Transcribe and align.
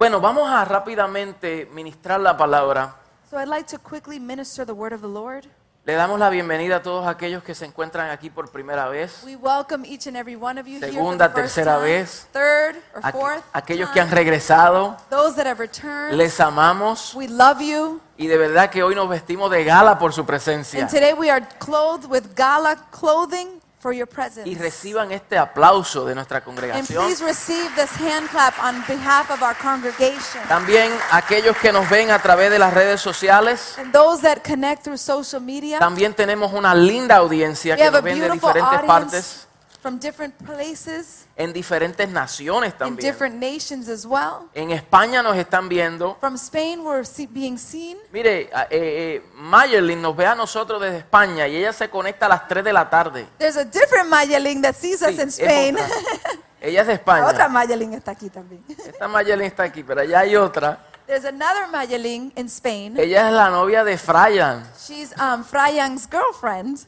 Bueno, 0.00 0.18
vamos 0.18 0.48
a 0.50 0.64
rápidamente 0.64 1.68
ministrar 1.74 2.18
la 2.20 2.34
palabra. 2.34 2.94
So 3.28 3.38
I'd 3.38 3.48
like 3.48 3.68
to 3.70 3.78
quickly 3.78 4.18
minister 4.18 4.64
the 4.64 4.72
word 4.72 4.94
of 4.94 5.02
the 5.02 5.06
Lord. 5.06 5.44
Le 5.84 5.92
damos 5.92 6.18
la 6.18 6.30
bienvenida 6.30 6.76
a 6.76 6.82
todos 6.82 7.06
aquellos 7.06 7.42
que 7.42 7.54
se 7.54 7.66
encuentran 7.66 8.08
aquí 8.08 8.30
por 8.30 8.50
primera 8.50 8.88
vez, 8.88 9.22
We 9.26 9.36
welcome 9.36 9.84
each 9.86 10.06
and 10.06 10.16
every 10.16 10.36
one 10.36 10.58
of 10.58 10.66
you 10.66 10.78
here 10.78 10.86
for 10.86 10.94
Segunda, 10.94 11.28
the 11.28 11.34
first 11.42 11.54
tercera 11.54 11.74
time, 11.74 11.84
vez. 11.84 12.26
third 12.32 12.76
or 12.94 13.02
aqu- 13.02 13.12
fourth 13.12 13.44
aquellos 13.52 13.90
que 13.90 14.00
han 14.00 14.10
regresado. 14.10 14.96
those 15.10 15.36
that 15.36 15.46
have 15.46 15.60
returned. 15.60 16.16
Les 16.16 16.40
amamos 16.40 17.14
we 17.14 17.28
love 17.28 17.60
you. 17.60 18.00
y 18.16 18.26
de 18.26 18.38
verdad 18.38 18.70
que 18.70 18.82
hoy 18.82 18.94
nos 18.94 19.06
vestimos 19.06 19.50
de 19.50 19.64
gala 19.64 19.98
por 19.98 20.14
su 20.14 20.24
presencia. 20.24 20.80
And 20.80 20.88
today 20.90 21.12
we 21.12 21.30
are 21.30 21.46
clothed 21.58 22.10
with 22.10 22.34
gala 22.34 22.76
clothing 22.90 23.59
for 23.80 23.94
your 23.94 24.06
presence. 24.06 24.48
Y 24.48 24.54
reciban 24.54 25.10
este 25.10 25.38
aplauso 25.38 26.04
de 26.04 26.14
nuestra 26.14 26.38
and 26.38 26.46
congregación. 26.46 27.04
please 27.04 27.24
receive 27.24 27.68
this 27.74 27.90
hand 27.98 28.28
clap 28.30 28.54
on 28.62 28.84
behalf 28.86 29.30
of 29.30 29.42
our 29.42 29.56
congregation. 29.56 30.42
También 30.48 30.92
aquellos 31.10 31.56
que 31.56 31.72
nos 31.72 31.88
ven 31.88 32.10
a 32.10 32.20
través 32.20 32.50
de 32.50 32.58
las 32.58 32.74
redes 32.74 33.00
sociales. 33.00 33.76
And 33.78 33.92
those 33.92 34.22
that 34.22 34.42
connect 34.42 34.84
through 34.84 34.98
social 34.98 35.40
media. 35.40 35.78
También 35.78 36.14
tenemos 36.14 36.52
una 36.52 36.74
linda 36.74 37.16
audiencia 37.16 37.74
we 37.74 37.78
que 37.78 37.86
have 37.86 37.96
a 37.96 38.00
nos 38.00 38.04
ven 38.04 38.20
de 38.20 38.28
beautiful 38.28 38.52
diferentes 38.52 38.80
audience 38.80 38.86
partes, 38.86 39.48
from 39.80 39.98
different 39.98 40.34
places, 40.44 41.26
en 41.36 41.52
diferentes 41.52 42.08
naciones 42.08 42.72
in 42.72 42.78
también. 42.78 42.96
different 43.12 43.36
nations 43.36 43.88
as 43.88 44.04
well. 44.04 44.48
En 44.54 44.70
España 44.70 45.22
nos 45.22 45.36
están 45.36 45.68
viendo. 45.68 46.16
From 46.20 46.34
Spain, 46.36 46.80
we're 46.84 47.04
see- 47.04 47.26
being 47.26 47.56
seen. 47.58 47.96
Mire, 48.12 48.42
eh, 48.42 48.66
eh, 48.70 49.22
Mayerlin 49.34 50.00
nos 50.02 50.14
ve 50.16 50.26
a 50.26 50.34
nosotros 50.34 50.80
desde 50.80 50.98
España 50.98 51.48
y 51.48 51.56
ella 51.56 51.72
se 51.72 51.88
conecta 51.88 52.26
a 52.26 52.28
las 52.28 52.46
3 52.48 52.62
de 52.64 52.72
la 52.72 52.88
tarde. 52.90 53.26
There's 53.38 53.56
a 53.56 53.64
different 53.64 54.08
Mayerling 54.10 54.60
that 54.62 54.74
sees 54.74 55.00
us 55.02 55.08
Sí, 55.08 55.20
in 55.20 55.28
es 55.28 55.38
Spain. 55.38 55.76
otra. 55.76 55.88
Ella 56.62 56.82
es 56.82 56.86
de 56.88 57.00
La 57.06 57.26
otra 57.26 57.46
España. 57.46 57.48
Mayerling 57.48 57.94
está 57.94 58.10
aquí 58.10 58.28
también. 58.28 58.62
Esta 58.68 59.08
Mayerlin 59.08 59.46
está 59.46 59.62
aquí, 59.62 59.82
pero 59.82 60.02
allá 60.02 60.18
hay 60.20 60.36
otra. 60.36 60.78
There's 61.06 61.24
another 61.24 61.66
Mayerling 61.68 62.32
in 62.36 62.46
Spain. 62.48 62.98
Ella 62.98 63.28
es 63.28 63.32
la 63.34 63.48
novia 63.48 63.82
de 63.82 63.96
Fryan. 63.96 64.62
She's 64.78 65.12
um, 65.18 65.42
Frayang's 65.42 66.06
girlfriend. 66.06 66.80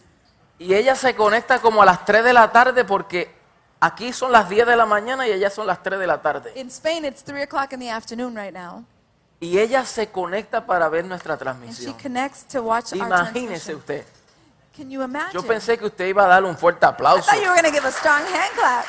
Y 0.62 0.74
ella 0.74 0.94
se 0.94 1.14
conecta 1.16 1.60
como 1.60 1.82
a 1.82 1.84
las 1.84 2.04
3 2.04 2.22
de 2.24 2.32
la 2.32 2.52
tarde 2.52 2.84
porque 2.84 3.34
aquí 3.80 4.12
son 4.12 4.30
las 4.30 4.48
10 4.48 4.66
de 4.66 4.76
la 4.76 4.86
mañana 4.86 5.26
y 5.26 5.32
allá 5.32 5.50
son 5.50 5.66
las 5.66 5.82
3 5.82 5.98
de 5.98 6.06
la 6.06 6.22
tarde. 6.22 6.52
In 6.54 6.68
Spain, 6.68 7.04
it's 7.04 7.24
3 7.24 7.42
o'clock 7.42 7.72
in 7.72 7.80
the 7.80 7.90
afternoon 7.90 8.36
right 8.36 8.54
now. 8.54 8.84
Y 9.40 9.58
ella 9.58 9.84
se 9.84 10.08
conecta 10.10 10.64
para 10.64 10.88
ver 10.88 11.04
nuestra 11.04 11.34
And 11.34 11.40
she 11.40 11.44
transmisión. 11.44 11.94
connects 12.00 12.44
to 12.46 12.62
watch 12.62 12.92
our 12.92 12.98
Imagínese 13.00 13.74
usted. 13.74 14.04
Can 14.76 14.88
you 14.88 15.02
imagine? 15.02 15.32
Yo 15.34 15.42
pensé 15.42 15.76
que 15.76 15.86
usted 15.86 16.06
iba 16.06 16.24
a 16.24 16.28
darle 16.28 16.48
un 16.48 16.56
fuerte 16.56 16.86
I 16.86 16.90
aplauso. 16.90 17.24
thought 17.24 17.42
you 17.42 17.50
were 17.50 17.60
going 17.60 17.64
to 17.64 17.72
give 17.72 17.84
a 17.86 17.90
strong 17.90 18.20
hand 18.22 18.52
clap. 18.54 18.84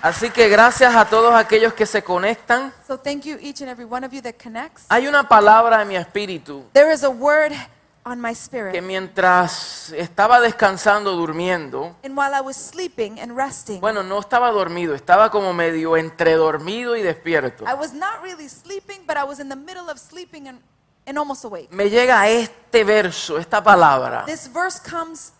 Así 0.00 0.30
que 0.30 0.48
gracias 0.48 0.94
a 0.94 1.04
todos 1.06 1.34
aquellos 1.34 1.72
que 1.74 1.84
se 1.86 2.02
conectan. 2.04 2.72
So 2.86 2.98
thank 2.98 3.22
you, 3.22 3.36
each 3.40 3.60
and 3.62 3.68
every 3.70 3.84
one 3.84 4.04
of 4.06 4.12
you 4.12 4.22
that 4.22 4.34
connects. 4.42 4.86
Hay 4.88 5.06
una 5.08 5.28
palabra 5.28 5.82
en 5.82 5.88
mi 5.88 5.96
espíritu 5.96 6.64
There 6.72 6.92
is 6.92 7.02
a 7.02 7.08
word 7.10 7.52
on 8.04 8.20
my 8.20 8.28
que 8.28 8.34
spirit. 8.34 8.82
mientras 8.82 9.92
estaba 9.92 10.40
descansando, 10.40 11.12
durmiendo, 11.16 11.96
And 12.04 12.16
while 12.16 12.32
I 12.34 12.40
was 12.40 12.56
sleeping 12.56 13.18
and 13.18 13.36
resting, 13.36 13.80
bueno, 13.80 14.02
no 14.04 14.20
estaba 14.20 14.50
dormido, 14.52 14.94
estaba 14.94 15.30
como 15.30 15.52
medio 15.52 15.96
entre 15.96 16.34
dormido 16.36 16.96
y 16.96 17.02
despierto. 17.02 17.64
I 17.64 17.74
was 17.74 17.92
not 17.92 18.22
really 18.22 18.48
sleeping, 18.48 19.04
but 19.06 19.16
I 19.16 19.24
was 19.24 19.40
in 19.40 19.48
the 19.48 19.56
middle 19.56 19.90
of 19.90 19.98
sleeping 19.98 20.46
and, 20.48 20.60
and 21.06 21.18
almost 21.18 21.44
awake. 21.44 21.70
Me 21.72 21.90
llega 21.90 22.28
este 22.28 22.84
verso, 22.84 23.36
esta 23.36 23.62
palabra, 23.62 24.24
This 24.26 24.48
verse 24.50 24.80
comes 24.80 25.32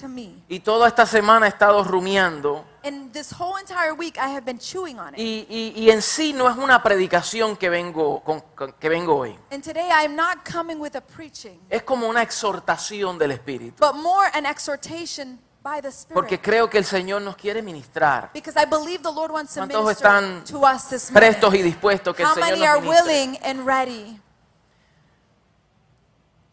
to 0.00 0.06
me. 0.06 0.34
y 0.48 0.60
toda 0.60 0.86
esta 0.88 1.06
semana 1.06 1.46
he 1.46 1.48
estado 1.48 1.82
rumiando, 1.82 2.64
And 2.84 3.12
this 3.12 3.30
whole 3.32 3.56
entire 3.60 3.94
week, 3.94 4.18
I 4.18 4.28
have 4.34 4.44
been 4.44 4.58
chewing 4.58 4.98
on 4.98 5.14
it. 5.14 5.18
y, 5.20 5.46
y- 5.48 5.72
y 5.76 5.90
en 5.90 6.02
sí 6.02 6.32
no 6.32 6.48
es 6.48 6.56
una 6.56 6.82
predicación 6.82 7.56
que 7.56 7.70
vengo, 7.70 8.20
con- 8.24 8.40
con- 8.56 8.72
que 8.72 8.88
vengo 8.88 9.16
hoy, 9.16 9.38
And 9.52 9.62
today, 9.62 9.88
I'm 9.90 10.16
not 10.16 10.38
coming 10.44 10.80
with 10.80 10.96
a 10.96 11.00
preaching, 11.00 11.60
es 11.70 11.82
como 11.84 12.08
una 12.08 12.22
exhortación 12.22 13.18
del 13.18 13.30
Espíritu, 13.32 13.76
but 13.78 13.94
more 13.94 14.28
an 14.34 14.46
exhortation 14.46 15.38
by 15.62 15.80
the 15.80 15.90
porque 16.12 16.34
Spirit. 16.34 16.42
creo 16.42 16.68
que 16.68 16.78
el 16.78 16.84
Señor 16.84 17.22
nos 17.22 17.36
quiere 17.36 17.62
ministrar. 17.62 18.30
Because 18.34 18.58
I 18.60 18.64
believe 18.64 19.02
the 19.04 19.12
Lord 19.12 19.30
wants 19.30 19.54
to 19.54 19.60
¿Cuántos 19.60 19.84
minister 19.84 20.06
están 20.08 20.44
to 20.46 20.58
us 20.66 20.88
this 20.88 21.10
morning. 21.12 21.28
Prestos 21.30 21.54
y 21.54 21.62
dispuestos 21.62 22.16
que 22.16 22.22
el 22.24 22.28
How 22.30 22.34
Señor 22.34 22.50
many 22.50 22.66
are 22.66 22.80
nos 22.80 22.90
ministre. 22.90 23.12
willing 23.12 23.38
and 23.44 23.64
ready? 23.64 24.20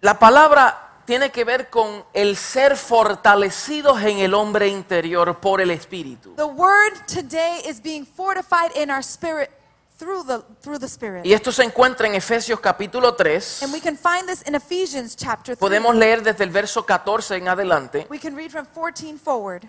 La 0.01 0.17
palabra 0.17 0.88
tiene 1.09 1.31
que 1.31 1.43
ver 1.43 1.71
con 1.71 2.05
el 2.13 2.37
ser 2.37 2.77
fortalecidos 2.77 3.99
en 4.03 4.19
el 4.19 4.35
hombre 4.35 4.67
interior 4.67 5.39
por 5.39 5.59
el 5.59 5.71
Espíritu. 5.71 6.35
The 6.35 6.43
word 6.43 7.03
today 7.07 7.63
is 7.67 7.81
being 7.81 8.05
fortified 8.05 8.69
in 8.75 8.91
our 8.91 9.01
spirit 9.01 9.49
through 9.97 10.23
the 10.27 10.43
through 10.61 10.77
the 10.77 10.85
spirit. 10.85 11.25
Y 11.25 11.33
esto 11.33 11.51
se 11.51 11.63
encuentra 11.63 12.05
en 12.05 12.13
Efesios 12.13 12.59
capítulo 12.59 13.15
3. 13.15 13.63
And 13.63 13.73
we 13.73 13.81
can 13.81 13.97
find 13.97 14.27
this 14.27 14.43
in 14.47 14.53
Ephesians 14.53 15.15
chapter 15.15 15.55
3. 15.55 15.57
Podemos 15.57 15.95
leer 15.95 16.21
desde 16.21 16.43
el 16.43 16.51
verso 16.51 16.85
14 16.85 17.37
en 17.37 17.47
adelante. 17.47 18.05
We 18.07 18.19
can 18.19 18.35
read 18.35 18.51
from 18.51 18.67
14 18.67 19.17
forward. 19.17 19.67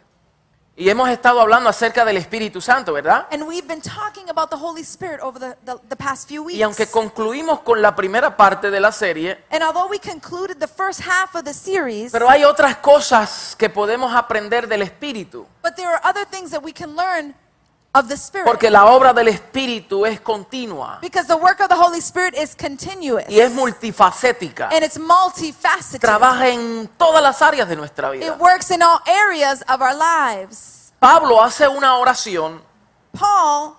Y 0.77 0.89
hemos 0.89 1.11
estado 1.11 1.41
hablando 1.41 1.69
acerca 1.69 2.05
del 2.07 2.17
Espíritu 2.17 2.61
Santo, 2.61 2.93
¿verdad? 2.95 3.27
And 3.33 3.43
we've 3.43 3.67
been 3.67 3.83
talking 3.83 4.31
about 4.31 4.49
the 4.51 4.57
Holy 4.57 4.81
Spirit 4.83 5.21
over 5.21 5.39
the, 5.39 5.57
the, 5.67 5.79
the 5.91 5.97
past 5.97 6.27
few 6.27 6.43
weeks. 6.43 6.59
Y 6.59 6.63
aunque 6.63 6.87
concluimos 6.87 7.61
con 7.61 7.83
la 7.83 7.95
primera 7.95 8.35
parte 8.37 8.71
de 8.71 8.81
la 8.81 8.91
serie, 8.91 9.45
and 9.51 9.63
although 9.63 9.91
we 9.91 9.99
concluded 9.99 10.59
the 10.59 10.69
first 10.69 11.01
half 11.01 11.35
of 11.35 11.45
the 11.45 11.53
series, 11.53 12.13
pero 12.13 12.31
hay 12.31 12.45
otras 12.45 12.77
cosas 12.79 13.55
que 13.59 13.69
podemos 13.69 14.15
aprender 14.15 14.67
del 14.69 14.83
Espíritu. 14.83 15.47
but 15.63 15.75
there 15.77 15.89
are 15.89 16.01
other 16.03 16.25
things 16.27 16.51
that 16.51 16.63
we 16.63 16.73
can 16.73 16.97
learn 16.97 17.35
of 17.95 18.09
the 18.09 18.17
Spirit. 18.17 18.47
Porque 18.47 18.71
la 18.71 18.87
obra 18.87 19.13
del 19.13 19.29
Espíritu 19.29 20.07
es 20.07 20.21
continua 20.21 20.99
because 21.01 21.27
the 21.27 21.37
work 21.37 21.61
of 21.61 21.69
the 21.69 21.77
Holy 21.77 22.01
Spirit 22.01 22.35
is 22.37 22.55
continuous. 22.55 23.29
y 23.29 23.41
es 23.41 23.53
multifacética. 23.53 24.69
and 24.73 24.85
it's 24.85 24.99
multifaceted. 24.99 26.01
Trabaja 26.01 26.49
en 26.49 26.89
todas 26.97 27.23
las 27.23 27.43
áreas 27.43 27.69
de 27.69 27.77
nuestra 27.77 28.11
vida. 28.11 28.27
It 28.27 28.39
works 28.39 28.71
in 28.71 28.83
all 28.83 29.01
areas 29.07 29.63
of 29.69 29.81
our 29.81 29.95
lives. 29.95 30.93
Pablo 31.01 31.43
hace 31.43 31.67
una 31.67 31.97
oración 31.97 32.61
Paul 33.13 33.75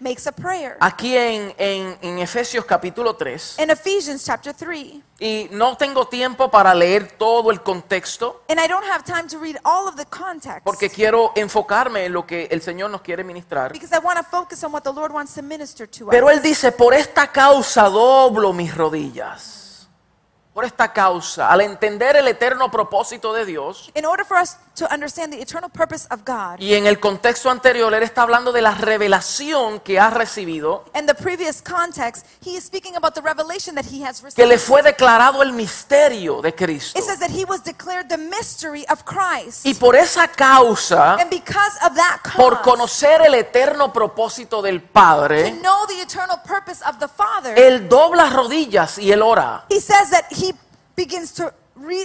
makes 0.00 0.26
a 0.26 0.32
prayer 0.32 0.76
aquí 0.80 1.16
en, 1.16 1.54
en- 1.56 1.98
en 2.02 2.18
Efesios 2.18 2.64
capítulo 2.64 3.14
3 3.16 3.56
in 3.60 3.70
Ephesians 3.70 4.24
chapter 4.24 4.52
3. 4.54 4.94
y 5.20 5.48
no 5.52 5.76
tengo 5.76 6.06
tiempo 6.08 6.50
para 6.50 6.74
leer 6.74 7.12
todo 7.16 7.50
el 7.50 7.62
contexto 7.62 8.42
And 8.48 8.58
I 8.60 8.66
don't 8.68 8.84
have 8.84 9.04
time 9.04 9.28
to 9.28 9.38
read 9.38 9.56
all 9.64 9.86
of 9.88 9.96
the 9.96 10.04
context 10.06 10.64
porque 10.64 10.90
quiero 10.90 11.32
enfocarme 11.36 12.06
en 12.06 12.12
lo 12.12 12.26
que 12.26 12.48
el 12.50 12.60
Señor 12.60 12.90
nos 12.90 13.00
quiere 13.02 13.22
ministrar. 13.24 13.72
because 13.72 13.94
I 13.94 13.98
want 14.04 14.18
to 14.18 14.24
focus 14.24 14.62
on 14.64 14.72
what 14.72 14.82
the 14.82 14.92
Lord 14.92 15.12
wants 15.12 15.34
to 15.34 15.42
minister 15.42 15.88
to 15.88 16.08
Pero 16.08 16.26
us. 16.26 16.32
él 16.34 16.42
dice, 16.42 16.72
por 16.72 16.92
esta 16.92 17.28
causa 17.30 17.88
doblo 17.88 18.52
mis 18.52 18.74
rodillas. 18.76 19.60
Por 20.52 20.64
esta 20.64 20.92
causa, 20.92 21.50
al 21.50 21.62
entender 21.62 22.14
el 22.14 22.28
eterno 22.28 22.70
propósito 22.70 23.32
de 23.32 23.44
Dios, 23.44 23.90
In 23.96 24.06
order 24.06 24.24
for 24.24 24.40
us 24.40 24.56
to 24.74 24.86
understand 24.92 25.32
the 25.32 25.40
eternal 25.40 25.70
purpose 25.70 26.06
of 26.10 26.22
God, 26.24 26.58
y 26.58 26.74
en 26.74 26.86
el 26.86 26.98
contexto 26.98 27.50
anterior, 27.50 27.92
él 27.94 28.02
está 28.02 28.22
hablando 28.22 28.50
de 28.52 28.60
la 28.62 28.72
revelación 28.72 29.80
que 29.80 29.98
ha 30.00 30.10
recibido, 30.10 30.84
in 30.94 31.06
the 31.06 31.14
previous 31.14 31.62
context, 31.62 32.26
he 32.44 32.56
is 32.56 32.64
speaking 32.64 32.96
about 32.96 33.14
the 33.14 33.20
revelation 33.22 33.74
that 33.74 33.84
he 33.84 34.04
has 34.04 34.20
que 34.34 34.44
le 34.44 34.54
received. 34.54 34.66
fue 34.66 34.82
declarado 34.82 35.42
el 35.42 35.52
misterio 35.52 36.42
de 36.42 36.54
Cristo. 36.54 36.98
It 36.98 37.04
says 37.04 37.18
that 37.20 37.30
he 37.30 37.44
was 37.44 37.62
declared 37.62 38.08
the 38.08 38.18
mystery 38.18 38.84
of 38.88 39.04
Christ. 39.04 39.64
Y 39.64 39.74
por 39.74 39.94
esa 39.96 40.28
causa, 40.28 41.14
And 41.20 41.30
because 41.30 41.76
of 41.84 41.94
that 41.94 42.20
por 42.36 42.54
cause, 42.54 42.62
conocer 42.64 43.22
el 43.22 43.34
eterno 43.34 43.92
propósito 43.92 44.60
del 44.62 44.80
to 44.82 44.88
Padre, 44.92 45.50
know 45.62 45.86
the 45.86 46.00
eternal 46.02 46.38
purpose 46.44 46.82
of 46.84 46.98
the 46.98 47.08
Father, 47.08 47.54
él 47.56 47.88
dobla 47.88 48.28
rodillas 48.30 48.98
y 48.98 49.12
él 49.12 49.22
ora. 49.22 49.64
he 49.70 49.80
says 49.80 50.10
that 50.10 50.24
he 50.30 50.52
begins 50.96 51.32
to 51.32 51.52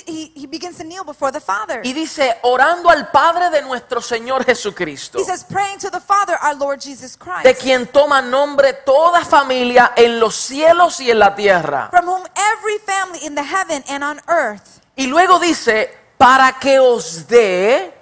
he, 0.05 0.31
he 0.35 0.47
begins 0.47 0.77
to 0.77 0.83
kneel 0.83 1.03
before 1.03 1.31
the 1.31 1.39
Father. 1.39 1.81
Y 1.83 1.93
dice, 1.93 2.37
orando 2.43 2.89
al 2.89 3.09
Padre 3.11 3.49
de 3.49 3.61
nuestro 3.61 4.01
Señor 4.01 4.43
Jesucristo, 4.45 5.19
He 5.19 5.23
says, 5.25 5.43
praying 5.43 5.79
to 5.79 5.89
the 5.91 5.99
Father, 5.99 6.35
our 6.41 6.55
Lord 6.55 6.81
Jesus 6.81 7.17
de 7.17 7.19
Christ, 7.19 7.61
quien 7.61 7.87
toma 7.87 8.21
nombre 8.21 8.73
toda 8.73 9.23
familia 9.23 9.93
en 9.95 10.19
los 10.19 10.35
cielos 10.35 10.99
y 10.99 11.11
en 11.11 11.19
la 11.19 11.35
tierra. 11.35 11.89
from 11.91 12.05
whom 12.07 12.23
every 12.35 12.77
family 12.85 13.19
in 13.25 13.35
the 13.35 13.43
heaven 13.43 13.83
and 13.89 14.03
on 14.03 14.19
earth, 14.27 14.81
Y 14.95 15.07
luego 15.07 15.39
dice, 15.39 15.89
para 16.17 16.53
que 16.59 16.79
os 16.79 17.27
dé 17.27 17.93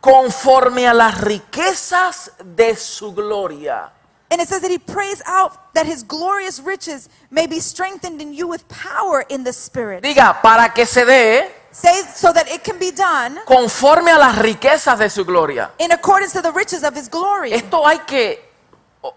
conforme 0.00 0.86
a 0.86 0.92
las 0.94 1.20
riquezas 1.20 2.32
de 2.44 2.76
su 2.76 3.14
gloria. 3.14 3.92
And 4.30 4.40
it 4.40 4.48
says 4.48 4.60
that 4.62 4.70
he 4.70 4.78
prays 4.78 5.22
out 5.26 5.72
that 5.74 5.86
his 5.86 6.02
glorious 6.02 6.60
riches 6.60 7.08
may 7.30 7.46
be 7.46 7.60
strengthened 7.60 8.20
in 8.20 8.32
you 8.32 8.46
with 8.48 8.66
power 8.68 9.24
in 9.28 9.44
the 9.44 9.52
Spirit. 9.52 10.02
Diga, 10.02 10.40
para 10.42 10.72
que 10.74 10.84
se 10.86 11.04
dé 11.04 11.50
Say 11.70 12.02
so 12.14 12.32
that 12.32 12.48
it 12.48 12.64
can 12.64 12.78
be 12.78 12.90
done 12.90 13.38
conforme 13.46 14.10
a 14.10 14.18
las 14.18 14.38
riquezas 14.38 14.98
de 14.98 15.10
su 15.10 15.24
gloria. 15.24 15.70
in 15.78 15.92
accordance 15.92 16.32
to 16.32 16.40
the 16.40 16.50
riches 16.52 16.82
of 16.82 16.94
his 16.94 17.08
glory. 17.08 17.52
Esto 17.52 17.86
hay 17.86 17.98
que, 18.06 18.40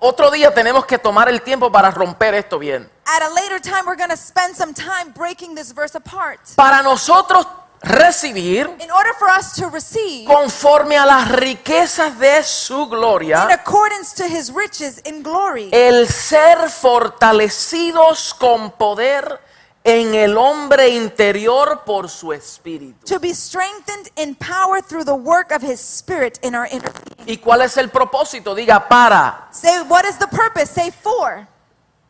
otro 0.01 0.29
día 0.29 0.53
tenemos 0.53 0.85
que 0.85 0.97
tomar 0.97 1.29
el 1.29 1.41
tiempo 1.41 1.71
para 1.71 1.89
romper 1.89 2.33
esto 2.33 2.59
bien. 2.59 2.89
At 3.05 3.23
a 3.23 3.33
later 3.33 3.59
time, 3.59 3.85
we're 3.87 3.95
going 3.95 4.09
to 4.11 4.17
spend 4.17 4.55
some 4.55 4.73
time 4.73 5.11
breaking 5.15 5.55
this 5.55 5.71
verse 5.71 5.95
apart. 5.95 6.39
Para 6.55 6.83
nosotros 6.83 7.47
recibir 7.81 8.67
in 8.79 8.91
order 8.91 9.13
for 9.17 9.29
us 9.29 9.53
to 9.53 9.69
receive 9.69 10.25
conforme 10.27 10.97
a 10.97 11.05
las 11.05 11.29
riquezas 11.31 12.17
de 12.19 12.43
su 12.43 12.83
in 12.83 12.89
gloria, 12.89 13.47
accordance 13.51 14.13
to 14.15 14.25
his 14.25 14.51
riches 14.53 15.01
in 15.05 15.23
glory, 15.23 15.69
el 15.71 16.07
ser 16.07 16.69
fortalecidos 16.69 18.33
con 18.33 18.71
poder 18.71 19.39
en 19.83 20.13
el 20.13 20.37
hombre 20.37 20.89
interior 20.89 21.83
por 21.85 22.09
su 22.09 22.33
espíritu. 22.33 23.05
to 23.05 23.17
be 23.19 23.33
strengthened 23.33 24.09
in 24.17 24.35
power 24.35 24.81
through 24.81 25.05
the 25.05 25.15
work 25.15 25.51
of 25.51 25.61
his 25.61 25.79
spirit 25.79 26.37
in 26.43 26.53
our 26.53 26.67
inner 26.71 26.91
being. 27.15 27.27
¿Y 27.29 27.37
cuál 27.37 27.61
es 27.61 27.77
el 27.77 27.89
propósito? 27.89 28.53
Diga, 28.53 28.87
para 28.89 29.47
Say, 29.51 29.81
what 29.87 30.03
is 30.05 30.17
the 30.17 30.27
purpose? 30.27 30.69
Say, 30.69 30.91
for. 30.91 31.47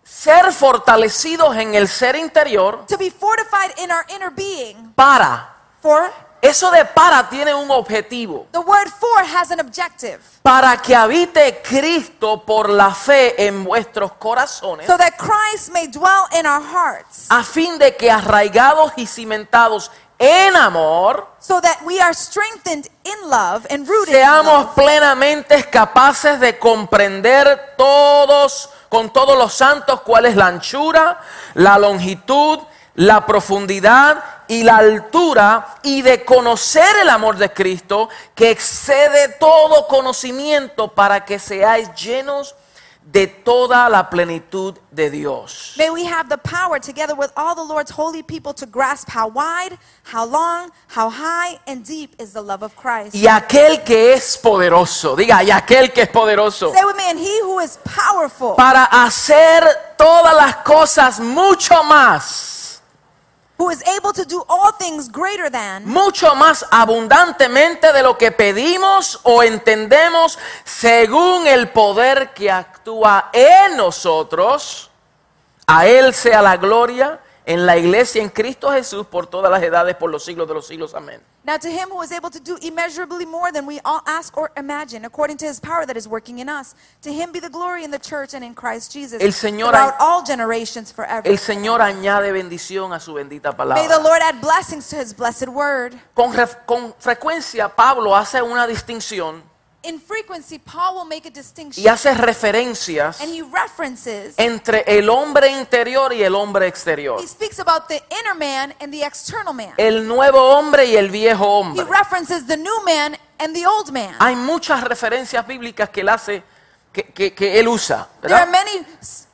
ser 0.03 0.51
fortalecidos 0.51 1.55
en 1.57 1.75
el 1.75 1.87
ser 1.87 2.15
interior, 2.15 2.85
To 2.87 2.97
be 2.97 3.11
fortified 3.11 3.71
in 3.77 3.91
our 3.91 4.03
inner 4.09 4.31
being. 4.31 4.91
para. 4.95 5.57
For. 5.81 6.11
Eso 6.41 6.71
de 6.71 6.85
para 6.85 7.27
tiene 7.29 7.53
un 7.53 7.69
objetivo. 7.69 8.47
The 8.53 8.59
word 8.59 8.87
for 8.97 9.23
has 9.35 9.51
an 9.51 9.59
objective. 9.59 10.19
Para 10.41 10.77
que 10.77 10.95
habite 10.95 11.61
Cristo 11.61 12.41
por 12.45 12.69
la 12.69 12.93
fe 12.93 13.45
en 13.45 13.65
vuestros 13.65 14.13
corazones, 14.13 14.87
So 14.87 14.97
that 14.97 15.15
Christ 15.17 15.69
may 15.73 15.87
dwell 15.87 16.27
in 16.31 16.45
our 16.45 16.61
hearts. 16.63 17.27
a 17.29 17.43
fin 17.43 17.77
de 17.77 17.93
que 17.97 18.09
arraigados 18.09 18.93
y 18.95 19.05
cimentados 19.05 19.91
en 20.17 20.55
amor, 20.55 21.27
So 21.39 21.59
that 21.59 21.81
we 21.85 21.99
are 21.99 22.13
strengthened 22.13 22.87
in 23.03 23.29
love 23.29 23.65
and 23.69 23.85
rooted 23.85 24.15
in 24.15 24.21
seamos 24.21 24.65
love. 24.67 24.75
plenamente 24.75 25.61
capaces 25.69 26.39
de 26.39 26.57
comprender 26.57 27.75
todos, 27.77 28.69
con 28.87 29.09
todos 29.11 29.37
los 29.37 29.53
santos, 29.53 30.01
cuál 30.01 30.25
es 30.25 30.37
la 30.37 30.47
anchura, 30.47 31.19
la 31.53 31.77
longitud, 31.77 32.59
la 32.95 33.25
profundidad 33.25 34.23
y 34.49 34.63
la 34.63 34.77
altura, 34.77 35.75
y 35.83 36.01
de 36.01 36.25
conocer 36.25 36.97
el 37.01 37.09
amor 37.09 37.37
de 37.37 37.53
Cristo, 37.53 38.09
que 38.33 38.49
excede 38.49 39.29
todo 39.39 39.87
conocimiento, 39.87 40.87
para 40.87 41.23
que 41.23 41.37
seáis 41.37 41.93
llenos 41.93 42.55
de 43.03 43.27
toda 43.27 43.89
la 43.89 44.09
plenitud 44.09 44.77
de 44.91 45.09
Dios. 45.09 45.73
May 45.77 45.89
we 45.89 46.03
have 46.03 46.29
the 46.29 46.37
power, 46.37 46.79
together 46.79 47.15
with 47.15 47.31
all 47.35 47.55
the 47.55 47.63
Lord's 47.63 47.91
holy 47.91 48.23
people, 48.23 48.53
to 48.53 48.65
grasp 48.65 49.07
how 49.09 49.27
wide, 49.27 49.77
how 50.03 50.25
long, 50.25 50.71
how 50.87 51.09
high, 51.09 51.59
and 51.67 51.85
deep 51.85 52.15
is 52.19 52.33
the 52.33 52.41
love 52.41 52.63
of 52.63 52.75
Christ. 52.75 53.15
Y 53.15 53.27
aquel 53.27 53.83
que 53.83 54.13
es 54.13 54.37
poderoso, 54.37 55.15
diga, 55.15 55.43
y 55.43 55.51
aquel 55.51 55.91
que 55.91 56.03
es 56.03 56.09
poderoso. 56.09 56.71
Say 56.73 56.83
with 56.85 56.95
me, 56.97 57.09
and 57.09 57.19
he 57.19 57.41
who 57.43 57.59
is 57.59 57.79
powerful 57.83 58.55
para 58.55 58.85
hacer 58.85 59.95
todas 59.97 60.35
las 60.35 60.57
cosas 60.57 61.19
mucho 61.19 61.83
más, 61.83 62.58
who 63.59 63.69
is 63.69 63.83
able 63.97 64.13
to 64.13 64.23
do 64.23 64.41
all 64.47 64.71
things 64.71 65.09
greater 65.09 65.49
than, 65.51 65.85
mucho 65.85 66.33
más 66.33 66.65
abundantemente 66.71 67.91
de 67.91 68.01
lo 68.01 68.17
que 68.17 68.31
pedimos 68.31 69.19
o 69.23 69.43
entendemos, 69.43 70.39
según 70.63 71.45
el 71.45 71.67
poder 71.69 72.33
que 72.33 72.49
actúa 72.49 73.29
en 73.33 73.75
nosotros. 73.75 74.89
A 75.67 75.85
Él 75.85 76.13
sea 76.13 76.41
la 76.41 76.55
gloria 76.55 77.19
en 77.49 77.65
la 77.65 77.75
iglesia 77.77 78.21
en 78.21 78.29
Cristo 78.29 78.71
Jesús 78.71 79.07
por 79.07 79.25
todas 79.25 79.49
las 79.49 79.63
edades, 79.63 79.95
por 79.95 80.11
los 80.11 80.23
siglos 80.23 80.47
de 80.47 80.53
los 80.53 80.67
siglos. 80.67 80.93
Amén. 80.93 81.19
Now 81.43 81.57
to 81.57 81.67
him 81.67 81.89
who 81.89 82.03
is 82.03 82.11
able 82.11 82.29
to 82.29 82.39
do 82.39 82.57
immeasurably 82.61 83.25
more 83.25 83.51
than 83.51 83.65
we 83.65 83.79
all 83.83 84.03
ask 84.05 84.37
or 84.37 84.51
imagine, 84.55 85.03
according 85.03 85.37
to 85.37 85.47
his 85.47 85.59
power 85.59 85.83
that 85.87 85.97
is 85.97 86.07
working 86.07 86.37
in 86.37 86.47
us, 86.47 86.75
to 87.01 87.11
him 87.11 87.31
be 87.31 87.39
the 87.39 87.49
glory 87.49 87.83
in 87.83 87.89
the 87.89 87.97
church 87.97 88.35
and 88.35 88.43
in 88.43 88.53
Christ 88.53 88.93
Jesus, 88.93 89.19
El 89.19 89.31
Señor 89.31 89.71
throughout 89.71 89.95
all 89.99 90.21
generations 90.23 90.91
forever. 90.91 91.27
El 91.27 91.39
Señor 91.39 91.81
añade 91.81 92.31
bendición 92.31 92.93
a 92.93 92.99
su 92.99 93.15
bendita 93.15 93.51
May 93.57 93.87
the 93.87 93.95
palabra. 93.95 94.03
Lord 94.03 94.21
add 94.21 94.41
blessings 94.41 94.87
to 94.89 94.97
his 94.97 95.11
blessed 95.15 95.49
word. 95.49 95.95
Con, 96.13 96.31
con 96.67 96.93
frecuencia 96.99 97.75
Pablo 97.75 98.15
hace 98.15 98.43
una 98.43 98.67
distinción 98.67 99.41
In 99.81 99.97
frequency, 100.01 100.59
Paul 100.59 100.95
will 100.97 101.05
make 101.05 101.25
a 101.25 101.31
distinction 101.31 101.81
y 101.81 101.87
hace 101.87 102.13
referencias 102.13 103.21
and 103.21 103.33
he 103.33 103.41
references, 103.41 104.33
entre 104.37 104.83
el 104.85 105.09
hombre 105.09 105.47
interior 105.49 106.11
y 106.13 106.21
el 106.21 106.35
hombre 106.35 106.67
exterior. 106.67 107.17
he 107.21 107.27
speaks 107.27 107.59
about 107.59 107.87
the 107.87 108.01
inner 108.11 108.35
man 108.35 108.73
and 108.81 108.91
the 108.91 109.03
external 109.05 109.53
man. 109.53 109.73
El 109.77 110.05
nuevo 110.05 110.37
hombre 110.57 110.85
y 110.85 110.97
el 110.97 111.09
viejo 111.09 111.45
He 111.45 111.47
hombre. 111.79 111.85
references 111.85 112.45
the 112.45 112.57
new 112.57 112.83
man 112.85 113.17
and 113.39 113.55
the 113.55 113.65
old 113.65 113.89
man. 113.91 114.13
Hay 114.19 114.35
muchas 114.35 114.83
referencias 114.83 115.47
bíblicas 115.47 115.89
que 115.89 116.01
él 116.01 116.09
hace, 116.09 116.43
que, 116.91 117.03
que- 117.13 117.33
que 117.33 117.57
él 117.59 117.69
usa. 117.69 118.09
There 118.21 118.33
are 118.35 118.51
many 118.51 118.85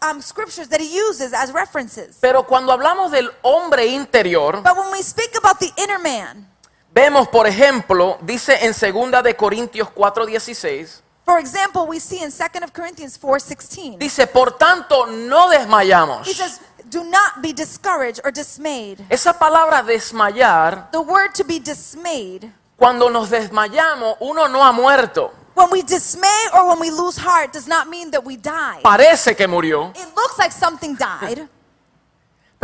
um, 0.03 0.21
scriptures 0.21 0.69
that 0.69 0.79
he 0.79 0.95
uses 1.09 1.33
as 1.33 1.51
references. 1.53 2.17
Pero 2.21 2.45
cuando 2.45 2.71
hablamos 2.71 3.09
del 3.11 3.31
hombre 3.41 3.87
interior, 3.87 4.61
But 4.61 4.77
when 4.77 4.91
we 4.91 5.01
speak 5.01 5.35
about 5.35 5.57
the 5.59 5.71
inner 5.77 5.97
man, 5.97 6.47
vemos, 6.95 7.27
por 7.27 7.45
ejemplo, 7.45 8.17
dice 8.21 8.57
en 8.65 8.71
2 8.73 9.21
de 9.23 9.35
Corintios 9.35 9.89
4:16, 9.93 11.01
for 11.25 11.39
example, 11.39 11.81
we 11.87 11.99
see 11.99 12.23
in 12.23 12.31
2 12.31 12.63
of 12.63 12.71
Corinthians 12.71 13.19
4:16. 13.19 13.97
dice, 13.99 14.25
"Por 14.25 14.53
tanto, 14.57 15.05
no 15.05 15.49
desmayamos." 15.49 16.25
He 16.27 16.33
says, 16.33 16.61
"Do 16.85 17.03
not 17.03 17.41
be 17.41 17.51
discouraged 17.53 18.21
or 18.23 18.31
dismayed." 18.31 18.99
Esa 19.09 19.33
palabra 19.37 19.83
desmayar, 19.83 20.89
The 20.91 20.99
word 20.99 21.33
to 21.35 21.43
be 21.43 21.59
dismayed, 21.59 22.49
cuando 22.77 23.09
nos 23.09 23.29
desmayamos, 23.29 24.15
uno 24.21 24.47
no 24.47 24.63
ha 24.63 24.71
muerto. 24.71 25.31
when 25.55 25.69
we 25.71 25.81
dismay 25.81 26.49
or 26.53 26.67
when 26.69 26.79
we 26.79 26.91
lose 26.91 27.17
heart 27.17 27.53
does 27.53 27.67
not 27.67 27.87
mean 27.87 28.11
that 28.11 28.23
we 28.23 28.37
die. 28.37 28.79
Parece 28.83 29.35
que 29.35 29.47
murió, 29.47 29.91
It 29.95 30.07
looks 30.15 30.37
like 30.37 30.51
something 30.53 30.95
died, 30.95 31.47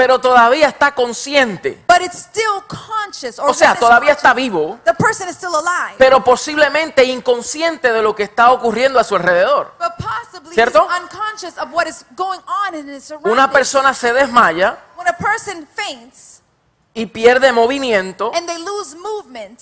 pero 0.01 0.19
todavía 0.19 0.67
está 0.67 0.95
consciente. 0.95 1.79
but 1.87 2.01
it's 2.01 2.17
still 2.17 2.63
conscious 2.67 3.37
or 3.37 3.51
O 3.51 3.53
sea, 3.53 3.75
todavía 3.75 4.13
está 4.13 4.33
vivo, 4.33 4.79
The 4.83 4.95
person 4.95 5.29
is 5.29 5.35
still 5.35 5.53
alive. 5.55 5.95
pero 5.99 6.23
posiblemente 6.23 7.03
inconsciente 7.03 7.93
de 7.93 8.01
lo 8.01 8.15
que 8.15 8.23
está 8.23 8.51
ocurriendo 8.51 8.99
a 8.99 9.03
su 9.03 9.15
alrededor. 9.15 9.73
But 9.77 9.91
possibly 9.97 10.55
¿Cierto? 10.55 10.87
he's 11.39 11.55
of 11.59 11.71
what 11.71 11.85
is 11.85 12.03
going 12.15 12.39
on 12.67 12.73
in 12.73 12.89
his 12.89 13.13
Una 13.23 13.51
persona 13.51 13.93
se 13.93 14.11
desmaya 14.11 14.77
When 14.95 15.07
a 15.07 15.13
person 15.13 15.67
faints 15.75 16.41
y 16.95 17.05
pierde 17.05 17.51
movimiento, 17.51 18.31
and 18.33 18.47
they 18.47 18.57
lose 18.57 18.95
movement, 18.95 19.59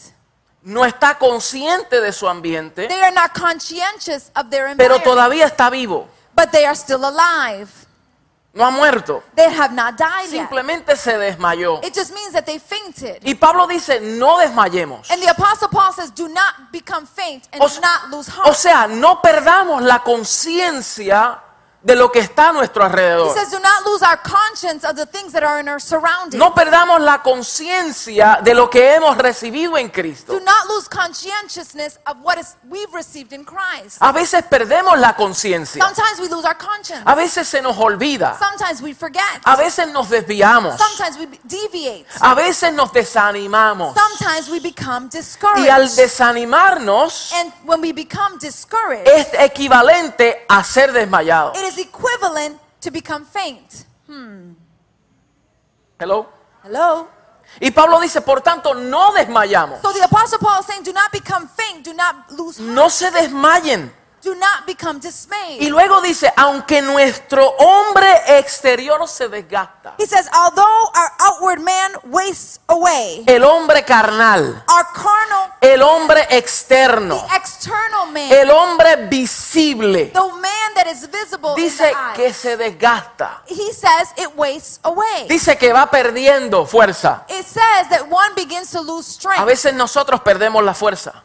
no 0.62 0.86
está 0.86 1.18
consciente 1.18 2.00
de 2.00 2.14
su 2.14 2.30
ambiente, 2.30 2.88
they 2.88 3.02
are 3.02 3.14
not 3.14 3.34
conscientious 3.38 4.32
of 4.36 4.50
their 4.50 4.74
pero 4.78 5.00
todavía 5.02 5.46
está 5.46 5.70
vivo, 5.70 6.08
but 6.34 6.50
they 6.52 6.64
are 6.64 6.76
still 6.76 7.04
alive. 7.04 7.68
No 8.60 8.66
ha 8.66 8.72
muerto, 8.72 9.24
They 9.36 9.50
have 9.50 9.74
not 9.74 9.98
died 9.98 10.26
yet. 10.30 10.32
simplemente 10.32 10.96
se 10.98 11.18
desmayó. 11.18 11.80
It 11.84 11.94
just 11.96 12.14
means 12.14 12.34
that 12.34 12.46
they 12.46 12.60
fainted. 12.60 13.22
Y 13.26 13.34
Pablo 13.36 13.66
dice, 13.68 14.00
no 14.02 14.38
desmayemos. 14.40 15.10
And 15.10 15.22
the 15.22 15.30
apostle 15.30 15.70
Paul 15.70 15.94
says, 15.94 16.12
do 16.14 16.28
not 16.28 16.72
become 16.72 17.08
faint 17.08 17.48
and 17.54 17.62
O, 17.64 17.68
do 17.68 17.80
not 17.82 18.12
lose 18.12 18.30
o 18.30 18.44
heart. 18.44 18.56
sea, 18.56 18.88
no 18.88 19.22
perdamos 19.22 19.82
la 19.82 20.00
conciencia 20.04 21.40
de 21.82 21.96
lo 21.96 22.12
que 22.12 22.20
está 22.20 22.50
a 22.50 22.52
nuestro 22.54 22.84
He 22.84 22.86
alrededor. 22.88 23.34
says, 23.34 23.52
do 23.52 23.60
not 23.60 23.86
lose 23.86 24.04
our 24.04 24.18
conscience 24.22 24.84
of 24.86 24.96
the 24.98 25.06
things 25.06 25.32
that 25.32 25.44
are 25.44 25.60
in 25.62 25.70
our 25.70 25.80
surroundings. 25.80 26.36
No 26.36 26.54
perdamos 26.54 27.00
la 27.00 27.22
conciencia 27.24 28.40
de 28.44 28.54
lo 28.54 28.70
que 28.70 28.96
hemos 28.96 29.18
recibido 29.18 29.78
en 29.78 29.90
Cristo. 29.90 30.34
Do 30.34 30.40
not 30.42 30.68
lose 30.68 30.90
conscientiousness 30.90 31.98
of 32.06 32.18
what 32.22 32.38
is 32.38 32.56
we've 32.70 32.94
received 32.94 33.32
in 33.32 33.46
Christ. 33.46 33.98
A 34.02 34.12
veces 34.12 34.44
perdemos 34.50 34.98
la 35.00 35.16
conciencia. 35.16 35.82
Sometimes 35.82 36.20
we 36.20 36.28
lose 36.28 36.46
our 36.46 36.58
conscience. 36.58 37.04
A 37.06 37.16
veces 37.16 37.48
se 37.48 37.62
nos 37.62 37.78
olvida. 37.78 38.38
Sometimes 38.38 38.82
we 38.82 38.94
forget. 38.94 39.24
A 39.46 39.56
veces 39.56 39.88
nos 39.94 40.10
desviamos. 40.10 40.78
Sometimes 40.78 41.18
we 41.18 41.28
be- 41.28 41.40
deviate. 41.46 42.06
A 42.20 42.36
veces 42.36 42.74
nos 42.74 42.92
desanimamos. 42.92 43.96
Sometimes 43.96 44.50
we 44.50 44.60
become 44.60 45.10
Y 45.10 45.70
al 45.70 45.84
discouraged. 45.84 45.96
desanimarnos 45.98 47.32
And 47.34 47.54
when 47.66 47.82
we 47.82 47.92
become 47.94 48.38
discouraged, 48.40 49.08
es 49.08 49.28
equivalente 49.40 50.46
a 50.50 50.64
ser 50.64 50.92
desmayado. 50.92 51.54
it 51.56 51.69
is 51.70 51.78
equivalent 51.78 52.60
to 52.82 52.92
become 52.92 53.26
faint. 53.26 53.86
Hello. 56.00 56.28
Hello? 56.64 57.08
Y 57.62 57.72
Pablo 57.72 58.00
dice, 58.00 58.22
por 58.22 58.42
tanto, 58.42 58.74
no 58.74 59.12
desmayamos. 59.14 59.82
So 59.82 59.92
the 59.92 60.04
apostle 60.04 60.40
Paul 60.40 60.60
is 60.60 60.66
saying, 60.66 60.84
do 60.84 60.94
not 60.94 61.12
become 61.12 61.48
faint, 61.48 61.84
do 61.84 61.94
not 61.94 62.32
lose 62.32 62.58
heart, 62.58 62.70
No 62.76 62.90
se 62.90 63.10
desmayen. 63.12 63.92
Do 64.22 64.36
not 64.36 64.66
become 64.66 65.00
dismayed. 65.00 65.62
Y 65.62 65.70
luego 65.70 66.02
dice, 66.02 66.32
aunque 66.36 66.82
nuestro 66.82 67.56
hombre 67.58 68.08
exterior 68.38 69.08
se 69.08 69.28
desgasta, 69.30 69.96
He 69.98 70.06
says, 70.06 70.30
although 70.34 70.92
our 70.96 71.12
outward 71.20 71.60
man 71.62 71.92
wastes 72.06 72.60
away, 72.68 73.24
el 73.28 73.44
hombre 73.44 73.84
carnal, 73.84 74.64
our 74.68 74.86
carnal, 74.94 75.54
el 75.62 75.82
hombre 75.82 76.26
externo, 76.30 77.26
the 77.30 77.36
external 77.36 78.06
man, 78.12 78.32
el 78.32 78.50
hombre 78.52 79.08
visible, 79.08 80.12
the 80.14 80.20
man 80.20 80.74
that 80.76 80.88
is 80.88 81.10
visible 81.10 81.52
in 81.58 81.64
dice 81.64 81.78
the 81.78 81.96
eyes, 81.96 82.16
que 82.16 82.34
se 82.34 82.58
desgasta. 82.58 83.42
he 83.48 83.72
says 83.74 84.14
it 84.18 84.36
wastes 84.36 84.80
away. 84.84 85.28
Dice 85.28 85.58
que 85.58 85.72
va 85.74 85.90
perdiendo 85.90 86.66
fuerza. 86.66 87.26
It 87.30 87.46
says 87.46 87.90
that 87.90 88.08
one 88.10 88.34
begins 88.36 88.72
to 88.72 88.82
lose 88.82 89.08
A 89.08 89.12
strength. 89.12 89.46
veces 89.46 89.74
nosotros 89.74 90.22
perdemos 90.22 90.64
la 90.64 90.74
fuerza, 90.74 91.24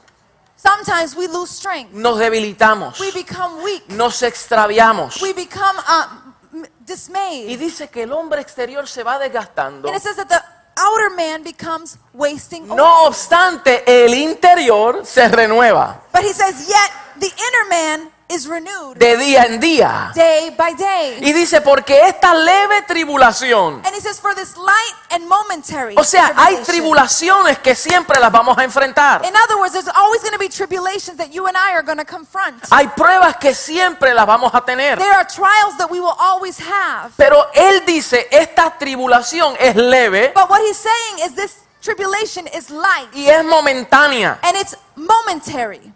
Sometimes 0.67 1.15
we 1.15 1.27
lose 1.29 1.51
strength. 1.51 1.93
nos 1.93 2.19
debilitamos, 2.19 2.99
We 2.99 3.11
become 3.13 3.63
weak. 3.63 3.87
nos 3.89 4.23
extraviamos. 4.23 5.21
We 5.21 5.33
become 5.35 5.77
um, 5.89 6.35
m- 6.55 6.63
Y 6.65 6.69
dismayed. 6.87 7.59
dice 7.59 7.89
que 7.89 8.05
el 8.05 8.13
hombre 8.13 8.41
exterior 8.41 8.87
se 8.89 9.03
va 9.03 9.19
desgastando 9.19 9.89
And 9.89 9.97
it 9.97 10.03
says 10.03 10.17
that 10.17 10.29
the 10.29 10.43
outer 10.77 11.11
man 11.15 11.43
becomes 11.43 11.99
wasting 12.15 12.65
away. 12.69 12.77
No 12.77 13.07
obstante, 13.07 13.83
el 13.87 14.15
interior 14.15 15.05
se 15.05 15.29
renueva 15.29 16.01
But 16.13 16.23
he 16.23 16.33
says, 16.33 16.67
yet 16.69 16.91
the 17.21 17.27
inner 17.27 17.69
man 17.69 18.11
is 18.35 18.47
renewed 18.47 18.97
de 18.97 19.17
día 19.17 19.45
en 19.45 19.61
día. 19.61 20.11
day 20.15 20.51
by 20.57 20.75
day. 20.75 21.19
Y 21.21 21.33
dice, 21.33 21.61
porque 21.61 22.09
esta 22.09 22.35
leve 22.35 22.83
tribulación, 22.87 23.83
And 23.85 23.95
he 23.95 24.01
says, 24.01 24.21
for 24.21 24.35
this 24.35 24.57
light 24.57 24.95
and 25.11 25.27
momentary. 25.29 25.95
o 25.97 26.05
sea, 26.05 26.33
hay 26.37 26.57
tribulation." 26.57 26.65
tribulaciones 26.85 27.59
que 27.61 27.75
siempre 27.75 28.21
las 28.21 28.31
vamos 28.33 28.57
a 28.59 28.65
enfrentar. 28.65 29.25
In 29.25 29.35
other 29.37 29.57
words, 29.59 29.73
there's 29.73 29.89
always 29.89 30.21
going 30.23 30.33
to 30.33 30.39
be 30.39 30.49
tribulations 30.49 31.17
that 31.19 31.33
you 31.33 31.47
and 31.47 31.57
I 31.57 31.73
are 31.75 31.83
going 31.83 31.99
to 31.99 32.05
confront. 32.05 32.63
Hay 32.71 32.89
pruebas 32.97 33.37
que 33.37 33.55
siempre 33.55 34.13
las 34.15 34.27
vamos 34.27 34.53
a 34.55 34.61
tener. 34.65 34.99
There 34.99 35.13
are 35.15 35.25
trials 35.27 35.77
that 35.79 35.89
we 35.91 36.01
will 36.01 36.17
always 36.19 36.59
have. 36.59 37.13
Pero 37.17 37.47
él 37.55 37.85
dice, 37.87 38.27
esta 38.31 38.77
tribulación 38.79 39.55
es 39.61 39.77
leve 39.77 40.33
But 40.35 40.51
what 40.51 40.61
he's 40.61 40.77
saying 40.79 41.27
is 41.29 41.35
this 41.35 41.59
tribulation 41.83 42.47
is 42.49 42.71
light 42.71 43.09
y 43.15 43.29
es 43.29 43.45
momentánea. 43.45 44.39
and 44.43 44.57
it's 44.57 44.77
momentary. 44.97 45.93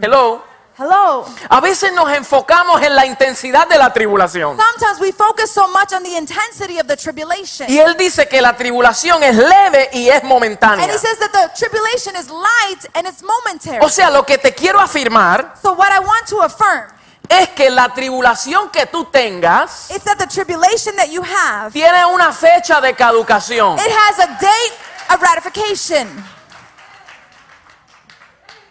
Hello. 0.00 0.42
Hello. 0.78 1.24
A 1.48 1.60
veces 1.62 1.90
nos 1.94 2.10
enfocamos 2.10 2.82
en 2.82 2.94
la 2.94 3.06
intensidad 3.06 3.66
de 3.66 3.78
la 3.78 3.90
tribulación. 3.94 4.58
Sometimes 4.58 5.00
we 5.00 5.10
focus 5.10 5.50
so 5.50 5.66
much 5.68 5.94
on 5.94 6.02
the 6.02 6.18
intensity 6.18 6.78
of 6.78 6.86
the 6.86 6.96
tribulation. 6.96 7.66
Y 7.70 7.78
él 7.78 7.96
dice 7.96 8.28
que 8.28 8.42
la 8.42 8.54
tribulación 8.54 9.22
es 9.22 9.36
leve 9.36 9.88
y 9.94 10.10
es 10.10 10.16
And 10.20 10.24
momentánea. 10.28 10.84
he 10.86 10.98
says 10.98 11.18
that 11.18 11.32
the 11.32 11.48
tribulation 11.58 12.14
is 12.14 12.28
light 12.28 12.84
and 12.94 13.06
it's 13.06 13.22
momentary. 13.22 13.78
O 13.82 13.88
sea, 13.88 14.10
lo 14.10 14.24
que 14.26 14.36
te 14.36 14.52
quiero 14.54 14.78
afirmar 14.78 15.54
So 15.62 15.72
what 15.72 15.90
I 15.92 15.98
want 15.98 16.26
to 16.28 16.42
affirm 16.42 16.92
es 17.30 17.48
que 17.56 17.70
la 17.70 17.88
tribulación 17.94 18.68
que 18.70 18.84
tú 18.84 19.06
tengas 19.06 19.90
is 19.90 20.02
that 20.04 20.18
the 20.18 20.26
tribulation 20.26 20.94
that 20.96 21.08
you 21.08 21.22
have, 21.22 21.68
it 21.68 21.72
tiene 21.72 22.04
una 22.04 22.32
fecha 22.34 22.82
de 22.82 22.92
caducación. 22.94 23.78
has 23.78 24.18
a 24.18 24.26
date 24.38 24.74
of 25.08 25.22
ratification. 25.22 26.06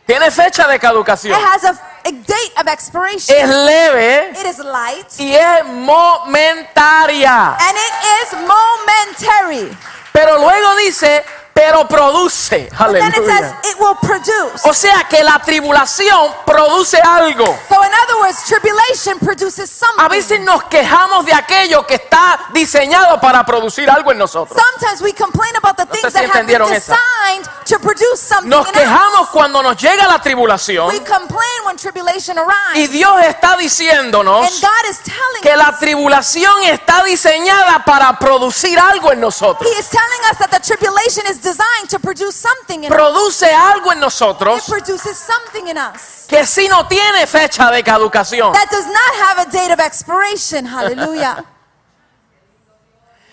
Tiene 0.05 0.29
fecha 0.29 0.67
de 0.67 0.75
It 0.75 0.81
caducación. 0.81 1.33
has 1.33 1.63
a, 1.63 1.94
a 2.05 2.11
date 2.11 2.53
of 2.57 2.67
expiration. 2.67 3.35
Es 3.35 3.49
leve 3.49 4.31
It 4.39 4.45
is 4.45 4.59
light 4.59 5.07
y 5.19 5.33
es 5.35 5.65
momentaria. 5.65 7.57
and 7.59 7.77
it 7.77 7.93
is 8.21 8.33
momentary. 8.47 9.77
Pero 10.13 10.37
luego 10.37 10.75
dice, 10.77 11.25
pero 11.55 11.87
produce. 11.87 12.67
But 12.77 12.91
then 12.91 13.07
it 13.07 13.15
says 13.15 13.29
Aleluya. 13.29 13.59
it 13.63 13.79
will 13.79 13.95
produce. 13.95 14.65
O 14.65 14.73
sea 14.73 15.05
que 15.09 15.23
la 15.23 15.39
tribulación 15.39 16.33
produce 16.45 16.99
algo. 17.01 17.45
So 17.69 17.81
in 17.81 17.91
other 17.93 18.17
words, 18.19 18.43
tribulation 18.43 19.17
produces 19.19 19.71
A 19.97 20.09
veces 20.09 20.37
something. 20.37 20.43
nos 20.45 20.63
quejamos 20.65 21.25
de 21.25 21.33
aquello 21.33 21.87
que 21.87 21.95
está 21.95 22.37
diseñado 22.51 23.21
para 23.21 23.45
producir 23.45 23.89
algo 23.89 24.11
en 24.11 24.17
nosotros. 24.17 24.59
Sometimes 24.61 25.01
we 25.01 25.13
complain 25.13 25.55
about 25.55 25.77
the 25.77 25.85
sé 25.85 26.01
things 26.01 26.13
si 26.13 26.19
that 26.19 26.29
have 26.35 26.45
been 26.45 26.67
designed 26.67 27.47
to 27.65 27.79
produce 27.79 28.19
something 28.19 28.49
Nos 28.49 28.67
in 28.67 28.73
quejamos 28.73 29.21
us. 29.21 29.29
cuando 29.29 29.63
nos 29.63 29.77
llega 29.77 30.07
la 30.07 30.19
tribulación 30.21 30.89
We 30.89 30.99
complain 30.99 31.63
when 31.65 31.77
tribulation 31.77 32.35
y 32.37 32.41
arrives. 32.41 32.91
Dios 32.91 33.21
está 33.23 33.53
And 33.53 33.61
diciéndonos 33.61 34.59
God 34.59 34.89
is 34.89 34.99
telling 34.99 35.41
que 35.41 35.55
la 35.55 35.71
tribulación 35.79 36.63
está 36.63 37.01
diseñada 37.05 37.85
para 37.85 38.19
producir 38.19 38.77
algo 38.77 39.13
en 39.13 39.21
nosotros. 39.21 39.65
He 39.71 39.79
is 39.79 39.87
telling 39.89 40.21
us 40.29 40.37
that 40.39 40.49
the 40.51 40.59
tribulation 40.59 41.23
is 41.29 41.44
designed 41.45 41.89
to 41.89 41.99
produce 41.99 42.35
something 42.35 42.83
in 42.83 42.91
us. 42.91 42.97
Produce 42.97 43.53
algo 43.53 43.91
en 43.91 43.99
It 43.99 44.01
nosotros 44.01 44.65
produces 44.67 45.15
something 45.17 45.67
in 45.67 45.77
us 45.77 46.25
que 46.27 46.45
si 46.45 46.67
no 46.67 46.87
tiene 46.87 47.27
fecha 47.27 47.69
de 47.71 47.83
caducación. 47.83 48.51
that 48.53 48.69
does 48.71 48.87
not 48.87 49.13
have 49.29 49.47
a 49.47 49.51
date 49.51 49.71
of 49.71 49.79
expiration. 49.79 50.65
Hallelujah. 50.75 51.45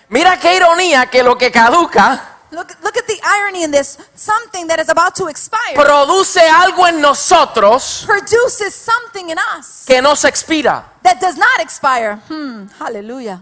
Mira 0.09 0.39
qué 0.39 0.57
ironía 0.57 1.07
que 1.11 1.23
lo 1.23 1.37
que 1.37 1.51
caduca 1.51 2.29
Look, 2.51 2.69
look 2.83 2.99
at 2.99 3.07
the 3.07 3.19
irony 3.25 3.63
in 3.63 3.71
this. 3.71 3.97
Something 4.15 4.67
that 4.67 4.79
is 4.79 4.91
about 4.91 5.15
to 5.17 5.29
expire 5.29 5.75
produce 5.75 6.37
algo 6.51 6.87
en 6.87 7.01
nosotros 7.01 8.05
produces 8.07 8.75
something 8.75 9.31
in 9.31 9.39
us 9.59 9.85
que 9.87 10.03
no 10.03 10.15
se 10.15 10.29
expira. 10.29 10.85
that 11.03 11.19
does 11.19 11.39
not 11.39 11.61
expire. 11.61 12.21
Hmm, 12.29 12.67
hallelujah. 12.79 13.41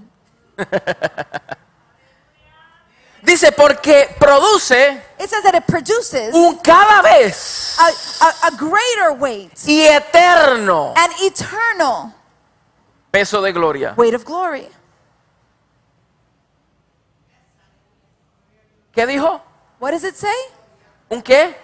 Dice 3.31 3.53
porque 3.53 4.09
produce 4.19 5.01
It 5.21 5.29
says 5.31 5.45
that 5.45 5.55
it 5.55 5.65
produces 5.65 6.35
un 6.35 6.57
cada 6.59 7.01
vez 7.01 7.77
a, 7.79 7.87
a, 8.25 8.49
a 8.49 8.51
greater 8.57 9.13
weight, 9.17 9.53
y 9.69 9.87
eterno 9.87 10.93
an 10.97 11.11
eternal 11.23 12.13
peso 13.13 13.41
de 13.41 13.53
gloria. 13.53 13.95
weight 13.97 14.15
of 14.15 14.25
glory. 14.25 14.69
¿Qué 18.93 19.07
dijo? 19.07 19.41
What 19.79 19.93
does 19.93 20.03
it 20.03 20.17
say? 20.17 20.35
¿Un 21.09 21.23
qué? 21.23 21.55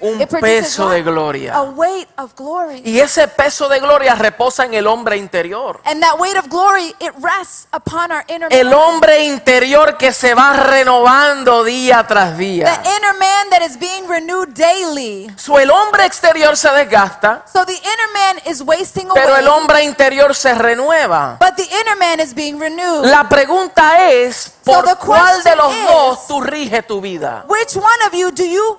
Un 0.00 0.18
peso 0.40 0.88
de 0.90 0.98
A 0.98 1.02
gloria. 1.02 1.60
weight 1.62 2.08
of 2.18 2.34
glory. 2.34 2.82
Y 2.84 3.00
ese 3.00 3.28
peso 3.28 3.68
de 3.68 3.80
gloria 3.80 4.14
reposa 4.14 4.64
en 4.64 4.74
el 4.74 4.86
hombre 4.86 5.16
interior. 5.16 5.80
And 5.84 6.02
that 6.02 6.18
weight 6.18 6.36
of 6.36 6.48
glory, 6.48 6.94
it 7.00 7.12
rests 7.20 7.66
upon 7.72 8.12
our 8.12 8.24
inner 8.28 8.48
El 8.50 8.72
hombre 8.74 9.24
interior 9.24 9.96
que 9.96 10.12
se 10.12 10.34
va 10.34 10.52
renovando 10.54 11.64
día 11.64 12.04
tras 12.06 12.36
día. 12.36 12.64
The 12.82 12.88
inner 12.90 13.14
man 13.18 13.50
that 13.50 13.62
is 13.62 13.78
being 13.78 14.06
renewed 14.08 14.48
daily. 14.54 15.30
So, 15.36 15.58
el 15.58 15.70
hombre 15.70 16.04
exterior 16.04 16.56
se 16.56 16.70
desgasta, 16.70 17.44
So 17.50 17.64
the 17.64 17.72
inner 17.74 18.12
man 18.12 18.40
is 18.46 18.62
wasting 18.62 19.08
pero 19.14 19.30
away. 19.30 19.40
el 19.40 19.48
hombre 19.48 19.82
interior 19.82 20.34
se 20.34 20.54
renueva. 20.54 21.38
But 21.40 21.56
the 21.56 21.64
inner 21.80 21.96
man 21.96 22.20
is 22.20 22.34
being 22.34 22.58
renewed. 22.58 23.06
La 23.06 23.28
pregunta 23.28 24.10
es, 24.10 24.52
¿por 24.64 24.84
cuál 24.98 25.42
de 25.42 25.56
los 25.56 25.72
dos 25.88 26.26
tú 26.26 26.40
rige 26.40 26.82
tu 26.82 27.00
vida? 27.00 27.44
Which 27.48 27.76
one 27.76 28.06
of 28.06 28.12
you 28.14 28.30
do 28.30 28.44
you 28.44 28.78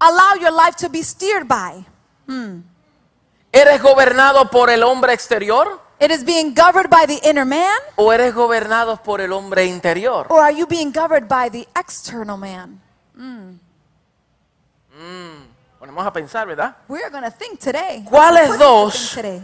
allow 0.00 0.34
your 0.40 0.52
life 0.52 0.76
to 0.76 0.88
be 0.88 1.02
steered 1.02 1.46
by? 1.48 1.84
¿Eres 3.52 3.80
gobernado 3.82 4.50
por 4.50 4.68
el 4.70 4.82
hombre 4.82 5.12
exterior 5.12 5.80
It 5.98 6.10
is 6.10 6.24
being 6.24 6.52
governed 6.54 6.90
by 6.90 7.06
the 7.06 7.18
inner 7.26 7.46
man, 7.46 7.78
o 7.96 8.12
eres 8.12 8.34
gobernado 8.34 9.02
por 9.02 9.20
el 9.20 9.32
hombre 9.32 9.64
interior? 9.64 10.26
or 10.28 10.40
are 10.40 10.52
you 10.52 10.66
being 10.66 10.92
governed 10.92 11.26
by 11.28 11.48
the 11.48 11.66
external 11.78 12.36
man? 12.36 12.80
Ponemos 15.78 16.06
a 16.06 16.12
pensar, 16.12 16.46
¿verdad? 16.46 16.74
We're 16.88 17.10
going 17.10 17.22
to 17.24 17.30
think 17.30 17.60
today. 17.60 18.04
¿Cuáles 18.10 18.58
dos? 18.58 18.92
think 19.14 19.24
today. 19.24 19.42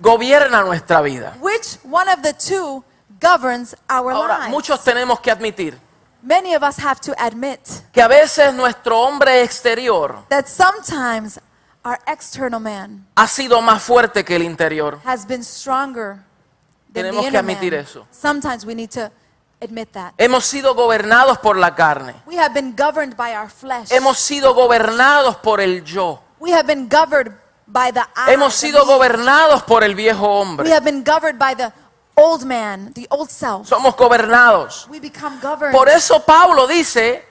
Gobierna 0.00 0.62
nuestra 0.64 1.00
vida. 1.02 1.34
Which 1.40 1.78
one 1.84 2.08
of 2.10 2.20
the 2.22 2.32
two 2.32 2.82
governs 3.20 3.76
our 3.88 4.12
Ahora, 4.12 4.38
lives? 4.38 4.50
muchos 4.50 4.82
tenemos 4.82 5.20
que 5.20 5.30
admitir 5.30 5.78
Many 6.26 6.54
of 6.54 6.62
us 6.62 6.78
have 6.78 7.00
to 7.02 7.12
admit 7.22 7.60
que 7.92 8.00
a 8.00 8.08
veces 8.08 8.54
nuestro 8.54 8.98
hombre 8.98 9.42
exterior 9.42 10.14
that 10.30 10.46
sometimes 10.48 11.38
our 11.84 11.98
external 12.06 12.60
man 12.60 13.06
ha 13.14 13.26
sido 13.26 13.60
más 13.60 13.82
fuerte 13.82 14.24
que 14.24 14.36
el 14.36 14.42
interior. 14.42 14.98
has 15.04 15.26
been 15.26 15.44
stronger 15.44 16.16
than 16.92 17.04
Tenemos 17.04 17.24
the 17.26 17.30
que 17.30 17.38
admitir 17.38 17.72
man. 17.72 17.80
eso. 17.82 18.06
Sometimes 18.10 18.64
we 18.64 18.74
need 18.74 18.90
to 18.90 19.10
admit 19.60 19.92
that. 19.92 20.14
Hemos 20.16 20.46
sido 20.46 20.74
gobernados 20.74 21.36
por 21.38 21.56
la 21.58 21.74
carne. 21.74 22.14
We 22.26 22.36
have 22.38 22.54
been 22.54 22.74
governed 22.74 23.16
by 23.18 23.34
our 23.36 23.50
flesh. 23.50 23.90
Hemos 23.92 24.16
sido 24.18 24.54
gobernados 24.54 25.36
por 25.36 25.60
el 25.60 25.84
yo. 25.84 26.20
We 26.40 26.52
have 26.52 26.66
been 26.66 26.88
governed 26.88 27.36
by 27.66 27.90
the 27.92 28.00
I, 28.16 28.32
Hemos 28.32 28.54
sido 28.54 28.86
gobernados 28.86 29.62
por 29.64 29.84
el 29.84 29.94
viejo 29.94 30.22
We 30.22 30.40
hombre. 30.40 30.70
have 30.72 30.84
been 30.84 31.04
governed 31.04 31.38
by 31.38 31.54
the 31.54 31.70
old 32.16 32.44
man, 32.44 32.92
the 32.94 33.06
old 33.10 33.30
self. 33.30 33.68
Somos 33.68 33.96
gobernados. 33.96 34.88
We 34.88 35.00
become 35.00 35.38
governed. 35.40 35.72
Por 35.72 35.88
eso 35.88 36.20
Pablo 36.20 36.66
dice 36.66 37.24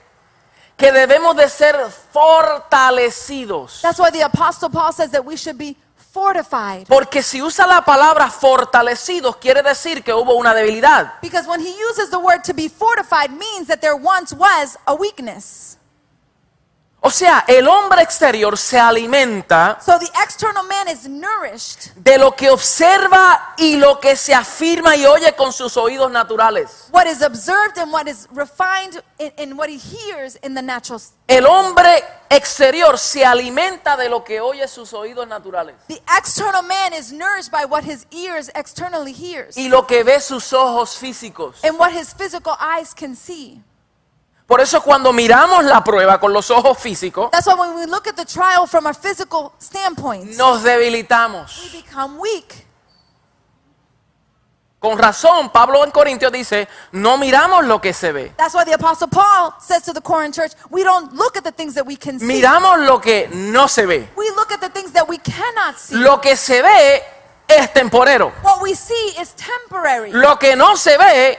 que 0.76 0.92
debemos 0.92 1.36
de 1.36 1.48
ser 1.48 1.76
fortalecidos. 2.12 3.80
That's 3.82 3.98
why 3.98 4.10
the 4.10 4.22
apostle 4.22 4.70
Paul 4.70 4.92
says 4.92 5.10
that 5.12 5.24
we 5.24 5.36
should 5.36 5.56
be 5.58 5.76
fortified. 5.96 6.86
Porque 6.88 7.22
si 7.22 7.42
usa 7.42 7.66
la 7.66 7.84
palabra 7.84 8.30
fortalecidos 8.30 9.36
quiere 9.36 9.62
decir 9.62 10.02
que 10.04 10.12
hubo 10.12 10.34
una 10.34 10.54
debilidad. 10.54 11.20
Because 11.20 11.46
when 11.48 11.60
he 11.60 11.74
uses 11.90 12.10
the 12.10 12.18
word 12.18 12.42
to 12.44 12.54
be 12.54 12.68
fortified 12.68 13.30
means 13.32 13.66
that 13.66 13.80
there 13.80 13.96
once 13.96 14.32
was 14.32 14.76
a 14.86 14.94
weakness. 14.94 15.73
O 17.06 17.10
sea, 17.10 17.44
el 17.46 17.68
hombre 17.68 18.00
exterior 18.00 18.56
se 18.56 18.78
alimenta 18.80 19.78
So 19.84 19.98
the 19.98 20.10
external 20.24 20.64
man 20.64 20.88
is 20.88 21.06
nourished 21.06 21.92
de 21.96 22.16
lo 22.16 22.32
que 22.34 22.48
observa 22.48 23.52
y 23.58 23.76
lo 23.76 24.00
que 24.00 24.16
se 24.16 24.32
afirma 24.32 24.96
y 24.96 25.04
oye 25.04 25.34
con 25.36 25.52
sus 25.52 25.76
oídos 25.76 26.10
naturales. 26.10 26.88
what 26.92 27.06
is 27.06 27.20
observed 27.20 27.76
and 27.76 27.92
what 27.92 28.06
is 28.08 28.26
refined 28.32 29.02
in, 29.18 29.30
in 29.36 29.56
what 29.58 29.68
he 29.68 29.76
hears 29.76 30.36
in 30.42 30.54
the 30.54 30.62
natural. 30.62 30.98
El 31.28 31.44
hombre 31.46 32.02
exterior 32.30 32.98
se 32.98 33.22
alimenta 33.22 33.98
de 33.98 34.08
lo 34.08 34.24
que 34.24 34.40
oye 34.40 34.66
sus 34.66 34.94
oídos 34.94 35.28
naturales 35.28 35.74
The 35.88 36.00
external 36.18 36.62
man 36.62 36.94
is 36.94 37.12
nourished 37.12 37.50
by 37.52 37.66
what 37.66 37.84
his 37.84 38.06
ears 38.12 38.50
externally 38.54 39.12
hears 39.12 39.58
y 39.58 39.68
lo 39.68 39.86
que 39.86 40.04
ve 40.04 40.20
sus 40.20 40.54
ojos 40.54 40.96
físicos. 40.96 41.62
and 41.64 41.78
what 41.78 41.92
his 41.92 42.14
physical 42.14 42.56
eyes 42.58 42.94
can 42.94 43.14
see. 43.14 43.60
Por 44.46 44.60
eso 44.60 44.82
cuando 44.82 45.10
miramos 45.12 45.64
la 45.64 45.82
prueba 45.82 46.20
con 46.20 46.32
los 46.32 46.50
ojos 46.50 46.76
físicos, 46.78 47.30
That's 47.30 47.46
why 47.46 47.54
when 47.54 47.74
we 47.76 47.86
look 47.86 48.06
at 48.06 48.14
the 48.14 48.26
trial 48.26 48.66
from 48.66 48.84
physical 48.94 49.52
standpoint, 49.58 50.36
nos 50.36 50.62
debilitamos. 50.62 51.72
we 51.72 51.80
become 51.82 52.18
weak. 52.18 52.66
Con 54.78 54.98
razón, 54.98 55.48
Pablo 55.50 55.82
en 55.82 55.90
Corintios 55.90 56.30
dice, 56.30 56.68
no 56.92 57.16
miramos 57.16 57.64
lo 57.64 57.80
que 57.80 57.94
se 57.94 58.12
ve, 58.12 58.34
That's 58.36 58.54
why 58.54 58.64
the 58.66 58.74
Apostle 58.74 59.08
Paul 59.08 59.54
says 59.58 59.82
to 59.84 59.94
the 59.94 60.02
Corinth 60.02 60.34
church, 60.34 60.52
we 60.70 60.82
don't 60.84 61.10
look 61.14 61.38
at 61.38 61.42
the 61.44 61.52
things 61.52 61.72
that 61.74 61.86
we 61.86 61.96
can 61.96 62.18
see. 62.20 62.26
miramos 62.26 62.84
lo 62.86 63.00
que 63.00 63.28
no 63.32 63.66
se 63.66 63.86
ve. 63.86 64.10
We 64.14 64.28
look 64.36 64.52
at 64.52 64.60
the 64.60 64.68
things 64.68 64.92
that 64.92 65.08
we 65.08 65.16
cannot 65.16 65.78
see. 65.78 65.94
Lo 65.96 66.20
que 66.20 66.36
se 66.36 66.60
ve 66.60 67.02
es 67.48 67.72
temporero, 67.72 68.30
What 68.42 68.60
we 68.60 68.74
see 68.74 69.14
is 69.18 69.34
temporary. 69.34 70.12
lo 70.12 70.38
que 70.38 70.54
no 70.54 70.76
se 70.76 70.98
ve 70.98 71.38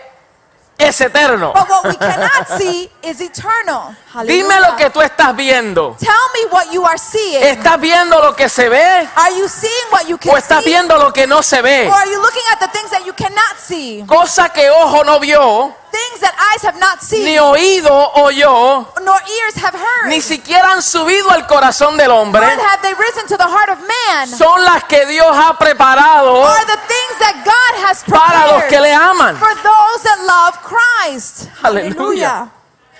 es 0.77 0.99
eterno. 1.01 1.53
But 1.53 1.69
what 1.69 1.85
we 1.85 1.95
cannot 1.97 2.47
see 2.57 2.89
is 3.01 3.21
eternal. 3.21 3.95
Dime 4.25 4.59
lo 4.59 4.75
que 4.75 4.89
tú 4.89 5.01
estás 5.01 5.35
viendo. 5.35 5.95
Tell 5.99 6.09
me 6.33 6.49
what 6.51 6.71
you 6.71 6.85
are 6.85 6.97
seeing. 6.97 7.43
¿Estás 7.43 7.79
viendo 7.79 8.21
lo 8.21 8.35
que 8.35 8.47
se 8.49 8.69
ve 8.69 9.07
Are 9.15 9.35
you 9.37 9.47
seeing 9.47 9.91
what 9.91 10.05
you 10.07 10.15
o 10.15 10.19
can 10.19 10.37
estás 10.37 10.63
see? 10.63 10.69
viendo 10.69 10.97
lo 10.97 11.11
que 11.13 11.27
no 11.27 11.41
se 11.43 11.61
ve? 11.61 11.87
Or 11.87 11.93
are 11.93 12.09
you 12.09 12.21
looking 12.21 12.43
at 12.51 12.59
the 12.59 12.67
things 12.67 12.89
that 12.91 13.05
you 13.05 13.13
cannot 13.13 13.57
see? 13.57 14.03
Cosa 14.07 14.49
que 14.49 14.69
ojo 14.69 15.03
no 15.03 15.19
vio, 15.19 15.75
Things 15.95 16.19
that 16.19 16.35
eyes 16.51 16.61
have 16.63 16.77
not 16.79 16.99
ni 17.01 17.07
seen, 17.07 17.39
oído 17.39 18.11
oyó, 18.15 18.85
nor 19.01 19.19
ears 19.39 19.55
have 19.63 19.73
heard. 19.77 20.07
ni 20.09 20.19
siquiera 20.19 20.71
han 20.71 20.81
subido 20.81 21.29
al 21.31 21.47
corazón 21.47 21.95
del 21.97 22.11
hombre. 22.11 22.41
Nor 22.41 22.59
have 22.59 22.81
they 22.81 22.93
risen 22.93 23.25
to 23.27 23.37
the 23.37 23.47
heart 23.47 23.69
of 23.69 23.79
man. 23.79 24.27
Son 24.27 24.63
las 24.65 24.83
que 24.85 25.05
Dios 25.05 25.27
ha 25.31 25.57
preparado 25.57 26.43
Are 26.43 26.65
the 26.65 26.79
things 26.87 27.19
that 27.19 27.35
God 27.45 27.85
has 27.85 28.03
para 28.03 28.47
los 28.51 28.63
que 28.65 28.79
le 28.79 28.93
aman. 28.93 29.37
for 29.37 29.53
those 29.55 30.03
that 30.03 30.19
love 30.25 30.59
Christ. 30.63 31.49
Aleluya. 31.63 32.49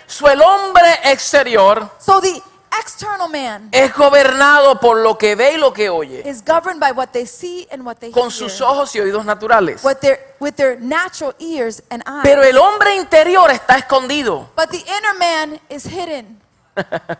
So, 0.07 0.27
el 0.27 0.39
hombre 0.41 0.99
exterior 1.03 1.89
So 1.99 2.21
the 2.21 2.41
external 2.79 3.29
man 3.29 3.69
es 3.71 3.93
gobernado 3.93 4.79
por 4.79 4.97
lo 4.97 5.17
que 5.17 5.35
ve 5.35 5.53
y 5.53 5.57
lo 5.57 5.71
que 5.73 5.89
oye, 5.89 6.21
is 6.25 6.43
governed 6.43 6.79
by 6.79 6.91
what 6.91 7.09
they 7.11 7.25
see 7.25 7.67
and 7.71 7.85
what 7.85 7.97
they 7.97 8.11
con 8.11 8.23
hear. 8.23 8.31
sus 8.31 8.61
ojos 8.61 8.95
y 8.95 8.99
oídos 8.99 9.25
naturales. 9.25 9.83
With 9.83 9.97
their, 9.99 10.35
with 10.39 10.53
their 10.55 10.79
natural 10.79 11.33
ears 11.39 11.81
and 11.89 12.03
eyes. 12.07 12.21
Pero 12.23 12.43
el 12.43 12.57
hombre 12.57 12.95
interior 12.95 13.49
está 13.51 13.77
escondido. 13.77 14.49
But 14.55 14.69
the 14.69 14.77
inner 14.79 15.13
man 15.17 15.59
is 15.69 15.85
hidden. 15.85 16.41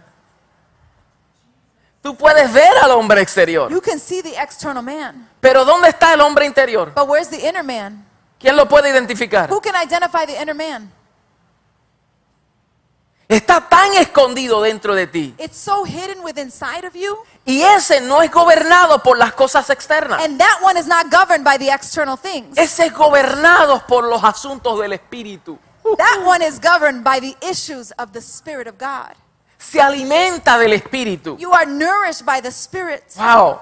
Tú 2.02 2.16
puedes 2.16 2.54
ver 2.54 2.78
al 2.84 2.92
hombre 2.92 3.20
exterior, 3.22 3.72
You 3.72 3.82
can 3.82 4.00
see 4.00 4.22
the 4.22 4.40
external 4.40 4.84
man. 4.84 5.28
pero 5.42 5.66
¿dónde 5.66 5.90
está 5.90 6.14
el 6.14 6.22
hombre 6.22 6.46
interior? 6.46 6.92
But 6.94 7.08
where's 7.08 7.30
the 7.30 7.48
inner 7.48 7.64
man? 7.64 8.06
¿Quién 8.40 8.56
lo 8.56 8.68
puede 8.68 8.90
identificar? 8.92 9.50
Who 9.52 9.60
can 9.60 9.74
identify 9.76 10.26
the 10.28 10.40
inner 10.40 10.54
man? 10.54 10.92
Está 13.36 13.68
tan 13.68 13.94
escondido 13.96 14.62
dentro 14.62 14.96
de 14.96 15.08
ti. 15.08 15.36
It's 15.38 15.58
so 15.58 15.84
hidden 15.84 16.24
within 16.24 16.46
inside 16.46 16.86
of 16.86 16.96
you. 16.96 17.18
Y 17.46 17.62
ese 17.62 18.01
no 18.01 18.22
es 18.22 18.32
gobernado 18.32 19.04
por 19.04 19.18
las 19.18 19.34
cosas 19.34 19.70
externas. 19.70 20.24
And 20.24 20.39
that 20.39 20.60
one 20.62 20.80
is 20.80 20.88
not 20.88 21.12
governed 21.12 21.44
by 21.44 21.58
the 21.58 21.70
external 21.70 22.18
things. 22.18 22.58
Ese 22.58 22.86
es 22.86 22.94
gobernado 22.94 23.86
por 23.88 24.06
los 24.06 24.24
asuntos 24.24 24.80
del 24.80 24.94
espíritu. 24.94 25.58
That 25.98 26.24
one 26.25 26.42
is 26.42 26.60
governed 26.60 27.04
by 27.04 27.20
the 27.20 27.36
issues 27.42 27.92
of 27.98 28.12
the 28.13 28.22
Spirit 28.22 28.68
of 28.68 28.77
God. 28.77 29.13
Se 29.58 29.80
alimenta 29.80 30.58
del 30.58 30.74
espíritu. 30.74 31.38
You 31.38 31.54
are 31.54 31.65
nourished 31.65 32.25
by 32.25 32.42
the 32.42 32.51
Spirit. 32.51 33.04
Wow. 33.18 33.62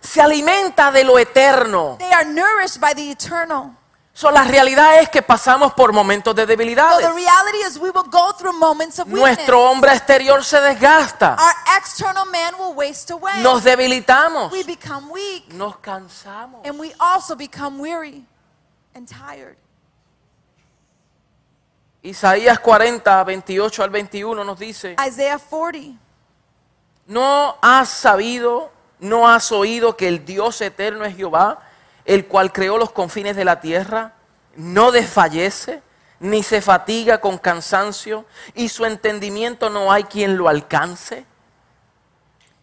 Se 0.00 0.20
alimenta 0.20 0.90
de 0.90 1.04
lo 1.04 1.18
eterno. 1.18 1.96
They 1.98 2.12
are 2.12 2.24
nourished 2.24 2.80
by 2.80 2.94
the 2.94 3.10
eternal. 3.10 3.72
So, 4.16 4.30
la 4.30 4.44
realidad 4.44 5.00
es 5.00 5.08
que 5.08 5.22
pasamos 5.22 5.72
por 5.74 5.92
momentos 5.92 6.36
de 6.36 6.42
So 6.42 6.46
debilidades. 6.46 7.00
the 7.04 7.12
reality 7.12 7.58
is 7.66 7.76
we 7.78 7.90
will 7.90 8.08
go 8.08 8.32
through 8.38 8.56
moments 8.56 9.00
of 9.00 9.08
weakness. 9.08 9.36
Nuestro 9.36 9.68
hombre 9.68 9.92
exterior 9.92 10.44
se 10.44 10.60
desgasta. 10.60 11.36
Our 11.36 11.76
external 11.76 12.24
man 12.26 12.54
will 12.56 12.74
waste 12.74 13.10
away. 13.12 13.42
Nos 13.42 13.64
debilitamos. 13.64 14.52
We 14.52 14.62
become 14.62 15.10
weak. 15.10 15.52
Nos 15.52 15.76
cansamos. 15.78 16.64
And 16.64 16.78
we 16.78 16.92
also 17.00 17.34
become 17.34 17.80
weary 17.80 18.24
and 18.94 19.08
tired. 19.08 19.56
Isaías 22.04 22.60
40, 22.60 23.24
28 23.24 23.82
al 23.82 23.90
21 23.90 24.44
nos 24.44 24.58
dice, 24.58 24.94
Isaiah 25.04 25.38
40. 25.38 25.98
¿no 27.06 27.56
has 27.60 27.88
sabido, 27.88 28.70
no 29.00 29.28
has 29.28 29.50
oído 29.50 29.96
que 29.96 30.06
el 30.06 30.24
Dios 30.24 30.60
eterno 30.60 31.04
es 31.04 31.16
Jehová, 31.16 31.58
el 32.04 32.26
cual 32.26 32.52
creó 32.52 32.78
los 32.78 32.90
confines 32.90 33.36
de 33.36 33.44
la 33.44 33.60
tierra? 33.60 34.14
No 34.56 34.92
desfallece, 34.92 35.82
ni 36.20 36.42
se 36.42 36.60
fatiga 36.60 37.20
con 37.20 37.38
cansancio, 37.38 38.24
y 38.54 38.68
su 38.68 38.84
entendimiento 38.84 39.70
no 39.70 39.90
hay 39.92 40.04
quien 40.04 40.36
lo 40.36 40.48
alcance. 40.48 41.26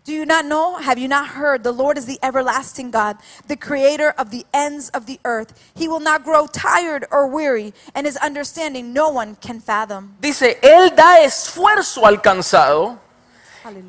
Do 0.03 0.13
you 0.13 0.25
not 0.25 0.45
know? 0.45 0.77
Have 0.77 0.97
you 0.97 1.07
not 1.07 1.27
heard? 1.27 1.61
The 1.61 1.71
Lord 1.71 1.95
is 1.95 2.07
the 2.07 2.17
everlasting 2.23 2.89
God, 2.89 3.17
the 3.47 3.55
creator 3.55 4.15
of 4.17 4.31
the 4.31 4.47
ends 4.51 4.89
of 4.95 5.05
the 5.05 5.19
earth. 5.25 5.53
He 5.75 5.87
will 5.87 5.99
not 5.99 6.23
grow 6.23 6.47
tired 6.47 7.05
or 7.11 7.27
weary, 7.27 7.73
and 7.93 8.07
his 8.07 8.17
understanding 8.17 8.93
no 8.93 9.09
one 9.09 9.35
can 9.35 9.59
fathom. 9.61 10.15
Dice, 10.19 10.57
Él 10.63 10.95
da 10.95 11.19
esfuerzo 11.21 12.07
al 12.07 12.19
cansado 12.19 12.97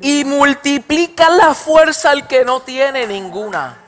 y 0.01 0.23
multiplica 0.23 1.29
la 1.29 1.55
fuerza 1.55 2.11
al 2.11 2.27
que 2.27 2.45
no 2.45 2.59
tiene 2.59 3.07
ninguna. 3.07 3.82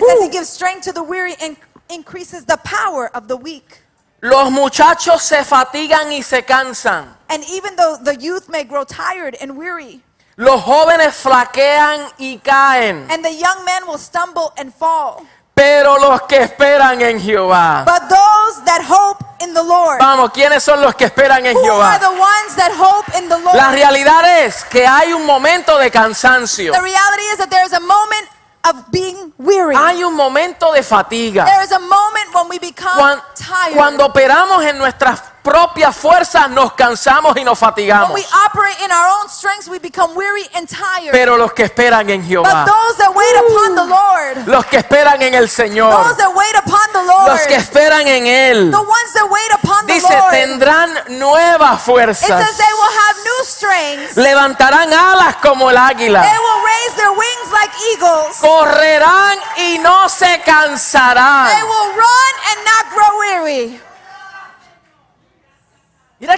It 0.00 0.06
says 0.08 0.22
he 0.22 0.28
gives 0.30 0.48
strength 0.48 0.84
to 0.84 0.92
the 0.92 1.02
weary 1.02 1.34
and 1.42 1.56
increases 1.88 2.44
the 2.44 2.56
power 2.58 3.10
of 3.14 3.28
the 3.28 3.36
weak. 3.36 3.82
Los 4.22 4.50
muchachos 4.50 5.22
se 5.22 5.44
fatigan 5.44 6.12
y 6.12 6.20
se 6.22 6.42
cansan. 6.42 7.16
And 7.28 7.42
even 7.50 7.76
though 7.76 7.96
the 7.96 8.16
youth 8.16 8.48
may 8.48 8.64
grow 8.64 8.84
tired 8.84 9.36
and 9.40 9.56
weary, 9.56 10.02
Los 10.36 10.62
jóvenes 10.62 11.14
flaquean 11.16 12.06
y 12.18 12.38
caen, 12.42 13.06
and 13.10 13.22
the 13.24 13.32
young 13.32 13.64
men 13.64 13.86
will 13.86 13.98
stumble 13.98 14.52
and 14.56 14.72
fall, 14.72 15.22
pero 15.54 15.96
los 15.98 16.22
que 16.22 16.38
esperan 16.42 17.00
en 17.02 17.18
Jehová. 17.20 17.84
but 17.84 18.08
those 18.08 18.64
that 18.64 18.82
hope 18.82 19.22
in 19.42 19.52
the 19.52 19.62
Lord, 19.62 19.98
Vamos, 20.00 20.30
¿quiénes 20.32 20.62
son 20.62 20.80
los 20.80 20.94
que 20.94 21.06
esperan 21.06 21.44
en 21.44 21.54
who 21.56 21.60
are 21.60 21.98
Jehová? 21.98 21.98
the 22.00 22.10
ones 22.10 22.56
that 22.56 22.72
hope 22.72 23.18
in 23.18 23.28
the 23.28 23.38
Lord? 23.38 23.56
La 23.56 23.70
realidad 23.70 24.44
es 24.46 24.64
que 24.64 24.86
hay 24.86 25.12
un 25.12 25.26
momento 25.26 25.76
de 25.78 25.90
cansancio, 25.90 26.72
The 26.72 26.80
reality 26.82 27.22
is 27.32 27.38
that 27.38 27.50
there 27.50 27.64
is 27.66 27.72
a 27.74 27.80
moment 27.80 28.28
of 28.64 28.76
being 28.90 29.32
weary. 29.38 29.74
hay 29.74 30.02
un 30.04 30.14
momento 30.14 30.72
de 30.72 30.82
fatiga. 30.82 31.44
There 31.44 31.62
is 31.64 31.72
a 31.72 31.78
moment 31.78 32.34
when 32.34 32.48
we 32.48 32.58
become 32.58 32.96
Cuan- 32.98 33.22
tired. 33.34 33.74
Cuando 33.76 34.04
operamos 34.06 34.62
en 34.64 34.78
nuestras 34.78 35.22
propias 35.42 35.96
fuerzas 35.96 36.48
nos 36.50 36.72
cansamos 36.74 37.36
y 37.36 37.44
nos 37.44 37.60
when 37.60 37.70
fatigamos. 37.70 38.12
we 38.14 38.24
operate 38.46 38.76
in 38.84 38.90
our 38.90 39.08
own 39.20 39.28
strengths, 39.28 39.68
we 39.68 39.78
become 39.78 40.14
weary 40.14 40.46
and 40.54 40.68
tired. 40.68 41.12
Pero 41.12 41.36
los 41.36 41.52
que 41.52 41.64
esperan 41.64 42.08
en 42.10 42.20
but 42.20 42.28
Jehová, 42.28 42.64
those 42.64 42.96
that 42.98 43.14
wait 43.14 43.36
upon 43.36 43.74
the 43.74 43.84
Lord, 43.84 44.46
los 44.48 44.66
que 44.66 44.78
esperan 44.78 45.22
en 45.22 45.34
el 45.34 45.48
Señor, 45.48 45.90
those 45.92 46.16
that 46.16 46.34
wait 46.34 46.54
upon 46.56 46.92
the 46.92 47.02
Lord, 47.02 47.28
los 47.32 47.40
que 47.46 47.56
esperan 47.56 48.06
en 48.06 48.26
Él, 48.26 48.70
the 48.70 48.78
ones 48.78 49.12
that 49.14 49.28
wait 49.30 49.52
upon 49.62 49.86
the 49.86 49.94
dice, 49.94 50.08
Lord, 50.10 50.30
tendrán 50.32 50.90
nuevas 51.18 51.80
it 51.80 51.84
fuerzas. 51.84 52.26
says 52.26 52.56
they 52.56 52.72
will 52.74 52.94
have 53.08 53.16
new 53.24 53.44
strength. 53.44 54.16
Levantarán 54.16 54.92
alas 54.92 55.36
como 55.36 55.70
el 55.70 55.76
águila. 55.76 56.22
They 56.22 56.38
will 56.38 56.64
raise 56.64 56.96
their 56.96 57.12
wings 57.12 57.52
like 57.52 57.72
eagles. 57.94 58.36
Correrán 58.40 59.38
y 59.58 59.78
no 59.78 60.08
se 60.08 60.26
They 60.26 60.42
cansarán. 60.44 61.48
will 61.62 61.92
run 61.94 62.34
and 62.50 62.64
not 62.64 62.94
grow 62.94 63.18
weary. 63.18 63.80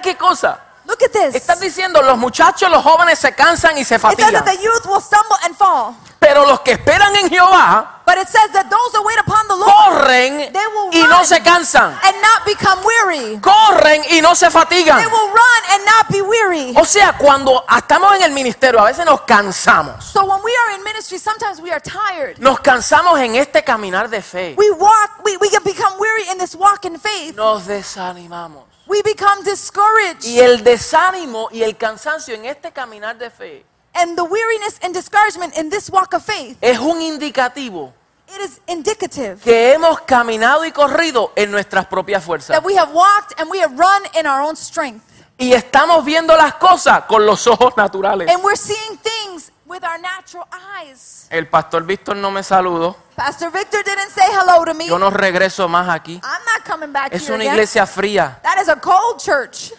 Qué 0.03 0.17
cosa. 0.17 0.59
Look 0.85 1.01
at 1.03 1.13
this. 1.13 1.35
Están 1.37 1.61
diciendo, 1.61 2.03
los 2.03 2.19
muchachos, 2.19 2.69
los 2.69 2.83
jóvenes 2.83 3.19
se 3.19 3.33
cansan 3.35 3.79
y 3.79 3.85
se 3.85 3.95
It 3.95 4.01
says 4.01 4.17
that 4.17 4.45
fatigan. 4.45 4.45
the 4.45 4.63
youth 4.63 4.85
will 4.87 5.01
stumble 5.01 5.37
and 5.45 5.57
fall. 5.57 5.95
Pero 6.19 6.45
los 6.47 6.61
que 6.61 6.73
esperan 6.73 7.15
en 7.17 7.29
Jehová 7.29 8.03
But 8.05 8.19
it 8.19 8.29
says 8.29 8.51
that 8.53 8.69
those 8.69 8.93
that 8.93 9.03
wait 9.05 9.19
upon 9.19 9.47
the 9.49 9.57
Lord 9.57 9.71
corren 9.71 10.53
They 10.53 10.67
will 10.75 10.91
y 10.93 11.07
no 11.09 11.25
se 11.25 11.41
cansan. 11.41 11.99
and 12.03 12.17
not 12.21 12.45
become 12.45 12.81
weary. 12.85 13.39
Corren 13.41 14.03
y 14.11 14.21
no 14.21 14.35
se 14.35 14.51
fatigan. 14.51 14.99
They 14.99 15.07
will 15.07 15.29
run 15.29 15.63
and 15.71 15.85
not 15.85 16.09
be 16.11 16.21
weary. 16.21 16.75
O 16.77 16.85
sea, 16.85 17.17
cuando 17.17 17.65
estamos 17.77 18.17
en 18.17 18.23
el 18.23 18.33
ministerio, 18.33 18.81
a 18.81 18.85
veces 18.85 19.07
nos 19.07 19.23
cansamos. 19.23 20.05
So 20.05 20.25
when 20.25 20.43
we 20.43 20.53
are 20.67 20.75
in 20.77 20.85
ministry, 20.85 21.19
sometimes 21.19 21.61
we 21.61 21.71
are 21.71 21.81
tired. 21.81 22.39
Nos 22.39 22.61
cansamos 22.61 23.21
en 23.21 23.37
este 23.37 23.63
caminar 23.63 24.11
de 24.11 24.21
fe. 24.21 24.55
We 24.59 24.71
walk, 24.73 25.25
we, 25.25 25.37
become 25.65 25.97
weary 25.99 26.29
in 26.31 26.39
this 26.39 26.57
walk 26.57 26.85
in 26.85 26.99
faith. 26.99 27.37
Nos 27.37 27.67
desanimamos. 27.67 28.72
We 28.93 29.01
become 29.01 29.43
discouraged. 29.43 30.27
Y 30.27 30.39
el 30.39 30.63
desánimo 30.63 31.49
y 31.51 31.63
el 31.63 31.79
cansancio 31.79 32.35
en 32.35 32.45
este 32.45 32.73
caminar 32.73 33.17
de 33.17 33.31
fe 33.31 33.65
And 33.95 34.17
the 34.17 34.23
weariness 34.23 34.79
and 34.83 34.93
discouragement 34.93 35.57
in 35.57 35.71
this 35.71 35.89
walk 35.89 36.13
of 36.13 36.23
faith, 36.23 36.59
es 36.61 36.79
un 36.79 37.01
indicativo 37.01 37.95
it 38.29 38.41
is 38.43 38.61
indicative 38.67 39.41
que 39.43 39.73
hemos 39.73 40.03
caminado 40.03 40.67
y 40.67 40.73
corrido 40.73 41.33
en 41.37 41.51
nuestras 41.51 41.87
propias 41.87 42.23
fuerzas. 42.23 42.55
that 42.55 42.63
we 42.63 42.77
have 42.77 42.93
walked 42.93 43.33
and 43.41 43.51
we 43.51 43.61
have 43.61 43.75
run 43.79 44.03
in 44.15 44.27
our 44.27 44.43
own 44.43 44.57
strength. 44.57 45.03
Y 45.39 45.55
estamos 45.55 46.05
viendo 46.05 46.37
las 46.37 46.55
cosas 46.57 47.05
con 47.07 47.25
los 47.25 47.47
ojos 47.47 47.75
naturales. 47.79 48.31
And 48.31 48.45
we're 48.45 48.57
seeing 48.57 48.99
things 48.99 49.53
with 49.73 49.83
our 49.85 49.99
natural 49.99 50.45
eyes. 50.53 51.27
El 51.31 51.49
pastor 51.49 51.83
Víctor 51.83 52.15
no 52.15 52.31
me 52.31 52.43
saludó. 52.43 52.95
Pastor 53.17 53.51
Victor 53.51 53.83
didn't 53.83 54.11
say 54.11 54.27
hello 54.31 54.65
to 54.67 54.75
me. 54.75 54.87
Yo 54.87 54.99
no 54.99 55.09
regreso 55.11 55.67
más 55.67 55.89
aquí. 55.89 56.21
I'm 56.23 56.45
not 56.45 56.65
coming 56.67 56.93
back 56.93 57.13
Es 57.15 57.23
here 57.23 57.35
una 57.35 57.45
again. 57.45 57.55
iglesia 57.55 57.87
fría. 57.87 58.39
That 58.43 58.61
is 58.61 58.69
a 58.69 58.77
cold 58.77 59.19
church. 59.19 59.73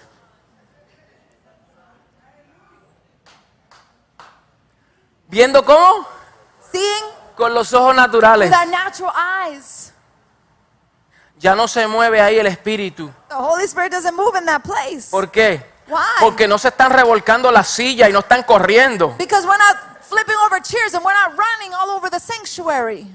¿Viendo 5.27 5.63
cómo? 5.63 6.06
Seeing 6.71 7.03
Con 7.36 7.53
los 7.53 7.73
ojos 7.73 7.95
naturales. 7.95 8.49
with 8.49 8.58
our 8.58 8.67
natural 8.67 9.12
eyes. 9.15 9.91
ya 11.39 11.56
no 11.56 11.67
se 11.67 11.86
mueve 11.88 12.21
ahí 12.21 12.38
el 12.39 12.47
espíritu. 12.47 13.12
The 13.29 13.36
Holy 13.36 13.63
Spirit 13.65 13.91
doesn't 13.91 14.15
move 14.15 14.38
in 14.38 14.45
that 14.45 14.62
place. 14.63 15.10
¿Por 15.10 15.29
qué? 15.32 15.73
Why? 15.88 15.98
Porque 16.19 16.48
no 16.48 16.58
se 16.58 16.69
están 16.69 16.91
revolcando 16.91 17.52
las 17.52 17.67
sillas 17.67 18.10
y 18.10 18.13
no 18.13 18.19
están 18.19 18.43
corriendo. 18.43 19.15
Because 19.17 19.46
we're 19.46 19.58
not 19.58 20.02
flipping 20.02 20.36
over 20.46 20.62
chairs 20.62 20.93
and 20.93 21.04
we're 21.04 21.13
not 21.13 21.38
running 21.38 21.74
all 21.74 21.89
over 21.89 22.10
the 22.10 22.19
sanctuary. 22.19 23.08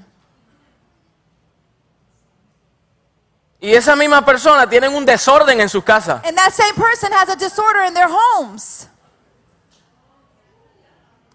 Y 3.61 3.73
esa 3.73 3.95
misma 3.95 4.23
persona 4.23 4.69
tienen 4.69 4.93
un 4.93 5.05
desorden 5.05 5.59
en 5.59 5.67
sus 5.67 5.83
casas. 5.83 6.21
And 6.23 6.37
that 6.37 6.51
same 6.53 6.73
person 6.75 7.11
has 7.11 7.29
a 7.29 7.35
disorder 7.35 7.83
in 7.85 7.93
their 7.93 8.07
homes. 8.07 8.87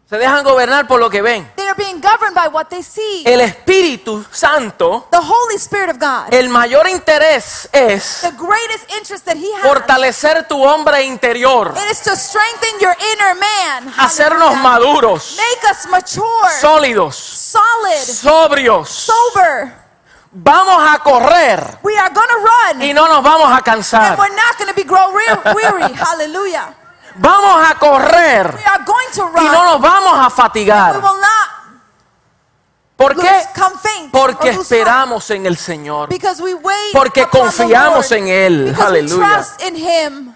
Se 0.09 0.17
dejan 0.17 0.45
gobernar 0.45 0.87
por 0.87 1.01
lo 1.01 1.11
que 1.11 1.21
ven. 1.21 1.51
Being 1.77 2.01
governed 2.01 2.35
by 2.35 2.49
what 2.49 2.69
they 2.69 2.83
see. 2.83 3.23
El 3.27 3.41
Espíritu 3.41 4.25
Santo, 4.31 5.09
The 5.11 5.19
Holy 5.19 5.57
Spirit 5.59 5.91
of 5.91 5.99
God. 5.99 6.33
el 6.33 6.49
mayor 6.49 6.87
interés 6.89 7.69
es 7.73 8.21
The 8.23 8.31
greatest 8.33 8.91
interest 8.97 9.25
that 9.27 9.37
He 9.37 9.51
has. 9.57 9.63
fortalecer 9.63 10.47
tu 10.49 10.63
hombre 10.63 11.03
interior, 11.05 11.73
It 11.77 11.91
is 11.91 12.01
to 12.03 12.17
strengthen 12.17 12.79
your 12.81 12.95
inner 13.13 13.35
man. 13.35 13.93
hacernos 13.97 14.57
maduros, 14.59 15.37
Make 15.37 15.71
us 15.71 15.87
mature, 15.89 16.51
sólidos, 16.61 17.17
solid, 17.17 17.99
sobrios. 18.05 18.89
sober. 18.89 19.85
Vamos 20.37 20.77
a 20.93 20.99
correr 20.99 21.79
We 21.83 21.97
are 21.97 22.11
run. 22.11 22.83
y 22.83 22.93
no 22.93 23.07
nos 23.07 23.23
vamos 23.23 23.47
a 23.49 23.57
And 23.57 23.65
cansar. 23.65 24.17
we're 24.19 24.35
not 24.35 24.57
going 24.59 24.69
to 24.69 24.75
be 24.75 24.83
grow 24.85 25.13
weary. 25.13 25.93
Hallelujah. 25.95 26.75
Vamos 27.17 27.71
a 27.71 27.75
correr 27.79 28.53
We 28.53 28.65
are 28.65 28.85
going 28.85 29.11
to 29.15 29.23
y 29.39 29.45
no 29.45 29.53
run. 29.53 29.65
nos 29.67 29.81
vamos 29.81 30.27
a 30.27 30.31
fatigar. 30.31 31.01
¿Por 33.05 33.21
qué? 33.21 33.31
Porque 34.11 34.51
esperamos 34.51 35.31
en 35.31 35.47
el 35.47 35.57
Señor. 35.57 36.09
Because 36.09 36.43
we 36.43 36.55
wait 36.55 36.93
Porque 36.93 37.27
confiamos 37.27 38.11
en 38.13 38.29
Él. 38.29 38.77
Aleluya. 38.81 39.37
trust 39.37 39.63
in 39.63 39.77
Him. 39.77 40.35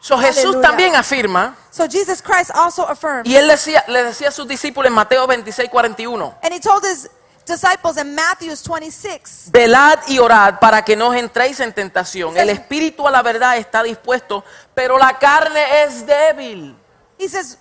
So, 0.00 0.16
Jesús 0.16 0.44
Aleluya. 0.44 0.60
también 0.60 0.94
afirma, 0.96 1.56
So 1.70 1.86
Jesus 1.88 2.22
Christ 2.22 2.50
also 2.54 2.88
affirmed. 2.88 3.26
y 3.26 3.36
él 3.36 3.48
decía, 3.48 3.84
le 3.88 4.04
decía 4.04 4.28
a 4.28 4.30
sus 4.30 4.46
discípulos 4.46 4.88
en 4.88 4.94
Mateo 4.94 5.26
26, 5.26 5.68
41, 5.68 6.34
And 6.42 6.54
he 6.54 6.60
told 6.60 6.84
his 6.84 7.10
disciples 7.44 7.96
in 7.96 8.14
Matthew 8.14 8.54
26. 8.54 9.50
velad 9.50 9.98
y 10.06 10.18
orad 10.20 10.60
para 10.60 10.84
que 10.84 10.94
no 10.94 11.12
entréis 11.12 11.58
en 11.60 11.72
tentación. 11.72 12.36
El 12.36 12.48
espíritu 12.50 13.08
a 13.08 13.10
la 13.10 13.22
verdad 13.22 13.56
está 13.56 13.82
dispuesto, 13.82 14.44
pero 14.74 14.98
la 14.98 15.18
carne 15.18 15.82
es 15.84 16.06
débil. 16.06 16.76
He 17.18 17.28
says, 17.28 17.58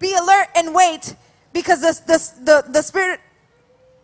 Be 0.00 0.14
alert 0.14 0.48
and 0.56 0.74
wait 0.74 1.14
because 1.52 1.80
the, 1.80 1.92
the, 2.06 2.18
the, 2.44 2.72
the 2.72 2.82
spirit 2.82 3.20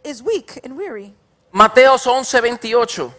is 0.05 0.23
weak 0.23 0.61
and 0.65 0.77
weary. 0.77 1.15
Mateo 1.53 1.97
11, 1.97 2.25
28. 2.59 3.11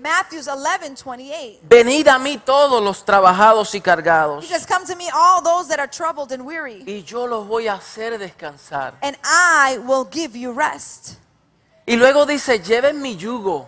Matthew's 0.00 0.48
11 0.48 0.96
28. 0.96 1.60
Venid 1.68 2.08
a 2.08 2.18
mí 2.18 2.38
todos 2.38 2.82
los 2.82 3.04
trabajados 3.04 3.74
y 3.74 3.78
He 3.78 3.82
cargados, 3.82 4.46
says, 4.46 4.64
Come 4.64 4.86
to 4.86 4.96
me, 4.96 5.10
all 5.12 5.42
those 5.42 5.68
that 5.68 5.78
are 5.78 5.86
troubled 5.88 6.32
and 6.32 6.46
weary, 6.46 6.82
y 6.86 7.02
yo 7.06 7.26
los 7.26 7.46
voy 7.46 7.68
a 7.68 7.74
hacer 7.74 8.18
descansar. 8.18 8.94
and 9.02 9.16
I 9.22 9.78
will 9.86 10.06
give 10.10 10.34
you 10.34 10.52
rest. 10.52 11.16
Y 11.86 11.96
luego 11.96 12.24
dice, 12.24 12.60
lleven 12.60 13.02
mi 13.02 13.16
yugo. 13.16 13.66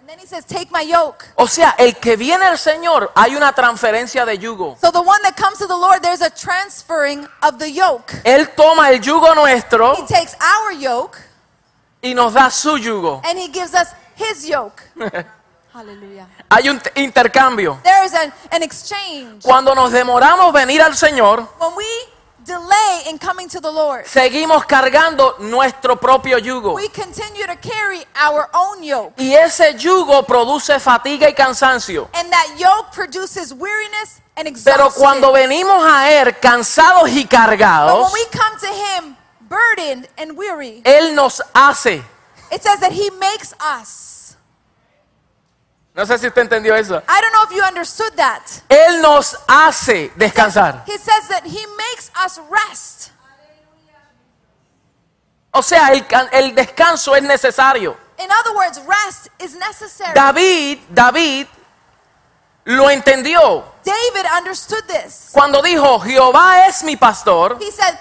And 0.00 0.08
then 0.08 0.18
he 0.18 0.26
says, 0.26 0.44
Take 0.46 0.70
my 0.70 0.82
yoke. 0.82 1.26
O 1.36 1.46
sea, 1.46 1.74
el 1.78 1.94
que 1.94 2.16
viene 2.16 2.44
al 2.46 2.56
Señor, 2.58 3.10
hay 3.14 3.34
una 3.36 3.52
transferencia 3.52 4.24
de 4.24 4.38
yugo. 4.38 4.76
So 4.80 4.90
the 4.90 5.02
one 5.02 5.20
that 5.22 5.36
comes 5.36 5.58
to 5.58 5.66
the 5.66 5.76
Lord, 5.76 6.02
there's 6.02 6.22
a 6.22 6.30
transferring 6.30 7.26
of 7.42 7.58
the 7.58 7.70
yoke. 7.70 8.12
Él 8.24 8.54
toma 8.54 8.90
el 8.90 9.00
yugo 9.00 9.34
nuestro 9.34 9.94
He 9.96 10.06
takes 10.06 10.34
our 10.40 10.72
yoke 10.72 11.18
y 12.04 12.14
nos 12.14 12.32
da 12.34 12.50
su 12.50 12.76
yugo. 12.78 13.20
and 13.28 13.38
he 13.38 13.48
gives 13.48 13.74
us 13.74 13.88
his 14.16 14.46
yoke. 14.46 14.82
Hallelujah. 15.72 16.28
Hay 16.50 16.68
un 16.68 16.80
intercambio. 16.94 17.80
There 17.82 18.04
is 18.04 18.14
an, 18.14 18.32
an 18.52 18.62
exchange. 18.62 19.42
Cuando 19.42 19.74
nos 19.74 19.90
demoramos 19.90 20.52
venir 20.52 20.80
al 20.80 20.94
Señor, 20.94 21.48
When 21.58 21.74
we 21.76 21.84
delay 22.44 23.08
in 23.08 23.18
coming 23.18 23.48
to 23.48 23.60
the 23.60 23.72
Lord, 23.72 24.04
seguimos 24.06 24.64
cargando 24.66 25.34
nuestro 25.40 25.96
propio 25.96 26.38
yugo. 26.38 26.74
we 26.76 26.88
continue 26.90 27.44
to 27.46 27.56
carry 27.56 28.04
our 28.14 28.48
own 28.52 28.84
yoke. 28.84 29.14
Y 29.20 29.34
ese 29.34 29.74
yugo 29.76 30.22
produce 30.24 30.78
fatiga 30.78 31.28
y 31.28 31.32
cansancio. 31.34 32.08
And 32.14 32.30
that 32.30 32.46
yoke 32.56 32.92
produces 32.92 33.52
weariness 33.52 34.20
and 34.36 34.46
Pero 34.62 34.86
exhaustion. 34.86 35.02
cuando 35.02 35.32
venimos 35.32 35.82
a 35.84 36.12
Él 36.12 36.38
cansados 36.38 37.08
y 37.10 37.22
but 37.24 37.30
cargados, 37.32 38.12
when 38.12 38.12
we 38.12 38.26
come 38.30 38.56
to 38.60 38.68
him 38.68 39.16
burdened 39.48 40.08
and 40.18 40.36
weary, 40.36 40.82
Él 40.84 41.14
nos 41.14 41.40
hace. 41.54 42.02
it 42.50 42.62
says 42.62 42.80
that 42.80 42.92
he 42.92 43.10
makes 43.10 43.54
us. 43.60 44.36
No 45.94 46.04
sé 46.04 46.18
si 46.18 46.26
usted 46.26 46.42
entendió 46.42 46.74
eso. 46.74 47.00
I 47.08 47.20
don't 47.20 47.32
know 47.32 47.44
if 47.44 47.52
you 47.52 47.62
understood 47.62 48.16
that. 48.16 48.42
Él 48.68 49.00
nos 49.00 49.36
hace 49.46 50.10
descansar. 50.16 50.82
He 50.86 50.98
says 50.98 51.28
that 51.28 51.44
he 51.44 51.64
makes 51.76 52.10
us 52.16 52.40
rest. 52.50 53.10
O 55.52 55.62
sea, 55.62 55.90
el, 55.92 56.04
el 56.32 56.54
descanso 56.54 57.14
es 57.14 57.22
necesario. 57.22 57.96
In 58.18 58.28
other 58.30 58.56
words, 58.56 58.80
rest 58.86 59.28
is 59.38 59.54
necessary. 59.56 60.14
David, 60.14 60.80
David 60.92 61.46
lo 62.64 62.90
entendió 62.90 63.64
David 63.84 64.26
understood 64.36 64.82
this. 64.88 65.30
cuando 65.32 65.60
dijo, 65.62 66.00
Jehová 66.00 66.66
es 66.66 66.82
mi 66.82 66.96
pastor 66.96 67.58
He 67.60 67.70
said, 67.70 67.98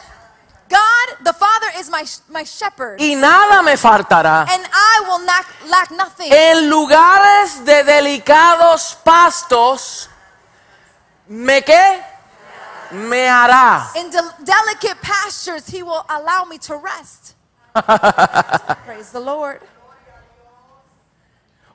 God, 0.74 1.08
the 1.24 1.34
Father, 1.34 1.68
is 1.78 1.90
my, 1.90 2.04
my 2.30 2.44
shepherd, 2.44 3.00
y 3.00 3.14
nada 3.16 3.62
me 3.62 3.74
faltará. 3.78 4.48
and 4.50 4.64
I 4.74 5.04
will 5.08 5.24
not 5.26 5.46
lack 5.70 5.92
nothing. 5.92 6.32
En 6.32 6.70
lugares 6.70 7.64
de 7.64 7.84
delicados 7.84 8.98
pastos, 9.04 10.10
¿me 11.28 11.62
qué? 11.62 12.02
Me 12.92 13.28
hará. 13.28 13.88
In 13.96 14.10
del- 14.10 14.34
delicate 14.44 15.00
pastures, 15.02 15.68
he 15.68 15.84
will 15.84 16.06
allow 16.10 16.46
me 16.46 16.58
to 16.60 16.76
rest. 16.78 17.36
Praise 18.86 19.12
the 19.12 19.20
Lord. 19.20 19.60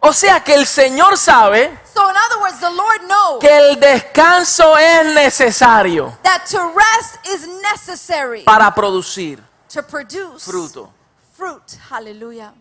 O 0.00 0.12
sea 0.12 0.40
que 0.40 0.54
el 0.54 0.64
Señor 0.66 1.16
sabe 1.18 1.76
So, 1.92 2.08
in 2.08 2.16
other 2.16 2.40
words, 2.40 2.60
the 2.60 2.70
Lord 2.70 3.00
knows 3.08 3.40
que 3.40 3.48
el 3.56 3.80
descanso 3.80 4.76
es 4.78 5.06
necesario 5.14 6.16
that 6.22 6.44
to 6.50 6.58
rest 6.74 7.18
is 7.26 7.48
necessary 7.62 8.42
para 8.44 8.72
producir 8.74 9.42
to 9.68 9.82
produce 9.82 10.44
fruto. 10.44 10.90
fruit. 11.36 11.62
Hallelujah. 11.90 12.52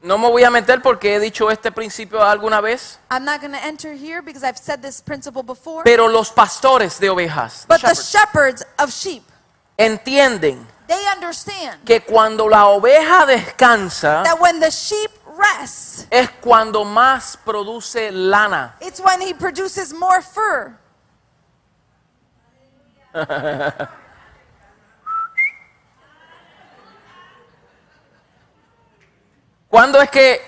No 0.00 0.16
me 0.18 0.28
voy 0.28 0.44
a 0.44 0.50
meter 0.50 0.80
porque 0.80 1.14
he 1.16 1.20
dicho 1.20 1.50
este 1.50 1.72
principio 1.72 2.22
alguna 2.22 2.60
vez, 2.60 2.98
I'm 3.10 3.24
not 3.24 3.40
going 3.40 3.52
to 3.52 3.64
enter 3.64 3.94
here 3.94 4.22
because 4.22 4.44
I've 4.44 4.58
said 4.58 4.80
this 4.80 5.00
principle 5.00 5.42
before. 5.42 5.82
pero 5.84 6.06
los 6.08 6.30
pastores 6.30 6.98
de 7.00 7.08
ovejas 7.08 7.64
But 7.68 7.80
the 7.80 7.94
shepherds, 7.94 8.10
shepherds 8.10 8.66
of 8.78 8.92
sheep, 8.92 9.22
entienden 9.76 10.66
they 10.86 11.04
understand 11.14 11.84
que 11.84 12.00
cuando 12.00 12.48
la 12.48 12.66
oveja 12.68 13.26
descansa 13.26 14.22
that 14.24 14.40
when 14.40 14.60
the 14.60 14.70
sheep 14.70 15.10
es 16.10 16.30
cuando 16.40 16.84
más 16.84 17.36
produce 17.44 18.10
lana. 18.10 18.76
it's 18.80 19.00
when 19.00 19.20
he 19.20 19.34
produces 19.34 19.92
more 19.92 20.22
fur. 20.22 20.76
¿Cuándo 29.70 30.00
es 30.00 30.10
que 30.10 30.40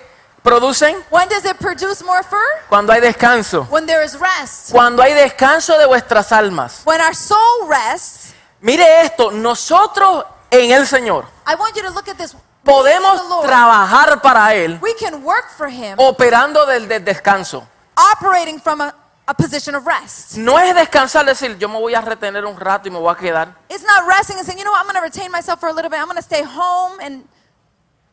producen? 0.43 0.95
When 1.11 1.27
does 1.29 1.45
it 1.45 1.57
produce 1.57 2.03
more 2.03 2.23
fur? 2.23 2.37
Cuando 2.69 2.91
hay 2.93 3.01
descanso. 3.01 3.67
When 3.69 3.85
there 3.85 4.03
is 4.03 4.17
rest. 4.19 4.71
Cuando 4.71 5.03
hay 5.03 5.13
descanso 5.13 5.77
de 5.77 5.85
vuestras 5.85 6.31
almas. 6.31 6.81
When 6.85 6.99
our 7.01 7.13
soul 7.15 7.67
rests, 7.67 8.33
Mire 8.61 9.01
esto, 9.01 9.31
nosotros 9.31 10.23
en 10.51 10.71
el 10.71 10.85
Señor 10.85 11.25
I 11.47 11.55
want 11.55 11.75
you 11.75 11.81
to 11.81 11.89
look 11.89 12.07
at 12.07 12.17
this. 12.17 12.35
Podemos 12.63 13.41
trabajar 13.43 14.21
para 14.21 14.53
Él 14.55 14.79
We 14.81 14.93
can 14.95 15.23
work 15.23 15.49
for 15.57 15.67
him 15.69 15.95
operando 15.97 16.65
del, 16.65 16.87
del 16.87 17.03
descanso. 17.03 17.67
operating 17.95 18.59
from 18.59 18.81
a, 18.81 18.93
a 19.27 19.33
position 19.33 19.75
of 19.75 19.85
rest. 19.85 20.37
No 20.37 20.57
es 20.59 20.73
descansar, 20.75 21.25
decir, 21.25 21.57
yo 21.57 21.67
me 21.69 21.79
voy 21.79 21.93
a 21.93 22.01
retener 22.01 22.45
un 22.45 22.57
rato 22.59 22.87
y 22.87 22.91
me 22.91 22.99
voy 22.99 23.11
a 23.13 23.15
quedar. 23.17 23.55
It's 23.69 23.83
not 23.83 24.07
resting 24.07 24.37
and 24.37 24.45
saying, 24.45 24.57
you 24.59 24.63
know 24.65 24.71
what, 24.71 24.79
I'm 24.79 24.85
going 24.91 24.95
to 24.95 25.01
retain 25.01 25.31
myself 25.31 25.59
for 25.59 25.69
a 25.69 25.73
little 25.73 25.89
bit. 25.89 25.99
I'm 25.99 26.05
going 26.05 26.17
to 26.17 26.23
stay 26.23 26.43
home. 26.43 26.99
And 27.01 27.23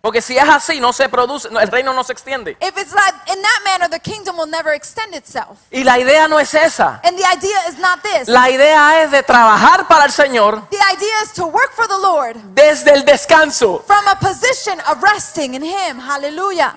Porque 0.01 0.23
si 0.23 0.39
es 0.39 0.49
así, 0.49 0.79
no 0.81 0.93
se 0.93 1.09
produce, 1.09 1.49
el 1.49 1.69
reino 1.69 1.93
no 1.93 2.05
se 2.05 2.13
extiende. 2.13 2.57
if 2.61 2.79
it's 2.79 2.95
not 2.95 3.13
in 3.29 3.43
that 3.43 3.61
manner, 3.65 3.89
the 3.91 3.99
kingdom 3.99 4.37
will 4.39 4.47
never 4.49 4.73
extend 4.73 5.13
itself. 5.15 5.59
Y 5.73 5.83
la 5.83 5.99
idea 5.99 6.29
no 6.29 6.39
es 6.39 6.55
esa. 6.55 7.01
And 7.03 7.19
the 7.19 7.25
idea 7.27 7.59
is 7.69 7.79
not 7.79 8.01
this. 8.03 8.29
La 8.29 8.49
idea 8.49 9.03
es 9.03 9.11
de 9.11 9.25
trabajar 9.25 9.89
para 9.89 10.05
el 10.05 10.13
Señor 10.13 10.69
The 10.71 10.77
idea 10.95 11.23
is 11.25 11.33
to 11.33 11.47
work 11.47 11.73
for 11.75 11.89
the 11.89 11.99
Lord 11.99 12.37
desde 12.55 12.93
el 12.93 13.05
descanso. 13.05 13.83
from 13.87 14.07
a 14.07 14.15
position 14.21 14.81
of 14.89 15.03
resting 15.03 15.55
in 15.55 15.63
Him. 15.65 15.99
Hallelujah. 15.99 16.77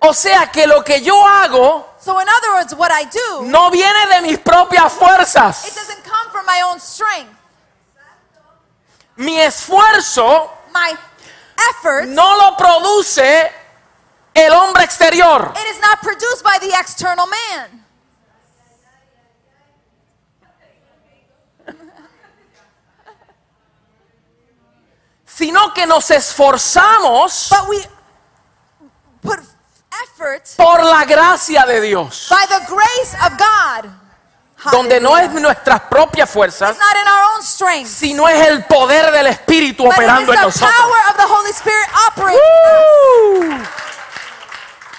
O 0.00 0.14
sea 0.14 0.50
que 0.50 0.66
lo 0.66 0.82
que 0.82 1.02
yo 1.02 1.22
hago 1.26 1.86
So, 1.98 2.18
in 2.20 2.28
other 2.28 2.52
words, 2.54 2.74
what 2.74 2.90
I 2.92 3.04
do, 3.04 3.42
no 3.46 3.70
viene 3.70 4.06
de 4.14 4.22
mis 4.22 4.38
propias 4.38 4.92
it 4.94 4.98
fuerzas. 4.98 5.74
doesn't 5.74 6.02
come 6.04 6.30
from 6.30 6.46
my 6.46 6.62
own 6.62 6.78
strength. 6.80 7.32
Mi 9.16 9.38
esfuerzo 9.40 10.50
My 10.72 10.94
efforts 11.70 12.08
no 12.08 12.36
lo 12.36 12.56
produce 12.56 13.52
el 14.34 14.52
hombre 14.52 14.84
exterior. 14.84 15.52
It 15.56 15.74
is 15.74 15.80
not 15.80 16.00
produced 16.00 16.42
by 16.42 16.58
the 16.60 16.72
external 16.78 17.26
man. 17.26 17.84
sino 25.36 25.74
que 25.74 25.86
nos 25.86 26.10
esforzamos 26.10 27.50
But 27.50 27.68
we 27.68 27.84
put 29.20 29.38
effort 30.02 30.48
por 30.56 30.82
la 30.82 31.04
gracia 31.04 31.64
de 31.66 31.80
Dios, 31.80 32.28
by 32.30 32.46
the 32.48 32.64
grace 32.66 33.14
of 33.22 33.36
God. 33.36 34.05
Donde 34.70 35.00
no 35.00 35.16
es 35.16 35.30
nuestras 35.32 35.80
propias 35.82 36.30
fuerzas, 36.30 36.76
strength, 37.42 37.88
sino 37.88 38.28
es 38.28 38.46
el 38.48 38.64
poder 38.64 39.10
del 39.12 39.28
Espíritu 39.28 39.86
operando 39.86 40.32
en 40.32 40.40
nosotros. 40.40 40.70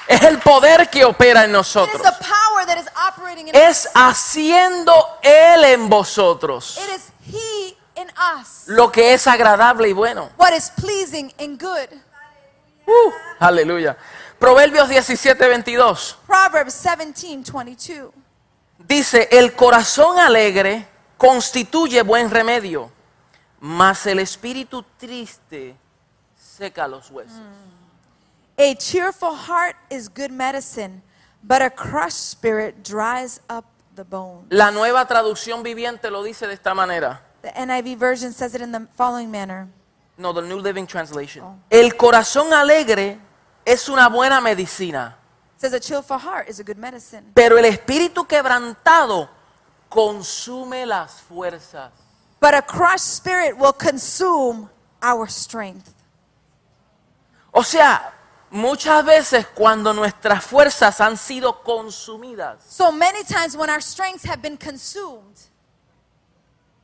Es 0.08 0.22
el 0.22 0.40
poder 0.40 0.90
que 0.90 1.04
opera 1.04 1.44
en 1.44 1.52
nosotros. 1.52 2.02
Es 3.54 3.90
haciendo 3.94 5.20
Él 5.22 5.64
en 5.66 5.90
vosotros 5.90 6.80
lo 8.68 8.92
que 8.92 9.14
es 9.14 9.28
agradable 9.28 9.90
y 9.90 9.94
bueno. 9.94 10.30
¡Uh! 12.86 13.12
Aleluya. 13.40 13.98
Proverbios 14.40 14.88
17, 14.90 15.48
22. 15.48 16.18
Proverbs 16.28 16.84
17, 16.84 16.96
22. 17.56 18.27
Dice, 18.88 19.28
el 19.32 19.54
corazón 19.54 20.18
alegre 20.18 20.88
constituye 21.18 22.04
buen 22.04 22.30
remedio, 22.30 22.90
mas 23.60 24.06
el 24.06 24.20
espíritu 24.20 24.84
triste 24.98 25.76
seca 26.36 26.88
los 26.88 27.12
huesos. 27.12 27.42
A 28.58 28.74
cheerful 28.76 29.36
heart 29.36 29.76
is 29.90 30.08
good 30.08 30.32
medicine, 30.32 31.02
but 31.44 31.62
a 31.62 31.70
crushed 31.70 32.18
spirit 32.18 32.84
dries 32.84 33.42
up 33.50 33.66
the 33.96 34.04
bone. 34.04 34.46
La 34.50 34.72
nueva 34.72 35.06
traducción 35.06 35.64
viviente 35.64 36.10
lo 36.10 36.24
dice 36.24 36.48
de 36.48 36.54
esta 36.54 36.74
manera. 36.74 37.22
The 37.42 37.52
NIV 37.52 37.98
version 37.98 38.34
says 38.34 38.56
it 38.56 38.62
in 38.62 38.72
the 38.72 38.88
following 38.96 39.30
manner. 39.30 39.68
No, 40.18 40.34
the 40.34 40.42
New 40.42 40.60
Living 40.60 40.88
Translation. 40.88 41.62
El 41.70 41.96
corazón 41.96 42.52
alegre 42.54 43.20
es 43.66 43.90
una 43.90 44.10
buena 44.10 44.42
medicina, 44.42 45.18
says 45.58 45.74
a 45.74 45.80
cheerful 45.80 46.18
heart 46.18 46.48
is 46.50 46.60
a 46.60 46.64
good 46.64 46.78
medicine, 46.78 47.32
pero 47.34 47.58
el 47.58 47.66
espíritu 47.66 48.26
quebrantado 48.28 49.28
consume 49.90 50.86
las 50.86 51.22
fuerzas. 51.22 51.92
but 52.40 52.54
a 52.54 52.62
crushed 52.62 53.00
spirit 53.06 53.58
will 53.58 53.74
consume 53.74 54.70
our 55.02 55.28
strength. 55.30 55.94
O 57.52 57.64
sea, 57.64 58.14
muchas 58.52 59.04
veces 59.04 59.48
cuando 59.56 59.92
nuestras 59.94 60.44
fuerzas 60.46 61.02
han 61.02 61.18
sido 61.18 61.64
consumidas, 61.64 62.64
So 62.68 62.92
many 62.92 63.24
times 63.24 63.56
when 63.58 63.70
our 63.70 63.82
strengths 63.82 64.24
have 64.26 64.42
been 64.42 64.58
consumed, 64.58 65.36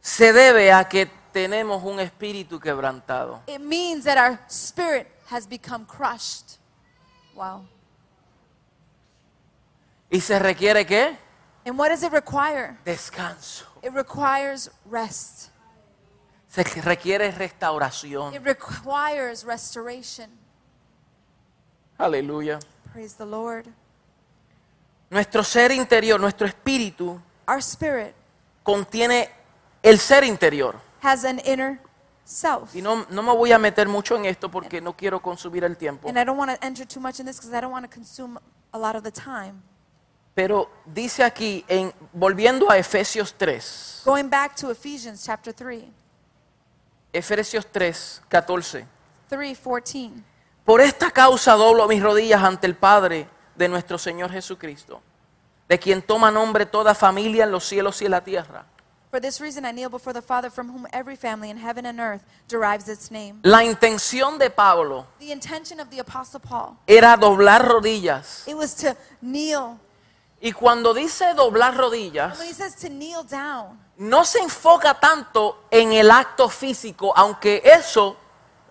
se 0.01 0.33
debe 0.33 0.71
a 0.71 0.83
que 0.89 1.05
tenemos 1.31 1.83
un 1.83 1.99
espíritu 1.99 2.59
quebrantado. 2.59 3.41
it 3.47 3.59
means 3.61 4.03
that 4.05 4.17
our 4.17 4.39
spirit 4.49 5.07
has 5.29 5.45
become 5.47 5.85
crushed. 5.85 6.57
Wow. 7.35 7.65
¿Y 10.13 10.21
se 10.21 10.37
requiere 10.37 10.85
qué? 10.85 11.17
And 11.65 11.75
what 11.75 11.89
does 11.89 12.03
it 12.03 12.11
require? 12.11 12.77
Descanso. 12.85 13.65
It 13.81 13.91
requires 13.93 14.69
rest. 14.85 15.49
Se 16.47 16.63
requiere 16.81 17.31
restauración. 17.31 18.35
It 18.35 18.43
requires 18.43 19.43
restoration. 19.43 20.29
Aleluya. 21.97 22.59
Praise 22.93 23.15
the 23.15 23.25
Lord. 23.25 23.65
Nuestro 25.09 25.43
ser 25.43 25.71
interior, 25.71 26.19
nuestro 26.19 26.45
espíritu, 26.45 27.19
Our 27.47 27.59
spirit 27.63 28.13
contiene 28.61 29.29
el 29.81 29.97
ser 29.97 30.23
interior. 30.23 30.79
has 31.01 31.25
an 31.25 31.39
inner 31.39 31.79
self. 32.23 32.75
Y 32.75 32.83
no, 32.83 33.07
no 33.09 33.23
me 33.23 33.33
voy 33.33 33.51
a 33.51 33.57
meter 33.57 33.87
mucho 33.87 34.15
en 34.15 34.25
esto 34.25 34.47
porque 34.49 34.79
no 34.79 34.95
quiero 34.95 35.19
consumir 35.19 35.63
el 35.63 35.75
tiempo. 35.75 36.07
And 36.07 36.19
I 36.19 36.23
don't 36.23 36.37
want 36.37 36.51
to 36.51 36.63
enter 36.63 36.85
too 36.85 36.99
much 36.99 37.19
in 37.19 37.25
this 37.25 37.37
because 37.37 37.51
I 37.51 37.61
don't 37.61 37.71
want 37.71 37.83
to 37.83 37.91
consume 37.91 38.37
a 38.73 38.77
lot 38.77 38.95
of 38.95 39.01
the 39.03 39.11
time. 39.11 39.63
Pero 40.35 40.69
dice 40.85 41.23
aquí, 41.23 41.63
en, 41.67 41.93
volviendo 42.11 42.69
a 42.71 42.77
Efesios 42.77 43.35
3, 43.37 44.01
Going 44.05 44.29
back 44.29 44.55
to 44.55 44.71
Ephesians 44.71 45.23
chapter 45.23 45.53
3, 45.53 45.83
Efesios 47.13 47.67
3, 47.71 48.21
14. 48.29 48.85
3 49.29 49.57
14. 49.57 50.11
Por 50.65 50.81
esta 50.81 51.11
causa 51.11 51.53
doblo 51.53 51.87
mis 51.87 52.01
rodillas 52.01 52.41
ante 52.43 52.65
el 52.67 52.75
Padre 52.75 53.27
de 53.55 53.67
nuestro 53.67 53.97
Señor 53.97 54.31
Jesucristo, 54.31 55.01
de 55.69 55.77
quien 55.77 56.01
toma 56.01 56.31
nombre 56.31 56.65
toda 56.65 56.95
familia 56.95 57.43
en 57.43 57.51
los 57.51 57.63
cielos 57.65 58.01
y 58.01 58.05
en 58.05 58.11
la 58.11 58.23
tierra. 58.23 58.65
For 59.11 59.21
this 59.21 59.39
reason 59.39 59.63
I 59.63 59.71
kneel 59.71 59.89
before 59.89 60.11
the 60.11 60.23
Father 60.25 60.49
from 60.49 60.69
whom 60.69 60.87
every 60.91 61.15
family 61.15 61.51
in 61.51 61.57
heaven 61.57 61.85
and 61.85 61.99
earth 61.99 62.23
derives 62.47 62.89
its 62.89 63.11
name. 63.11 63.39
La 63.43 63.63
intención 63.63 64.39
de 64.39 64.49
Pablo 64.49 65.05
The 65.19 65.31
intention 65.31 65.79
of 65.79 65.89
the 65.91 65.99
Apostle 65.99 66.39
Paul, 66.39 66.77
era 66.87 67.15
doblar 67.15 67.61
rodillas. 67.63 68.47
it 68.47 68.55
was 68.57 68.73
to 68.77 68.95
kneel. 69.21 69.77
Y 70.45 70.51
cuando 70.51 70.93
dice 70.93 71.33
doblar 71.35 71.77
rodillas, 71.77 72.31
And 72.31 72.39
when 72.39 72.47
he 72.49 72.53
says 72.53 72.75
to 72.81 72.89
kneel 72.89 73.23
down, 73.23 73.79
no 73.97 74.25
se 74.25 74.39
enfoca 74.39 74.99
tanto 74.99 75.57
en 75.71 75.93
el 75.93 76.11
acto 76.11 76.49
físico, 76.49 77.13
aunque 77.15 77.61
eso 77.63 78.17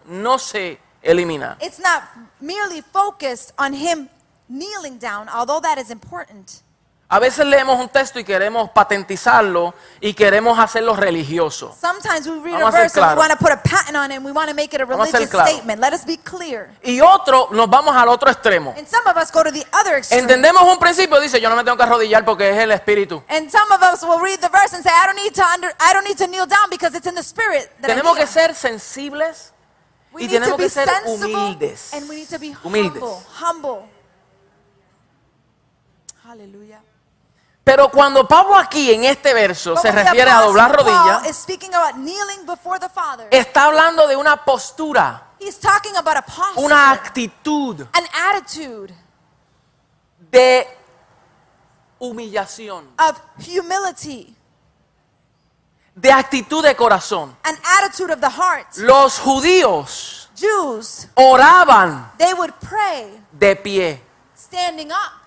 no 0.05 0.39
se 0.39 0.79
elimina. 1.03 1.57
it's 1.63 1.79
not 1.79 2.03
merely 2.41 2.83
focused 2.83 3.55
on 3.59 3.73
him 3.73 4.11
kneeling 4.51 4.99
down, 4.99 5.31
although 5.31 5.61
that 5.61 5.79
is 5.79 5.91
important. 5.91 6.63
A 7.12 7.18
veces 7.18 7.44
leemos 7.44 7.79
un 7.79 7.90
texto 7.90 8.18
y 8.18 8.25
queremos 8.25 8.70
patentizarlo 8.70 9.75
y 10.01 10.14
queremos 10.14 10.59
hacerlo 10.59 10.96
religioso. 10.96 11.77
Sometimes 11.79 12.27
we 12.27 12.38
read 12.40 12.55
Vamos 12.55 12.75
a 12.75 12.79
verse 12.79 12.98
and 12.98 13.11
we 13.12 13.18
want 13.18 13.31
to 13.31 13.37
put 13.37 13.53
a 13.53 13.59
patent 13.62 13.94
on 13.98 14.11
it 14.11 14.16
and 14.16 14.25
we 14.25 14.33
want 14.33 14.48
to 14.48 14.55
make 14.55 14.72
it 14.75 14.81
a 14.81 14.87
religious 14.87 15.29
statement. 15.29 15.79
Let 15.79 15.92
us 15.92 16.07
be 16.07 16.16
clear. 16.16 16.70
Y 16.83 17.03
otro, 17.03 17.48
nos 17.51 17.68
vamos 17.68 17.94
al 17.94 18.09
otro 18.09 18.31
extremo. 18.31 18.72
And 18.79 18.88
some 18.88 19.07
of 19.07 19.18
us 19.18 19.31
go 19.31 19.42
to 19.42 19.51
the 19.53 19.62
other 19.75 19.98
extreme. 19.98 20.22
Entendemos 20.22 20.62
un 20.62 20.79
principio, 20.79 21.20
dice, 21.20 21.38
yo 21.38 21.51
no 21.51 21.57
me 21.57 21.64
tengo 21.64 21.77
que 21.77 21.83
arrodillar 21.83 22.25
porque 22.25 22.48
es 22.48 22.57
el 22.57 22.70
espíritu. 22.72 23.22
And 23.29 23.51
some 23.51 23.70
of 23.75 23.83
us 23.83 24.03
will 24.03 24.18
read 24.18 24.40
the 24.40 24.48
verse 24.48 24.75
and 24.75 24.83
say, 24.83 24.90
I 24.90 25.05
don't 25.07 25.22
need 25.22 25.35
to 25.35 25.44
under, 25.53 25.68
I 25.81 25.92
don't 25.92 26.09
need 26.09 26.16
to 26.16 26.27
kneel 26.27 26.46
down 26.46 26.70
because 26.70 26.96
it's 26.96 27.07
in 27.07 27.14
the 27.14 27.22
spirit 27.22 27.70
that 27.83 27.90
I 27.90 27.94
Tenemos 27.94 28.16
que 28.16 28.25
kneel." 28.25 28.33
ser 28.33 28.55
sensibles 28.55 29.53
We 30.14 30.25
y 30.25 30.29
tenemos 30.29 30.57
que 30.57 30.70
ser 30.70 30.88
humildes. 31.05 31.92
and 31.92 32.09
we 32.09 32.16
need 32.16 32.29
to 32.31 32.38
be 32.38 32.53
Humildes. 32.53 33.03
humble. 33.03 33.22
Humble. 33.38 33.88
Hallelujah. 36.25 36.81
Pero 37.64 37.90
cuando 37.90 38.27
Pablo 38.27 38.57
aquí 38.57 38.92
en 38.92 39.05
este 39.05 39.33
verso 39.33 39.75
But 39.75 39.83
se 39.83 39.92
refiere 39.92 40.31
a 40.31 40.40
doblar 40.40 40.72
rodillas, 40.72 41.46
está 43.31 43.64
hablando 43.64 44.07
de 44.09 44.16
una 44.16 44.44
postura, 44.44 45.29
He's 45.38 45.59
talking 45.59 45.96
about 45.96 46.16
a 46.16 46.22
posture, 46.22 46.64
una 46.64 46.90
actitud 46.92 47.81
an 47.92 48.05
attitude 48.31 48.94
de 50.31 50.66
humillación, 52.01 52.88
of 52.98 53.20
humility, 53.38 54.37
de 55.94 56.12
actitud 56.12 56.64
de 56.64 56.75
corazón. 56.75 57.37
an 57.44 57.57
attitude 57.79 58.12
of 58.12 58.20
the 58.20 58.31
heart. 58.31 58.77
Los 58.79 59.18
judíos 59.20 60.31
Jews, 60.37 61.09
oraban 61.14 62.11
they 62.18 62.35
would 62.35 62.53
pray 62.61 63.20
de 63.33 63.55
pie. 63.55 64.01
standing 64.35 64.90
up. 64.90 65.22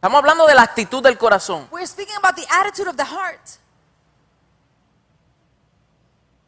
Estamos 0.00 0.18
hablando 0.18 0.46
de 0.46 0.54
la 0.54 0.62
actitud 0.62 1.02
del 1.02 1.18
corazón, 1.18 1.68
We're 1.70 1.86
speaking 1.86 2.16
about 2.16 2.34
the 2.34 2.46
attitude 2.50 2.88
of 2.88 2.96
the 2.96 3.04
heart, 3.04 3.40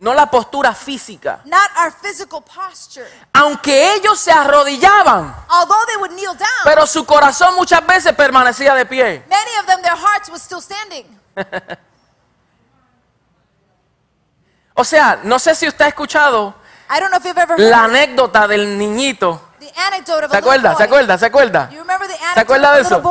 no 0.00 0.14
la 0.14 0.30
postura 0.30 0.74
física. 0.74 1.40
not 1.44 1.70
our 1.76 1.92
physical 1.92 2.40
posture. 2.42 3.06
Aunque 3.34 3.92
ellos 3.94 4.18
se 4.18 4.32
arrodillaban, 4.32 5.34
Although 5.50 5.84
they 5.86 5.96
would 5.98 6.12
kneel 6.12 6.34
down, 6.34 6.48
pero 6.64 6.86
su 6.86 7.04
corazón 7.04 7.54
muchas 7.54 7.86
veces 7.86 8.14
permanecía 8.14 8.74
de 8.74 8.86
pie. 8.86 9.22
many 9.28 9.50
of 9.60 9.66
them, 9.66 9.82
their 9.82 9.96
hearts 9.96 10.30
was 10.30 10.40
still 10.42 10.60
standing. 10.62 11.04
O 14.74 14.84
sea, 14.84 15.20
no 15.22 15.38
sé 15.38 15.54
si 15.54 15.68
usted 15.68 15.84
ha 15.84 15.88
escuchado 15.88 16.54
I 16.88 16.98
don't 16.98 17.10
know 17.10 17.18
if 17.18 17.24
you've 17.26 17.38
ever 17.38 17.60
la 17.60 17.82
heard 17.84 17.90
anécdota 17.90 18.48
del 18.48 18.78
niñito. 18.78 19.38
the 19.60 19.70
anecdote 19.78 20.24
of 20.24 20.30
¿Se 20.30 20.38
acuerda? 20.38 20.74
¿Se 20.74 20.82
acuerda? 20.82 21.18
¿Se 21.18 21.26
acuerda? 21.26 21.68
¿Se 22.35 22.40
acuerda 22.40 22.72
de 22.74 22.82
eso? 22.82 23.02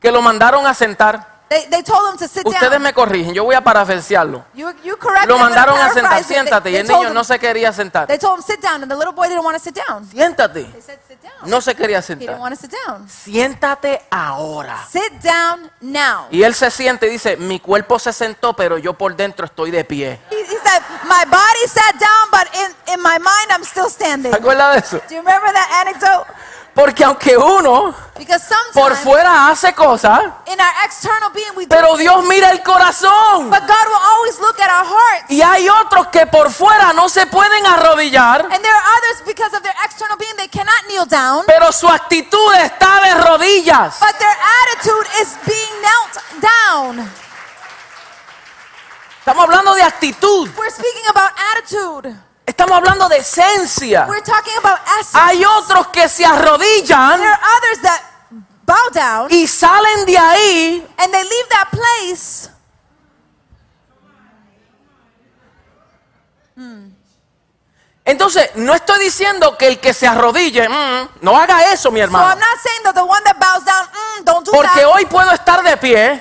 Que 0.00 0.10
lo 0.10 0.22
mandaron 0.22 0.66
a 0.66 0.74
sentar. 0.74 1.33
They, 1.48 1.66
they 1.68 1.82
told 1.82 2.10
him 2.10 2.18
to 2.18 2.26
sit 2.26 2.44
Ustedes 2.46 2.70
down. 2.70 2.82
me 2.82 2.92
corrigen, 2.94 3.34
yo 3.34 3.44
voy 3.44 3.54
a 3.54 3.60
parafrasearlo. 3.60 4.44
You, 4.54 4.70
you 4.82 4.96
correct 4.96 5.26
Lo 5.28 5.38
mandaron 5.38 5.78
a 5.78 5.90
sentar, 5.92 6.24
siéntate. 6.24 6.70
Y 6.70 6.72
they 6.72 6.80
el 6.80 6.86
told 6.86 7.00
niño 7.00 7.08
him- 7.10 7.14
no 7.14 7.22
se 7.22 7.38
quería 7.38 7.70
sentar. 7.72 8.06
They 8.06 8.18
told 8.18 8.38
him 8.38 8.42
sit 8.44 8.60
down, 8.62 8.82
and 8.82 8.90
the 8.90 8.96
little 8.96 9.12
boy 9.12 9.28
didn't 9.28 9.44
want 9.44 9.56
to 9.56 9.62
sit 9.62 9.76
down. 9.86 10.06
Siéntate. 10.08 10.64
They 10.72 10.80
said 10.80 10.98
sit 11.06 11.20
down. 11.22 11.32
No 11.48 11.60
se 11.60 11.74
quería 11.74 11.98
He 11.98 12.14
didn't 12.14 12.20
sentar. 12.20 12.40
want 12.40 12.54
to 12.54 12.60
sit 12.60 12.72
down. 12.86 13.06
Siéntate 13.08 14.00
ahora. 14.10 14.78
Sit 14.90 15.20
down 15.22 15.70
now. 15.82 16.28
Y 16.30 16.42
él 16.42 16.54
se 16.54 16.70
siente 16.70 17.06
y 17.08 17.10
dice, 17.10 17.36
mi 17.36 17.60
cuerpo 17.60 17.98
se 17.98 18.12
sentó, 18.14 18.54
pero 18.56 18.78
yo 18.78 18.94
por 18.94 19.14
dentro 19.14 19.44
estoy 19.44 19.70
de 19.70 19.84
pie. 19.84 20.18
He, 20.30 20.44
said, 20.46 20.82
my, 21.04 21.24
body 21.26 21.68
sat 21.68 21.94
down, 22.00 22.30
but 22.30 22.48
in, 22.54 22.94
in 22.94 23.02
my 23.02 23.18
mind, 23.18 23.50
I'm 23.50 23.64
still 23.64 23.90
standing. 23.90 24.32
¿Se 24.32 24.38
acuerda 24.38 24.72
de 24.72 24.78
eso? 24.78 24.96
Do 25.08 25.14
you 25.14 25.20
remember 25.20 25.52
that 25.52 25.84
anecdote? 25.86 26.26
Porque 26.74 27.04
aunque 27.04 27.36
uno 27.36 27.94
Because 28.18 28.44
por 28.72 28.96
fuera 28.96 29.48
hace 29.48 29.72
cosas, 29.74 30.20
in 30.46 30.60
our 30.60 30.84
external 30.84 31.30
being 31.32 31.52
we 31.56 31.66
do 31.66 31.68
pero 31.68 31.96
Dios 31.96 32.24
mira 32.24 32.50
el 32.50 32.62
corazón. 32.62 33.48
but 33.48 33.60
God 33.60 33.86
will 33.86 34.02
always 34.14 34.38
look 34.40 34.58
at 34.60 34.68
our 34.70 34.84
hearts. 34.84 35.30
Y 35.30 35.40
hay 35.40 35.68
otros 35.68 36.08
que 36.08 36.26
por 36.26 36.50
fuera 36.50 36.92
no 36.92 37.08
se 37.08 37.26
pueden 37.26 37.64
arrodillar, 37.66 38.48
pero 41.46 41.72
su 41.72 41.88
actitud 41.88 42.54
está 42.54 43.00
de 43.02 43.14
rodillas. 43.14 44.00
but 44.00 44.16
their 44.18 44.36
attitude 44.62 45.08
is 45.22 45.36
being 45.46 45.80
knelt 45.80 46.42
down. 46.42 47.12
Estamos 49.20 49.44
hablando 49.44 49.74
de 49.74 49.82
actitud, 49.82 50.50
Estamos 52.46 52.76
hablando 52.76 53.08
de 53.08 53.18
esencia. 53.18 54.06
We're 54.08 54.22
talking 54.22 54.56
about 54.58 54.78
essence. 55.00 55.18
Hay 55.18 55.44
otros 55.44 55.88
que 55.88 56.08
se 56.08 56.24
arrodillan 56.26 57.18
There 57.18 57.28
are 57.28 57.40
others 57.58 57.82
that 57.82 58.02
bow 58.64 58.90
down 58.92 59.28
y 59.30 59.46
salen 59.46 60.04
de 60.06 60.18
ahí 60.18 60.86
and 60.98 61.12
they 61.12 61.22
leave 61.22 61.48
that 61.50 61.68
place. 61.70 62.50
Entonces, 68.06 68.50
no 68.56 68.74
estoy 68.74 69.00
diciendo 69.00 69.56
que 69.56 69.66
el 69.66 69.80
que 69.80 69.94
se 69.94 70.06
arrodille, 70.06 70.68
mm, 70.68 71.08
no 71.22 71.38
haga 71.38 71.72
eso, 71.72 71.90
mi 71.90 72.00
hermano. 72.00 72.36
Mm, 72.36 74.24
do 74.24 74.42
Porque 74.52 74.84
hoy 74.84 75.06
puedo 75.06 75.30
estar 75.30 75.62
de 75.62 75.76
pie 75.78 76.20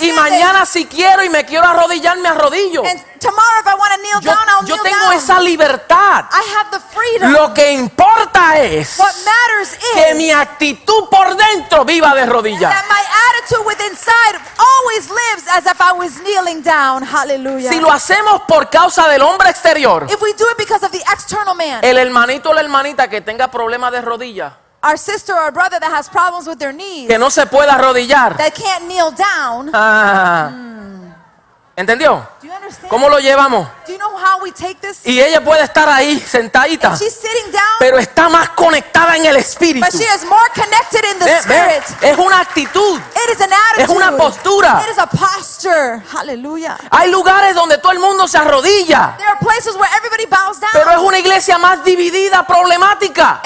y 0.00 0.12
mañana 0.12 0.64
si 0.64 0.86
quiero 0.86 1.22
y 1.22 1.28
me 1.28 1.44
quiero 1.44 1.66
arrodillar, 1.66 2.16
me 2.18 2.28
arrodillo. 2.28 2.84
And 2.86 3.13
tomorrow 3.24 3.60
if 3.60 3.66
I 3.66 3.74
want 3.74 3.92
to 3.96 4.00
kneel 4.02 4.20
Yo, 4.20 4.30
down, 4.30 4.46
I'll 4.48 4.68
yo 4.68 4.76
kneel 4.76 4.84
tengo 4.84 5.08
down. 5.10 5.14
esa 5.16 5.40
libertad. 5.40 6.24
I 6.30 6.42
have 6.56 6.70
the 6.70 6.80
freedom. 6.92 7.32
Lo 7.32 7.52
que 7.54 7.72
importa 7.72 8.58
es 8.60 8.98
what 8.98 9.14
matters 9.24 9.76
que 9.94 10.10
is 10.10 10.16
mi 10.16 10.30
actitud 10.30 11.08
por 11.10 11.34
dentro 11.36 11.84
viva 11.84 12.14
de 12.14 12.26
rodillas. 12.26 12.70
that 12.70 12.84
my 12.88 13.02
attitude 13.32 13.64
with 13.66 13.80
inside 13.90 14.38
always 14.58 15.08
lives 15.10 15.44
as 15.52 15.66
if 15.66 15.80
I 15.80 15.92
was 15.92 16.20
kneeling 16.22 16.62
down. 16.62 17.02
Hallelujah. 17.02 17.70
Si 17.70 17.80
lo 17.80 17.90
hacemos 17.90 18.42
por 18.46 18.68
causa 18.70 19.08
del 19.08 19.22
hombre 19.22 19.48
exterior, 19.50 20.04
if 20.10 20.20
we 20.20 20.32
do 20.34 20.44
it 20.50 20.58
because 20.58 20.84
of 20.84 20.92
the 20.92 21.02
external 21.12 21.54
man, 21.54 21.80
el 21.84 21.96
hermanito 21.98 22.50
o 22.50 22.54
la 22.54 22.60
hermanita 22.60 23.08
que 23.08 23.20
tenga 23.20 23.50
problemas 23.50 23.90
de 23.92 24.00
rodillas, 24.02 24.52
our 24.82 24.98
sister 24.98 25.32
or 25.34 25.50
brother 25.50 25.80
that 25.80 25.90
has 25.92 26.08
problems 26.10 26.46
with 26.46 26.58
their 26.58 26.72
knees, 26.74 27.08
que 27.08 27.18
no 27.18 27.30
se 27.30 27.46
pueda 27.46 27.74
arrodillar. 27.74 28.36
that 28.36 28.52
can't 28.54 28.84
kneel 28.86 29.10
down, 29.12 29.70
Ah. 29.72 30.50
¿Entendió? 31.76 32.28
¿Cómo 32.88 33.08
lo 33.08 33.18
llevamos? 33.18 33.66
Y 35.04 35.20
ella 35.20 35.42
puede 35.42 35.64
estar 35.64 35.88
ahí 35.88 36.20
sentadita, 36.20 36.96
pero 37.80 37.98
está 37.98 38.28
más 38.28 38.50
conectada 38.50 39.16
en 39.16 39.26
el 39.26 39.36
espíritu. 39.36 39.84
but 39.84 39.92
she 39.92 40.04
is 40.14 40.24
more 40.24 40.48
connected 40.54 41.04
in 41.10 41.18
the 41.18 41.24
Ve- 41.24 41.40
ve, 41.48 41.76
spirit. 41.78 42.02
Es 42.02 42.16
una 42.18 42.38
actitud. 42.40 42.98
It 42.98 43.30
is 43.34 43.40
an 43.40 43.52
attitude. 43.52 43.82
Es 43.82 43.88
una 43.88 44.16
postura. 44.16 44.82
It 44.86 44.92
is 44.92 44.98
a 44.98 45.06
posture. 45.06 46.00
Hallelujah. 46.12 46.78
Hay 46.90 47.10
lugares 47.10 47.54
donde 47.56 47.78
todo 47.78 47.90
el 47.92 47.98
mundo 47.98 48.28
se 48.28 48.38
arrodilla, 48.38 49.14
There 49.16 49.28
are 49.28 49.38
places 49.40 49.74
where 49.74 49.90
everybody 49.96 50.26
bows 50.26 50.60
down. 50.60 50.70
pero 50.72 50.90
es 50.92 50.98
una 50.98 51.18
iglesia 51.18 51.58
más 51.58 51.82
dividida, 51.84 52.46
problemática. 52.46 53.40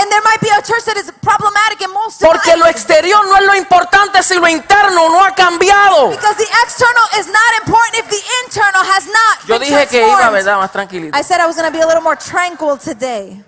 Problematic 1.29 1.83
and 1.83 1.93
most 1.93 2.23
Porque 2.23 2.57
lo 2.57 2.67
exterior 2.67 3.25
no 3.27 3.37
es 3.37 3.45
lo 3.45 3.55
importante 3.55 4.23
si 4.23 4.35
lo 4.35 4.49
interno 4.49 5.09
no 5.09 5.25
ha 5.25 5.35
cambiado. 5.35 6.11
Because 6.11 6.37
the 6.37 6.49
external 6.65 7.05
is 7.21 7.27
not 7.27 7.51
important 7.61 7.97
if 7.99 8.09
the 8.09 8.23
internal 8.45 8.83
has 8.85 9.07
not 9.07 9.47
Yo 9.47 9.59
been 9.59 9.69
dije 9.69 9.87
que 9.89 10.07
iba. 10.07 10.31
¿verdad? 10.31 10.59
Más 10.59 10.73
tranquilito. 10.73 11.17
I 11.17 11.23
said 11.23 11.41
I 11.41 11.47
was 11.47 11.57
going 11.57 11.71
to 11.71 11.77
be 11.77 11.83
a 11.83 11.87
little 11.87 12.03
more 12.03 12.17
tranquil 12.17 12.79
today. 12.79 13.45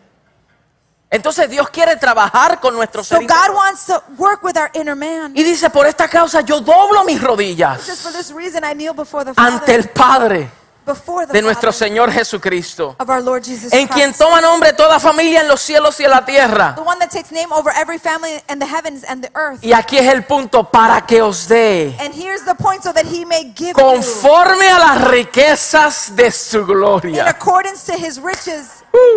Entonces 1.12 1.50
Dios 1.50 1.68
quiere 1.70 1.96
trabajar 1.96 2.60
con 2.60 2.74
nuestro 2.74 3.02
So 3.02 3.16
ser 3.16 3.26
God 3.26 3.54
wants 3.54 3.86
to 3.86 4.00
work 4.16 4.44
with 4.44 4.56
our 4.56 4.70
inner 4.74 4.94
man. 4.94 5.32
Y 5.34 5.42
dice, 5.42 5.68
por 5.68 5.86
esta 5.86 6.06
causa 6.06 6.42
yo 6.42 6.60
doblo 6.60 7.04
mis 7.04 7.20
rodillas 7.20 7.84
Just 7.84 8.02
for 8.02 8.12
this 8.12 8.30
reason, 8.30 8.62
I 8.64 8.74
kneel 8.74 8.94
before 8.94 9.24
the 9.24 9.32
ante 9.36 9.58
Father, 9.58 9.74
el 9.74 9.88
Padre 9.88 10.50
de 11.32 11.42
nuestro 11.42 11.72
Señor 11.72 12.10
Jesucristo, 12.10 12.96
en 13.72 13.88
quien 13.88 14.12
toma 14.14 14.40
nombre 14.40 14.72
toda 14.72 14.98
familia 14.98 15.40
en 15.40 15.48
los 15.48 15.60
cielos 15.60 15.98
y 16.00 16.04
en 16.04 16.10
la 16.10 16.24
tierra. 16.24 16.74
The 16.74 16.82
one 16.82 16.98
that 17.00 17.10
takes 17.10 17.30
name 17.32 17.52
over 17.52 17.72
every 17.76 17.98
family 17.98 18.40
in 18.48 18.58
the 18.58 18.66
heavens 18.66 19.04
and 19.08 19.22
the 19.22 19.30
earth. 19.34 19.62
Y 19.62 19.72
aquí 19.72 19.98
es 19.98 20.12
el 20.12 20.24
punto 20.24 20.64
para 20.64 21.06
que 21.06 21.22
os 21.22 21.48
dé 21.48 21.96
And 22.00 22.14
here's 22.14 22.44
the 22.44 22.54
point 22.54 22.82
so 22.82 22.92
that 22.92 23.04
he 23.04 23.24
may 23.24 23.52
give 23.56 23.68
you 23.68 23.74
conforme 23.74 24.68
a 24.68 24.78
las 24.78 25.08
riquezas 25.08 26.14
de 26.16 26.30
su 26.30 26.64
gloria. 26.64 27.36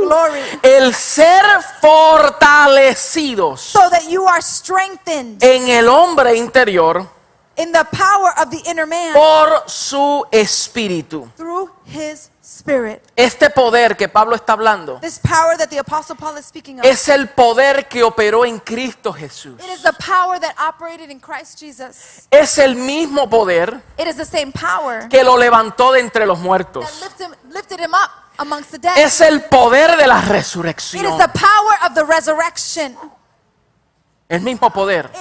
glory. 0.01 0.39
El 0.61 0.93
ser 0.93 1.43
fortalecidos 1.81 3.61
So 3.61 3.89
that 3.89 4.07
you 4.09 4.25
are 4.27 4.41
strengthened 4.41 5.43
en 5.43 5.69
el 5.69 5.87
hombre 5.87 6.35
interior 6.35 7.07
in 7.55 7.71
the 7.71 7.85
power 7.91 8.31
of 8.41 8.49
the 8.49 8.61
inner 8.69 8.85
man 8.87 9.13
por 9.13 9.63
su 9.67 10.23
espíritu. 10.31 11.29
through 11.37 11.69
his 11.85 12.29
spirit. 12.41 13.03
Este 13.15 13.49
poder 13.49 13.95
que 13.95 14.07
Pablo 14.09 14.35
está 14.35 14.53
hablando 14.53 14.99
This 14.99 15.19
power 15.19 15.55
that 15.57 15.69
the 15.69 15.79
apostle 15.79 16.15
Paul 16.15 16.37
is 16.37 16.45
speaking 16.45 16.79
of. 16.79 16.85
es 16.85 17.07
el 17.09 17.29
poder 17.29 17.87
que 17.87 18.03
operó 18.03 18.45
en 18.45 18.59
Cristo 18.59 19.13
Jesús. 19.13 19.59
It 19.59 19.71
is 19.71 19.83
the 19.83 19.93
power 19.93 20.39
that 20.39 20.55
operated 20.59 21.09
in 21.11 21.19
Christ 21.19 21.59
Jesus. 21.59 22.27
Es 22.31 22.57
el 22.57 22.75
mismo 22.75 23.29
poder 23.29 23.81
It 23.97 24.07
is 24.07 24.15
the 24.17 24.25
same 24.25 24.51
power 24.51 25.07
que 25.09 25.23
lo 25.23 25.37
levantó 25.37 25.91
de 25.93 25.99
entre 25.99 26.25
los 26.25 26.39
that 26.39 26.43
muertos. 26.45 27.01
lifted 27.01 27.25
him, 27.27 27.35
lifted 27.51 27.79
him 27.79 27.93
up 27.93 28.09
amongst 28.39 28.71
the 28.71 28.79
dead. 28.79 28.97
Es 28.97 29.21
el 29.21 29.41
poder 29.43 29.95
de 29.95 30.07
la 30.07 30.17
It 30.19 30.23
is 30.23 30.29
resurrección. 30.29 31.17
the 31.17 31.29
power 31.29 31.77
of 31.87 31.93
the 31.95 32.03
resurrection. 32.03 32.97
El 34.33 34.41
mismo 34.41 34.71
poder. 34.71 35.11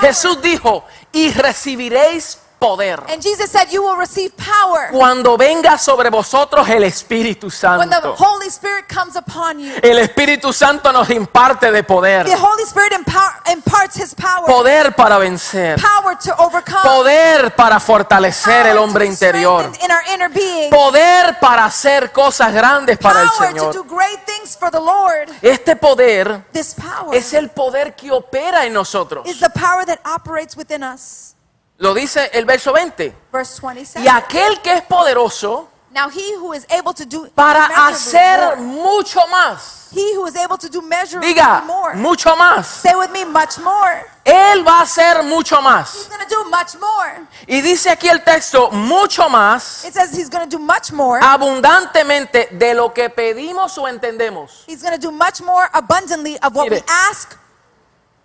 Jesús 0.00 0.40
dijo, 0.40 0.84
y 1.10 1.32
recibiréis 1.32 2.38
poder 2.60 3.02
And 3.08 3.20
Jesus 3.22 3.50
said, 3.50 3.68
You 3.72 3.82
will 3.82 3.96
receive 3.96 4.32
power 4.36 4.90
cuando 4.92 5.36
venga 5.36 5.78
sobre 5.78 6.10
vosotros 6.10 6.68
el 6.68 6.84
Espíritu 6.84 7.46
when 7.48 7.88
the 7.90 7.96
Santo. 7.96 8.14
Holy 8.16 8.46
Spirit 8.48 8.84
comes 8.88 9.16
upon 9.16 9.58
you. 9.58 9.72
El 9.82 9.98
Espíritu 9.98 10.52
Santo 10.52 10.92
nos 10.92 11.08
imparte 11.10 11.72
de 11.72 11.82
poder. 11.82 12.26
The 12.26 12.36
Holy 12.36 12.62
Spirit 12.64 12.92
impar- 12.92 13.40
imparts 13.50 13.96
his 13.96 14.14
power, 14.14 14.46
Poder 14.46 14.94
para 14.94 15.18
vencer. 15.18 15.80
power 15.80 16.16
to 16.18 16.32
overcome, 16.38 16.82
Poder 16.82 17.54
para 17.56 17.80
fortalecer 17.80 18.66
el 18.66 18.76
power 18.76 18.78
hombre 18.78 19.04
to 19.06 19.08
be 19.08 19.12
interior. 19.14 19.58
strengthened 19.60 19.84
in 19.84 19.90
our 19.90 20.02
inner 20.14 20.28
being, 20.28 20.70
Poder 20.70 21.38
para 21.40 21.64
hacer 21.64 22.12
cosas 22.12 22.52
grandes 22.52 22.98
para 22.98 23.22
el 23.22 23.28
power 23.28 23.54
to 23.54 23.72
do 23.72 23.72
Señor. 23.72 23.88
great 23.88 24.20
things 24.26 24.56
for 24.56 24.70
the 24.70 24.78
Lord. 24.80 25.30
Este 25.40 25.74
poder 25.76 26.44
This 26.52 26.74
power 26.74 27.16
es 27.16 27.32
el 27.32 27.48
poder 27.48 27.94
que 27.96 28.10
opera 28.12 28.66
en 28.66 28.74
nosotros. 28.74 29.26
is 29.26 29.40
the 29.40 29.48
power 29.50 29.84
that 29.86 29.98
operates 30.04 30.56
within 30.56 30.82
us. 30.84 31.34
Lo 31.80 31.94
dice 31.94 32.30
el 32.34 32.44
verso 32.44 32.72
20. 32.74 33.14
Verse 33.32 33.58
27. 33.60 34.04
Y 34.04 34.08
aquel 34.08 34.60
que 34.60 34.74
es 34.74 34.82
poderoso 34.82 35.68
Now 35.92 36.08
he 36.08 36.36
who 36.36 36.52
is 36.52 36.66
able 36.70 36.94
to 36.94 37.04
do 37.04 37.28
para 37.34 37.66
hacer 37.88 38.56
more, 38.58 38.60
mucho 38.60 39.26
más. 39.26 39.88
he 39.90 40.14
who 40.14 40.24
is 40.26 40.36
able 40.36 40.56
to 40.56 40.68
do 40.68 40.80
Diga, 41.20 41.64
more. 41.66 41.96
mucho 41.96 42.36
más. 42.36 42.66
Say 42.66 42.94
with 42.94 43.10
me, 43.10 43.24
much 43.24 43.58
more. 43.58 44.06
Él 44.24 44.64
va 44.64 44.78
a 44.78 44.82
hacer 44.82 45.24
mucho 45.24 45.60
más. 45.60 46.08
do 46.28 46.44
much 46.44 46.76
more. 46.78 47.26
Y 47.48 47.60
dice 47.60 47.90
aquí 47.90 48.08
el 48.08 48.22
texto, 48.22 48.70
mucho 48.70 49.28
más, 49.28 49.84
It 49.84 49.94
says 49.94 50.12
he's 50.12 50.30
do 50.30 50.60
much 50.60 50.92
more. 50.92 51.18
abundantemente 51.20 52.50
de 52.52 52.74
lo 52.74 52.92
que 52.94 53.10
pedimos 53.10 53.76
o 53.78 53.88
entendemos. 53.88 54.62
He's 54.68 54.82
do 55.00 55.10
much 55.10 55.40
more 55.40 55.68
abundantly 55.72 56.38
of 56.40 56.54
what 56.54 56.70
we 56.70 56.80
ask. 57.10 57.36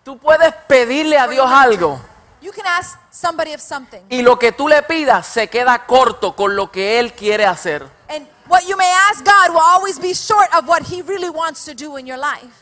Tú 0.03 0.19
puedes 0.19 0.53
pedirle 0.67 1.17
a 1.17 1.27
Dios 1.27 1.49
algo 1.49 1.99
You 2.45 2.51
can 2.51 2.67
ask 2.67 2.99
somebody 3.09 3.53
of 3.53 3.59
something. 3.59 4.03
y 4.07 4.21
lo 4.21 4.37
que 4.37 4.51
tú 4.51 4.67
le 4.67 4.83
pidas 4.83 5.25
se 5.25 5.47
queda 5.47 5.87
corto 5.87 6.35
con 6.35 6.55
lo 6.55 6.71
que 6.71 6.99
Él 6.99 7.13
quiere 7.13 7.43
hacer. 7.43 7.89
And 8.07 8.27
what 8.47 8.67
you 8.67 8.77
may 8.77 8.91
ask 9.09 9.25
God 9.25 9.49
will 9.49 9.63
always 9.63 9.99
be 9.99 10.13
short 10.13 10.47
of 10.55 10.67
what 10.67 10.83
he 10.83 11.01
really 11.01 11.31
wants 11.31 11.65
to 11.65 11.73
do 11.73 11.97
in 11.97 12.05
your 12.05 12.19
life. 12.19 12.53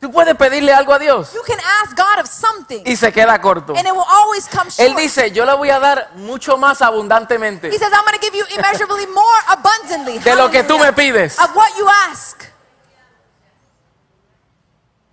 Tú 0.00 0.10
puedes 0.10 0.34
pedirle 0.36 0.72
algo 0.72 0.94
a 0.94 0.98
Dios 0.98 1.34
You 1.34 1.42
can 1.46 1.58
ask 1.82 1.94
God 1.94 2.18
of 2.18 2.26
something. 2.26 2.82
y 2.86 2.96
se 2.96 3.12
queda 3.12 3.38
corto. 3.42 3.76
And 3.76 3.86
it 3.86 3.92
will 3.92 4.06
always 4.08 4.48
come 4.48 4.70
short. 4.70 4.88
Él 4.88 4.96
dice, 4.96 5.30
yo 5.32 5.44
le 5.44 5.52
voy 5.52 5.68
a 5.68 5.78
dar 5.78 6.12
mucho 6.14 6.56
más 6.56 6.80
abundantemente 6.80 7.68
He 7.68 7.78
says, 7.78 7.92
I'm 7.92 8.06
going 8.06 8.18
to 8.18 8.24
give 8.24 8.34
you 8.34 8.46
immeasurably 8.56 9.06
more 9.08 9.40
abundantly. 9.50 10.18
de 10.18 10.34
lo 10.34 10.50
que 10.50 10.62
tú 10.62 10.78
me 10.78 10.94
pides. 10.94 11.38
Of 11.38 11.54
what 11.54 11.76
you 11.76 11.86
ask. 12.08 12.42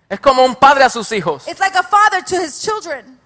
Es 0.07 0.21
como 0.21 0.45
un 0.45 0.55
padre 0.55 0.85
a 0.85 0.89
sus 0.89 1.11
hijos. 1.11 1.45
It's 1.45 1.59
like 1.59 1.75
a 1.77 1.83
father 1.83 2.21
to 2.21 2.37
his 2.37 2.61
children. 2.61 3.17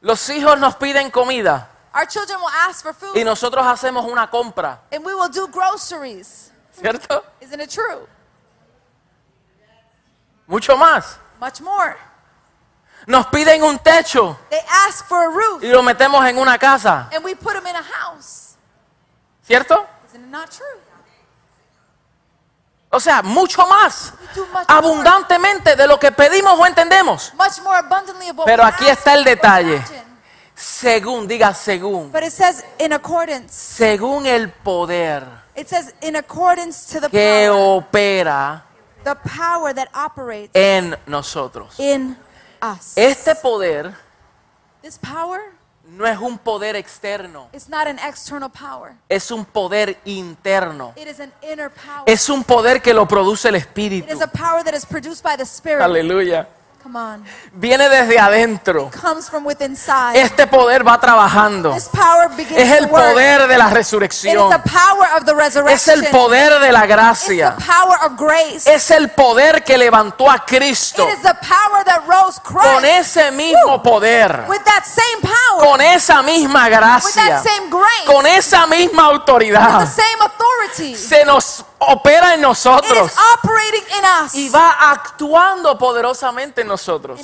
Los 0.00 0.28
hijos 0.30 0.58
nos 0.58 0.76
piden 0.76 1.10
comida 1.10 1.68
Our 1.94 2.06
children 2.06 2.38
will 2.40 2.52
ask 2.68 2.82
for 2.82 2.92
food. 2.94 3.16
y 3.16 3.24
nosotros 3.24 3.64
hacemos 3.66 4.04
una 4.04 4.28
compra, 4.30 4.80
And 4.92 5.04
we 5.04 5.14
will 5.14 5.30
do 5.30 5.46
groceries. 5.48 6.52
¿cierto? 6.78 7.24
Isn't 7.40 7.60
it 7.60 7.70
true? 7.70 8.06
Mucho 10.46 10.76
más. 10.76 11.18
Much 11.40 11.60
more. 11.60 11.96
Nos 13.06 13.26
piden 13.28 13.62
un 13.62 13.78
techo 13.78 14.36
They 14.50 14.60
ask 14.86 15.06
for 15.06 15.24
a 15.24 15.28
roof. 15.30 15.62
y 15.62 15.68
lo 15.68 15.82
metemos 15.82 16.24
en 16.26 16.38
una 16.38 16.58
casa, 16.58 17.08
And 17.14 17.24
we 17.24 17.34
put 17.34 17.54
them 17.54 17.66
in 17.66 17.76
a 17.76 17.82
house. 17.82 18.56
¿cierto? 19.42 19.86
Isn't 20.08 20.24
it 20.24 20.30
not 20.30 20.50
true? 20.50 20.80
O 22.96 23.00
sea, 23.00 23.20
mucho 23.20 23.66
más. 23.66 24.14
Abundantemente 24.66 25.76
de 25.76 25.86
lo 25.86 25.98
que 26.00 26.10
pedimos 26.12 26.58
o 26.58 26.64
entendemos. 26.64 27.30
Pero 28.46 28.64
aquí 28.64 28.88
está 28.88 29.12
el 29.12 29.22
detalle. 29.22 29.82
Según, 30.54 31.28
diga 31.28 31.52
según. 31.52 32.10
But 32.10 32.22
it 32.22 32.32
says 32.32 32.64
in 32.78 32.94
accordance. 32.94 33.52
Según 33.52 34.24
el 34.24 34.50
poder 34.50 35.24
que 37.10 37.48
power, 37.50 37.84
opera 37.92 38.64
en 40.54 40.98
nosotros. 41.04 41.78
in 41.78 42.16
us. 42.62 42.96
Este 42.96 43.34
poder 43.34 43.94
no 45.88 46.06
es 46.06 46.18
un 46.18 46.38
poder 46.38 46.76
externo, 46.76 47.48
is 47.52 47.68
not 47.68 47.86
an 47.86 47.98
external 47.98 48.50
power. 48.50 48.94
es 49.08 49.30
un 49.30 49.44
poder 49.44 49.98
interno. 50.04 50.92
It 50.96 51.06
is 51.08 51.20
an 51.20 51.32
inner 51.42 51.70
power. 51.70 52.02
Es 52.06 52.28
un 52.28 52.42
poder 52.44 52.82
que 52.82 52.92
lo 52.92 53.06
produce 53.06 53.48
el 53.48 53.56
It 53.56 53.62
Espíritu. 53.62 54.12
is 54.12 54.20
a 54.20 54.26
power 54.26 54.62
that 54.64 54.74
is 54.74 54.84
produced 54.84 55.22
by 55.22 55.36
the 55.36 55.44
Spirit. 55.44 55.82
Aleluya. 55.82 56.48
Come 56.86 56.98
on. 57.00 57.24
Viene 57.54 57.88
desde 57.88 58.16
adentro. 58.16 58.92
Comes 59.02 59.28
from 59.28 59.44
within. 59.44 59.76
Este 60.14 60.46
poder 60.46 60.86
va 60.86 61.00
trabajando. 61.00 61.72
This 61.72 61.88
power 61.88 62.28
begins 62.28 62.60
Es 62.62 62.70
el 62.78 62.88
poder 62.88 63.48
de 63.48 63.58
la 63.58 63.64
It 63.64 63.70
is 63.70 63.74
resurrección. 63.74 64.50
the 64.50 64.58
power 64.70 65.08
of 65.18 65.24
the 65.24 65.32
Es 65.32 65.36
resurrection. 65.36 66.04
el 66.04 66.10
poder 66.12 66.60
de 66.60 66.70
la 66.70 66.78
It's 66.84 66.86
the 66.88 66.94
gracia. 66.94 67.56
power 67.56 67.98
of 68.04 68.12
grace. 68.16 68.72
Es 68.72 68.88
el 68.92 69.08
poder 69.10 69.64
que 69.64 69.76
levantó 69.76 70.30
a 70.30 70.38
Cristo. 70.44 71.02
It 71.08 71.14
is 71.14 71.22
the 71.22 71.34
power 71.34 71.82
that 71.86 72.02
rose 72.06 72.38
Christ 72.40 72.62
Con 72.72 72.84
ese 72.84 73.32
mismo 73.32 73.82
poder. 73.82 74.44
with 74.48 74.62
that 74.64 74.84
same 74.84 75.22
power, 75.22 75.64
Con 75.68 75.80
esa 75.80 76.22
misma 76.22 76.66
with 76.68 76.76
gracia. 76.78 77.22
that 77.24 77.42
same 77.42 77.68
grace, 77.68 78.06
Con 78.06 78.24
esa 78.28 78.64
misma 78.68 79.08
with 79.10 79.24
the 79.24 79.32
autoridad. 79.32 79.86
same 79.88 80.20
authority. 80.20 80.94
Se 80.94 81.24
nos 81.24 81.64
opera 81.78 82.34
en 82.34 82.40
nosotros. 82.40 83.12
Y 84.34 84.48
va 84.48 84.90
actuando 84.90 85.76
poderosamente 85.78 86.62
en 86.62 86.68
nosotros. 86.68 87.20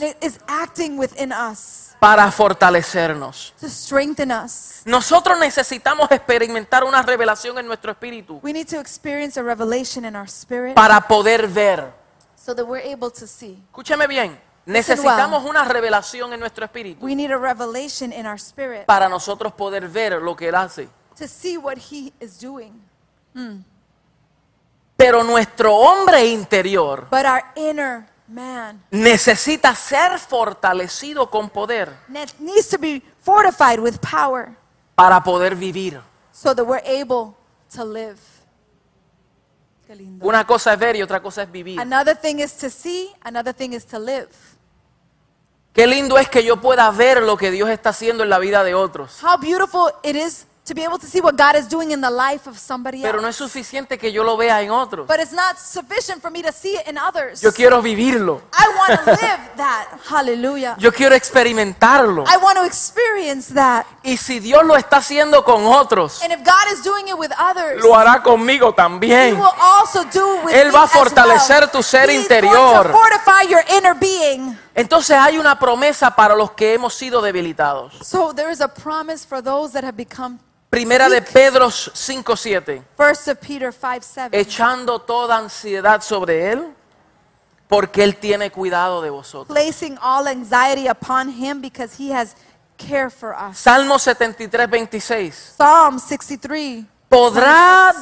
Para 1.98 2.30
fortalecernos. 2.32 3.54
to 3.60 3.68
strengthen 3.68 4.32
us. 4.32 4.82
Nosotros 4.84 5.38
necesitamos 5.38 6.10
experimentar 6.10 6.82
una 6.82 7.02
revelación 7.02 7.58
en 7.58 7.66
nuestro 7.66 7.92
espíritu. 7.92 8.40
We 8.42 8.52
need 8.52 8.68
to 8.68 8.80
experience 8.80 9.38
a 9.38 9.42
revelation 9.42 10.04
in 10.04 10.16
our 10.16 10.28
spirit 10.28 10.74
Para 10.74 11.00
poder 11.06 11.46
ver. 11.46 11.92
so 12.34 12.54
that 12.54 12.66
we're 12.66 12.82
able 12.92 13.10
to 13.10 13.26
see. 13.26 13.62
Escúcheme 13.70 14.08
bien. 14.08 14.36
Necesitamos 14.66 15.44
una 15.44 15.64
revelación 15.64 16.32
en 16.32 16.40
nuestro 16.40 16.64
espíritu. 16.64 17.04
We 17.04 17.14
need 17.14 17.30
a 17.30 17.36
revelation 17.36 18.12
in 18.12 18.26
our 18.26 18.38
spirit 18.38 18.86
Para 18.86 19.08
nosotros 19.08 19.52
poder 19.52 19.88
ver 19.88 20.20
lo 20.20 20.34
que 20.36 20.48
Él 20.48 20.54
hace. 20.56 20.88
to 21.16 21.28
see 21.28 21.56
what 21.56 21.76
He 21.78 22.12
is 22.20 22.38
doing. 22.40 22.72
Pero 25.04 25.24
nuestro 25.24 25.74
hombre 25.74 26.26
interior 26.26 27.08
But 27.10 27.24
our 27.24 27.42
inner 27.56 28.06
man 28.28 28.80
necesita 28.90 29.74
ser 29.74 30.18
fortalecido 30.18 31.28
con 31.28 31.50
poder 31.50 31.92
ne- 32.08 32.26
needs 32.38 32.68
to 32.68 32.78
be 32.78 33.02
fortified 33.20 33.80
with 33.80 33.96
power 33.98 34.54
para 34.94 35.20
poder 35.22 35.56
vivir. 35.56 36.00
so 36.30 36.54
that 36.54 36.64
we're 36.64 36.82
able 36.86 37.34
to 37.74 37.84
live. 37.84 38.16
Qué 39.86 39.96
lindo. 39.96 40.24
Una 40.24 40.46
cosa 40.46 40.72
es 40.72 40.78
ver 40.78 40.94
y 40.96 41.02
otra 41.02 41.20
cosa 41.20 41.42
es 41.42 41.50
vivir. 41.50 41.80
Another 41.80 42.16
thing 42.16 42.38
is 42.38 42.54
to 42.58 42.70
see, 42.70 43.10
another 43.24 43.52
thing 43.52 43.72
is 43.72 43.84
to 43.84 43.98
live. 43.98 44.28
Qué 45.72 45.86
lindo 45.86 46.16
es 46.18 46.28
que 46.28 46.44
yo 46.44 46.60
pueda 46.60 46.90
ver 46.90 47.22
lo 47.22 47.36
que 47.36 47.50
Dios 47.50 47.68
está 47.70 47.90
haciendo 47.90 48.22
en 48.22 48.30
la 48.30 48.38
vida 48.38 48.62
de 48.62 48.74
otros. 48.74 49.22
How 49.22 49.36
beautiful 49.38 49.90
it 50.04 50.14
is 50.16 50.46
to 50.64 50.74
be 50.74 50.84
able 50.84 50.96
to 50.96 51.06
see 51.06 51.20
what 51.20 51.36
God 51.36 51.56
is 51.56 51.66
doing 51.68 51.90
in 51.90 52.00
the 52.00 52.08
life 52.10 52.46
of 52.48 52.56
somebody 52.56 53.02
Pero 53.02 53.20
no 53.20 53.26
es 53.26 53.40
else. 53.40 53.50
suficiente 53.52 53.98
que 53.98 54.12
yo 54.12 54.22
lo 54.22 54.36
vea 54.36 54.62
en 54.62 54.70
otros. 54.70 55.08
But 55.08 55.18
it's 55.18 55.32
not 55.32 55.58
sufficient 55.58 56.22
for 56.22 56.30
me 56.30 56.40
to 56.42 56.52
see 56.52 56.76
it 56.76 56.86
in 56.86 56.96
others. 56.96 57.42
Yo 57.42 57.50
quiero 57.52 57.82
vivirlo. 57.82 58.42
I 58.52 58.68
want 58.76 59.00
to 59.04 59.10
live 59.10 59.40
that. 59.56 59.88
Hallelujah. 60.08 60.76
Yo 60.78 60.92
quiero 60.92 61.16
experimentarlo. 61.16 62.24
I 62.28 62.36
want 62.36 62.58
to 62.58 62.64
experience 62.64 63.52
that. 63.54 63.86
Y 64.04 64.16
si 64.16 64.38
Dios 64.38 64.64
lo 64.64 64.76
está 64.76 64.98
haciendo 64.98 65.42
con 65.44 65.64
otros, 65.66 66.22
And 66.22 66.32
if 66.32 66.44
God 66.44 66.72
is 66.72 66.82
doing 66.84 67.08
it 67.08 67.18
with 67.18 67.32
others, 67.38 67.82
lo 67.82 67.96
hará 67.96 68.22
conmigo 68.22 68.68
He 68.70 68.74
también. 68.76 69.36
will 69.38 69.50
also 69.60 70.04
do 70.04 70.38
it 70.38 70.44
with 70.44 70.54
Él 70.54 70.72
va 70.72 70.82
a 70.82 70.84
as 70.84 70.94
well. 70.94 71.04
fortalecer 71.04 71.70
tu 71.72 71.82
ser 71.82 72.08
He's 72.08 72.22
interior. 72.22 72.52
Going 72.54 72.84
to 72.84 72.92
fortify 72.92 73.42
your 73.50 73.64
inner 73.76 73.94
being. 73.94 74.56
Entonces 74.76 75.16
hay 75.16 75.38
una 75.38 75.58
promesa 75.58 76.14
para 76.14 76.34
los 76.36 76.52
que 76.52 76.74
hemos 76.74 76.94
sido 76.94 77.20
debilitados. 77.20 77.92
So 78.00 78.32
there 78.32 78.50
is 78.50 78.60
a 78.60 78.68
promise 78.68 79.26
for 79.26 79.42
those 79.42 79.72
that 79.72 79.82
have 79.84 79.96
become 79.96 80.38
Primera 80.72 81.06
de 81.10 81.20
Pedro 81.20 81.70
5:7. 81.70 82.82
First 82.96 83.28
of 83.28 83.36
Peter 83.46 83.70
5 83.70 84.02
7. 84.02 84.40
Echando 84.40 84.98
toda 84.98 85.36
ansiedad 85.36 86.00
sobre 86.00 86.50
él, 86.50 86.74
porque 87.68 88.02
él 88.02 88.16
tiene 88.16 88.50
cuidado 88.50 89.02
de 89.02 89.10
vosotros. 89.10 89.54
Placing 89.54 89.98
all 90.00 90.26
anxiety 90.26 90.88
upon 90.88 91.28
him 91.28 91.60
because 91.60 91.94
he 92.02 92.10
has 92.10 92.34
care 92.78 93.10
for 93.10 93.34
us. 93.34 93.58
Salmo 93.58 93.98
73, 93.98 94.66
26. 94.66 95.56
Psalm 95.58 95.98
63. 95.98 96.86
Podrá, 97.06 97.92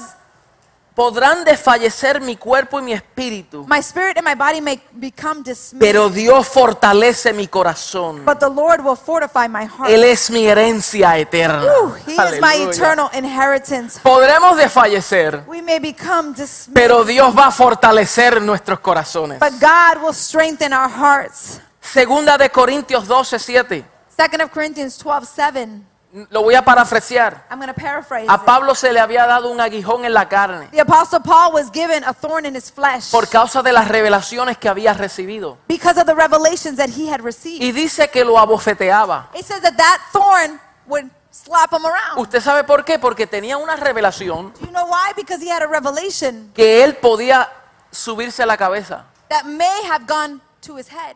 podrán 1.01 1.44
desfallecer 1.44 2.20
mi 2.20 2.36
cuerpo 2.36 2.78
y 2.78 2.82
mi 2.82 2.92
espíritu, 2.92 3.64
My 3.66 3.78
spirit 3.78 4.18
and 4.18 4.28
my 4.28 4.34
body 4.34 4.61
may 4.61 4.78
become 4.92 5.42
dismayed, 5.42 5.80
pero 5.80 6.11
Dios 6.11 6.46
fortalece 6.46 7.32
mi 7.32 7.48
corazón. 7.48 8.22
but 8.26 8.38
the 8.38 8.51
Lord 8.51 8.84
will 8.84 8.98
fortify 8.98 9.48
my 9.48 9.64
heart. 9.64 9.90
Él 9.90 10.05
es 10.05 10.30
mi 10.30 10.46
herencia 10.46 11.16
eterna. 11.16 11.64
Ooh, 11.64 11.94
he 12.07 12.12
is 12.12 12.40
my 12.42 12.55
eternal 12.68 13.09
inheritance. 13.14 13.98
Podremos 14.03 14.59
desfallecer, 14.59 15.42
We 15.46 15.62
may 15.62 15.78
become 15.78 16.34
dismayed, 16.34 16.74
pero 16.74 17.03
Dios 17.03 17.34
va 17.34 17.46
a 17.46 17.51
fortalecer 17.51 18.42
nuestros 18.42 18.80
corazones. 18.80 19.38
but 19.40 19.53
God 19.59 20.03
will 20.03 20.12
strengthen 20.12 20.74
our 20.74 20.90
hearts. 20.90 21.62
Segunda 21.80 22.36
de 22.36 22.51
Corintios 22.51 23.09
12, 23.09 23.38
7. 23.38 23.84
2 24.18 24.44
of 24.44 24.51
Corinthians 24.51 24.98
12 24.98 25.26
7. 25.26 25.89
Lo 26.31 26.43
voy 26.43 26.57
a 26.57 26.65
parafrasear. 26.65 27.47
I'm 27.51 27.61
going 27.61 27.73
to 27.73 27.81
paraphrase 27.81 28.27
A. 28.29 28.45
Pablo 28.45 28.75
se 28.75 28.93
le 28.93 28.99
había 28.99 29.27
dado 29.27 29.51
un 29.51 29.61
aguijón 29.61 30.05
en 30.05 30.13
la 30.13 30.29
carne 30.29 30.69
The 30.73 30.81
Apostle 30.81 31.21
Paul 31.21 31.53
was 31.55 31.71
given 31.73 32.03
a 32.05 32.13
thorn 32.13 32.47
in 32.47 32.57
his 32.57 32.73
flesh 32.73 33.11
por 33.13 33.29
causa 33.29 33.63
de 33.63 33.73
las 33.73 33.87
revelaciones 33.87 34.59
que 34.59 34.69
había 34.69 34.93
recibido. 34.95 35.57
because 35.69 36.01
of 36.01 36.07
the 36.07 36.15
revelations 36.15 36.77
that 36.79 36.89
he 36.91 37.09
had 37.09 37.21
received. 37.21 37.63
Y 37.63 37.71
dice 37.71 38.09
que 38.11 38.25
lo 38.25 38.39
abofeteaba. 38.39 39.29
It 39.35 39.45
says 39.45 39.61
that 39.63 39.77
that 39.77 40.01
thorn 40.13 40.61
would 40.89 41.09
slap 41.31 41.73
him 41.73 41.87
around. 41.87 42.19
¿Usted 42.19 42.41
sabe 42.41 42.65
por 42.65 42.85
qué? 42.85 42.99
Porque 42.99 43.29
tenía 43.29 43.57
una 43.57 43.77
revelación 43.77 44.53
you 44.61 44.73
know 44.73 44.87
why? 44.87 45.13
Because 45.15 45.41
he 45.41 45.49
had 45.49 45.63
a 45.63 45.69
revelation 45.69 46.51
que 46.55 46.83
él 46.83 46.97
podía 46.97 47.49
subirse 47.93 48.43
a 48.43 48.47
la 48.47 48.57
cabeza. 48.57 49.05
that 49.29 49.45
may 49.45 49.83
have 49.89 50.07
gone 50.09 50.41
to 50.61 50.77
his 50.77 50.89
head. 50.89 51.15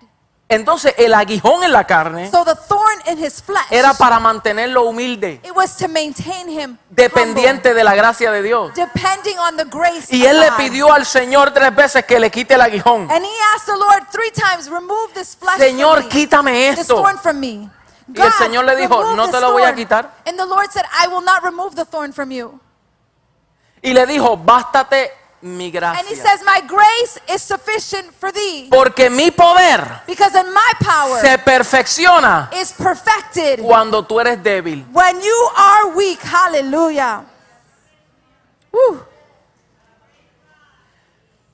Entonces 0.48 0.94
el 0.98 1.14
aguijón 1.14 1.64
en 1.64 1.72
la 1.72 1.86
carne 1.86 2.30
So 2.30 2.44
the 2.44 2.54
thorn 2.54 3.00
in 3.06 3.18
his 3.18 3.42
flesh, 3.42 3.64
era 3.70 3.94
para 3.94 4.20
mantenerlo 4.20 4.82
humilde, 4.82 5.40
it 5.42 5.52
was 5.56 5.76
to 5.78 5.88
maintain 5.88 6.48
him 6.48 6.76
dependiente 6.90 7.72
de 7.72 7.82
la 7.82 7.94
gracia 7.94 8.30
de 8.30 8.42
Dios. 8.42 8.72
on 9.38 9.56
the 9.56 9.64
grace 9.64 10.14
Y 10.14 10.26
él 10.26 10.38
le 10.40 10.52
pidió 10.52 10.92
al 10.92 11.06
Señor 11.06 11.52
tres 11.52 11.74
veces 11.74 12.04
que 12.04 12.20
le 12.20 12.30
quite 12.30 12.54
el 12.54 12.60
aguijón. 12.60 13.10
And 13.10 13.24
he 13.24 13.32
asked 13.54 13.66
the 13.66 13.76
Lord 13.78 14.04
three 14.12 14.30
times, 14.32 14.68
remove 14.68 15.14
this 15.14 15.34
flesh 15.34 15.58
Señor, 15.58 15.96
from 16.02 16.04
me, 16.04 16.10
quítame 16.10 16.70
this 16.70 16.80
esto. 16.80 16.96
thorn 16.96 17.18
from 17.18 17.40
me. 17.40 17.70
Y 18.14 18.20
el 18.20 18.32
Señor 18.32 18.66
le 18.66 18.76
dijo, 18.76 19.14
"No 19.16 19.24
this 19.24 19.32
te 19.34 19.40
lo 19.40 19.52
voy 19.52 19.62
a 19.62 19.66
thorn." 19.68 19.76
quitar. 19.76 20.10
And 20.26 20.38
the 20.38 20.44
Lord 20.44 20.70
said, 20.70 20.84
I 20.92 21.08
will 21.08 21.24
not 21.24 21.42
remove 21.42 21.74
the 21.74 21.86
thorn 21.86 22.12
from 22.12 22.30
you. 22.30 22.60
Y 23.80 23.92
le 23.92 24.06
dijo, 24.06 24.36
bástate 24.36 25.10
mi 25.44 25.70
And 25.76 26.06
he 26.08 26.14
says, 26.14 26.42
my 26.44 26.60
grace 26.66 27.18
is 27.28 27.42
sufficient 27.42 28.12
for 28.14 28.32
thee. 28.32 28.68
Porque 28.70 29.10
mi 29.10 29.30
poder 29.30 30.02
Because 30.06 30.34
in 30.34 30.52
my 30.52 30.72
power 30.80 31.20
se 31.20 31.36
perfecciona 31.38 32.48
is 32.54 32.72
perfected 32.72 33.60
cuando 33.60 34.02
tú 34.02 34.18
eres 34.20 34.42
débil. 34.42 34.84
when 34.92 35.20
you 35.20 35.48
are 35.56 35.94
weak. 35.94 36.20
Hallelujah. 36.22 37.24
Woo. 38.72 39.13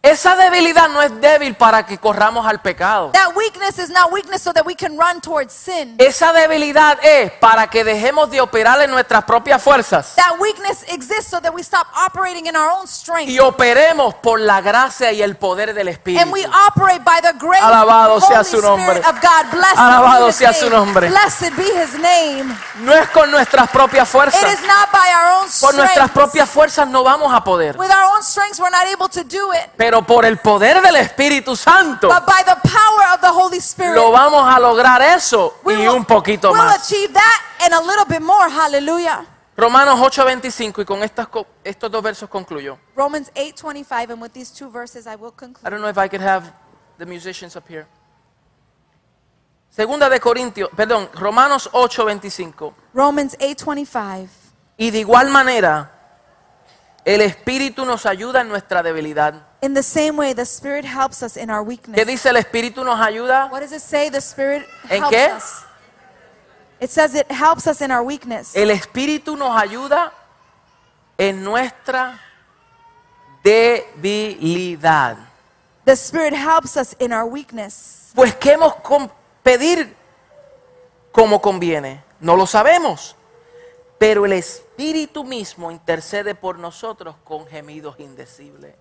Esa 0.03 0.35
debilidad 0.35 0.89
no 0.89 1.03
es 1.03 1.21
débil 1.21 1.55
para 1.57 1.85
que 1.85 1.99
corramos 1.99 2.47
al 2.47 2.63
pecado. 2.63 3.11
That 3.13 3.37
weakness 3.37 3.79
is 3.79 3.91
not 3.91 4.11
weakness 4.11 4.41
so 4.41 4.51
that 4.55 4.65
we 4.65 4.75
can 4.75 4.97
run 4.97 5.21
towards 5.21 5.53
sin. 5.53 5.95
Esa 5.99 6.33
debilidad 6.33 6.99
es 7.03 7.31
para 7.33 7.67
que 7.69 7.85
dejemos 7.85 8.31
de 8.31 8.41
operar 8.41 8.81
en 8.81 8.91
nuestras 8.91 9.25
propias 9.25 9.63
fuerzas 9.63 10.15
That 10.17 10.39
weakness 10.41 10.85
exists 10.89 11.31
so 11.31 11.39
that 11.43 11.53
we 11.53 11.61
stop 11.63 11.87
operating 11.95 12.47
in 12.47 12.57
our 12.57 12.71
own 12.71 12.89
strength. 12.89 13.29
y 13.29 13.41
operemos 13.41 14.15
por 14.15 14.41
la 14.41 14.63
gracia 14.63 15.13
y 15.13 15.21
el 15.21 15.37
poder 15.37 15.75
del 15.75 15.89
Espíritu. 15.89 16.23
And 16.23 16.33
we 16.33 16.47
operate 16.47 17.01
by 17.05 17.21
the 17.21 17.35
grace 17.39 17.61
Alabado 17.63 18.23
sea 18.23 18.43
su 18.43 18.63
nombre. 18.63 19.01
Of 19.01 19.21
God. 19.21 19.51
Blessed 19.53 19.79
Alabado 19.79 20.33
sea 20.33 20.55
su 20.55 20.71
nombre. 20.71 21.11
Blessed 21.11 21.53
be 21.59 21.65
his 21.79 21.93
name. 21.99 22.57
No 22.79 22.95
es 22.95 23.07
con 23.11 23.31
nuestras 23.31 23.69
propias 23.69 24.09
It 24.09 24.13
fuerzas. 24.13 24.51
is 24.51 24.63
not 24.67 24.91
by 24.91 25.13
our 25.13 25.43
own 25.43 25.49
Por 25.61 25.75
nuestras 25.75 25.93
strength. 26.09 26.15
propias 26.15 26.49
fuerzas 26.49 26.89
no 26.89 27.05
vamos 27.05 27.31
a 27.35 27.45
poder. 27.45 27.77
With 27.77 27.91
our 27.91 28.15
own 28.17 28.23
strengths, 28.23 28.59
we're 28.59 28.71
not 28.71 28.87
able 28.87 29.11
to 29.11 29.23
do 29.25 29.53
it. 29.53 29.69
Pero 29.77 29.90
por 30.07 30.25
el 30.25 30.39
poder 30.39 30.81
del 30.81 30.97
Espíritu 30.97 31.55
Santo 31.57 32.09
But 32.09 32.25
by 32.27 32.43
the 32.45 32.57
power 32.69 33.15
of 33.15 33.21
the 33.21 33.29
Holy 33.29 33.59
Spirit, 33.59 33.95
lo 33.95 34.11
vamos 34.11 34.43
a 34.47 34.59
lograr 34.59 35.03
eso 35.03 35.55
we 35.65 35.75
y 35.75 35.77
will, 35.79 35.97
un 35.97 36.05
poquito 36.05 36.51
we'll 36.53 36.63
más. 36.63 36.77
achieve 36.89 37.13
that 37.13 37.41
and 37.65 37.75
a 37.75 37.81
little 37.81 38.05
bit 38.07 38.21
more. 38.21 38.49
Hallelujah. 38.51 39.27
Romanos 39.57 39.99
8:25 40.01 40.83
y 40.83 40.85
con 40.87 41.03
estas 41.03 41.29
estos 41.65 41.91
dos 41.91 42.03
versos 42.03 42.29
concluyo. 42.31 42.79
Romans 42.97 43.31
8:25 43.35 44.13
and 44.13 44.23
with 44.23 44.33
these 44.33 44.51
two 44.53 44.71
verses 44.71 45.07
I 45.07 45.17
will 45.17 45.33
I 45.33 45.37
conclude. 45.37 45.71
don't 45.71 45.81
know 45.81 45.91
if 45.91 45.99
I 45.99 46.09
could 46.09 46.23
have 46.23 46.51
the 46.99 47.05
musicians 47.05 47.57
up 47.57 47.65
here. 47.69 47.87
Segunda 49.71 50.09
de 50.09 50.19
Corintios, 50.19 50.71
perdón, 50.75 51.09
Romanos 51.15 51.69
8:25. 51.73 52.75
Romans 52.95 53.37
8:25. 53.39 54.29
Y 54.79 54.91
de 54.91 54.99
igual 55.01 55.29
manera, 55.31 55.91
el 57.05 57.21
Espíritu 57.21 57.85
nos 57.85 58.07
ayuda 58.07 58.41
en 58.41 58.49
nuestra 58.49 58.83
debilidad. 58.83 59.47
In 59.63 59.75
the 59.75 59.83
same 59.83 60.17
way 60.17 60.33
the 60.33 60.45
Spirit 60.47 60.85
helps 60.87 61.23
us 61.23 61.37
in 61.37 61.51
our 61.51 61.63
¿Qué 61.63 61.69
weakness. 61.69 62.07
dice 62.07 62.27
el 62.31 62.37
Espíritu 62.37 62.83
nos 62.85 62.99
ayuda? 62.99 63.49
What 63.51 63.61
does 63.61 63.73
it 63.73 63.83
say? 63.83 64.09
The 64.11 64.21
Spirit 64.21 64.67
¿En 64.89 65.03
helps 65.03 65.11
qué? 65.17 65.37
us. 65.37 65.65
It 66.81 66.91
says 66.91 67.15
it 67.15 67.31
helps 67.31 67.67
us 67.67 67.83
in 67.83 67.91
our 67.91 68.03
weakness. 68.03 68.57
El 68.57 68.71
Espíritu 68.71 69.37
nos 69.37 69.55
ayuda 69.55 70.13
en 71.19 71.45
nuestra 71.45 72.19
debilidad. 73.45 75.19
The 75.85 75.93
Spirit 75.97 76.33
helps 76.33 76.77
us 76.77 76.95
in 76.99 77.13
our 77.13 77.27
weakness. 77.27 78.13
Pues 78.15 78.35
¿qué 78.37 78.53
hemos 78.53 78.77
con 78.77 79.11
pedir 79.43 79.95
como 81.13 81.41
conviene? 81.41 82.03
No 82.21 82.35
lo 82.37 82.47
sabemos. 82.47 83.15
Pero 83.99 84.25
el 84.25 84.33
Espíritu 84.33 85.25
mismo 85.25 85.71
intercede 85.71 86.35
por 86.35 86.59
nosotros 86.59 87.15
con 87.25 87.47
gemidos 87.47 87.97
indecibles. 88.01 88.75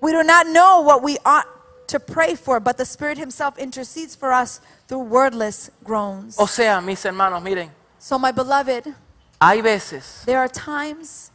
We 0.00 0.12
do 0.12 0.22
not 0.22 0.46
know 0.46 0.80
what 0.82 1.02
we 1.02 1.18
ought 1.24 1.46
to 1.88 2.00
pray 2.00 2.34
for, 2.34 2.60
but 2.60 2.76
the 2.76 2.84
Spirit 2.84 3.16
Himself 3.18 3.58
intercedes 3.58 4.14
for 4.14 4.32
us 4.32 4.60
through 4.88 5.00
wordless 5.04 5.70
groans. 5.84 6.36
O 6.38 6.46
sea, 6.46 6.80
mis 6.80 7.02
hermanos, 7.04 7.42
miren, 7.42 7.70
So, 7.98 8.18
my 8.18 8.30
beloved, 8.32 8.94
hay 9.40 9.60
veces 9.60 10.22
there 10.26 10.38
are 10.38 10.48
times 10.48 11.30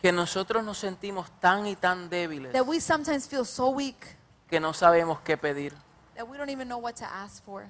que 0.00 0.12
nosotros 0.12 0.64
nos 0.64 0.78
sentimos 0.78 1.26
tan 1.40 1.66
y 1.66 1.74
tan 1.74 2.08
débiles 2.10 2.52
that 2.52 2.66
we 2.66 2.80
sometimes 2.80 3.26
feel 3.26 3.44
so 3.44 3.70
weak 3.70 4.16
que 4.50 4.58
no 4.60 4.72
sabemos 4.72 5.18
qué 5.24 5.36
pedir. 5.36 5.72
that 6.16 6.28
we 6.28 6.36
don't 6.36 6.50
even 6.50 6.68
know 6.68 6.78
what 6.78 6.96
to 6.96 7.04
ask 7.04 7.42
for. 7.44 7.66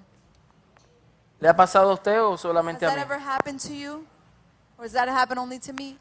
¿Le 1.41 1.49
ha 1.49 1.55
pasado 1.55 1.91
a 1.91 1.95
usted 1.95 2.19
o 2.21 2.35
Has 2.35 2.41
solamente 2.41 2.85
a 2.87 2.89
that 2.89 2.97
mí? 2.99 3.03
ever 3.03 3.19
happened 3.19 3.61
to 3.61 3.75
you? 3.75 4.07
Or 4.79 4.85
does 4.85 4.93
that 4.93 5.09
happen 5.09 5.39
only 5.39 5.59
to 5.59 5.73
me? 5.73 5.99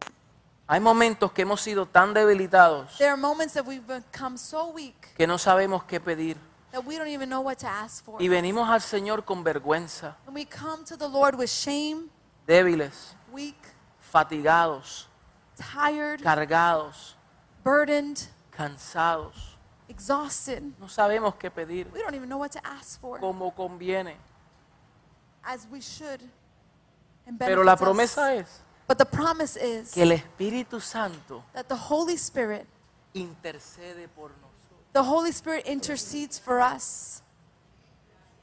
Hay 0.72 0.80
momentos 0.80 1.34
que 1.34 1.41
hemos 1.41 1.59
sido 1.59 1.86
tan 1.86 2.13
debilitados 2.13 2.97
There 2.97 3.09
are 3.09 3.17
moments 3.19 3.55
that 3.55 3.65
we've 3.65 3.86
become 3.86 4.38
so 4.38 4.69
weak 4.72 5.13
que 5.17 5.28
no 5.28 5.38
sabemos 5.38 5.84
qué 5.84 5.99
pedir. 5.99 6.38
that 6.72 6.86
we 6.86 6.95
don't 6.97 7.09
even 7.09 7.28
know 7.30 7.41
what 7.41 7.57
to 7.57 7.67
ask 7.67 8.05
for. 8.05 8.22
Y 8.22 8.30
venimos 8.30 8.69
al 8.69 8.80
Señor 8.80 9.26
con 9.26 9.43
vergüenza, 9.43 10.15
And 10.26 10.34
we 10.34 10.45
come 10.45 10.86
to 10.86 10.95
the 10.95 11.09
Lord 11.09 11.36
with 11.36 11.49
shame, 11.49 12.09
débiles, 12.47 13.15
weak, 13.34 13.57
fatigados, 13.99 15.09
tired, 15.57 16.22
cargados, 16.24 17.17
burdened, 17.65 18.30
cansados. 18.55 19.57
exhausted. 19.89 20.63
No 20.80 20.88
sabemos 20.88 21.36
qué 21.36 21.51
pedir, 21.51 21.91
We 21.93 21.99
don't 21.99 22.15
even 22.15 22.30
know 22.30 22.38
what 22.39 22.51
to 22.53 22.61
ask 22.65 22.97
for 23.01 23.19
como 23.19 23.51
conviene. 23.53 24.15
as 25.43 25.67
we 25.69 25.82
should. 25.82 26.22
And 27.28 27.38
Pero 27.38 27.61
la 27.65 27.76
benefits 27.76 27.82
us. 27.82 27.86
promesa 27.86 28.36
es 28.36 28.61
But 28.92 28.98
the 28.98 29.06
promise 29.06 29.56
is 29.56 29.94
que 29.94 30.04
el 30.04 30.12
Espíritu 30.12 30.82
Santo 30.82 31.46
that 31.54 31.70
the 31.70 31.78
Holy 31.78 32.18
Spirit, 32.18 32.68
intercede 33.14 34.10
por 34.10 34.32
nosotros. 34.32 34.92
the 34.92 35.02
Holy 35.02 35.32
Spirit 35.32 35.66
intercedes 35.66 36.38
for 36.38 36.60
us. 36.60 37.22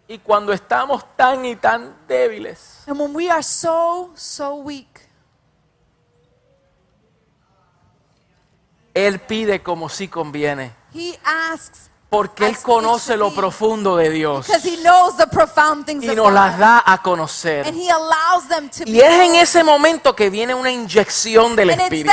Y 0.09 0.17
cuando 0.17 0.55
estamos 0.55 1.05
tan 1.19 1.45
y 1.45 1.55
tan 1.55 1.95
débiles, 2.09 2.83
And 2.87 2.99
when 2.99 3.13
we 3.13 3.29
are 3.29 3.43
so, 3.43 4.13
so 4.15 4.55
weak, 4.57 5.03
Él 8.95 9.21
pide 9.21 9.63
como 9.63 9.91
si 9.91 10.09
conviene. 10.09 10.73
He 10.95 11.19
asks 11.27 11.91
Porque 12.11 12.47
Él 12.47 12.57
conoce 12.63 13.19
lo 13.19 13.35
profundo 13.35 13.97
de 13.97 14.09
Dios. 14.09 14.47
because 14.47 14.67
He 14.67 14.79
knows 14.79 15.15
the 15.19 15.27
profound 15.27 15.85
things 15.85 16.05
Y 16.05 16.17
nos 16.17 16.33
las 16.33 16.59
da 16.59 16.83
a 16.87 17.03
conocer. 17.03 17.67
And 17.67 17.77
He 17.77 17.91
allows 17.91 18.49
them 18.49 18.71
to 18.71 18.85
Y 18.87 19.01
es 19.01 19.13
en 19.13 19.35
ese 19.35 19.63
momento 19.63 20.17
que 20.17 20.31
viene 20.31 20.55
una 20.55 20.71
inyección 20.71 21.55
del 21.55 21.71
Espíritu. 21.71 22.11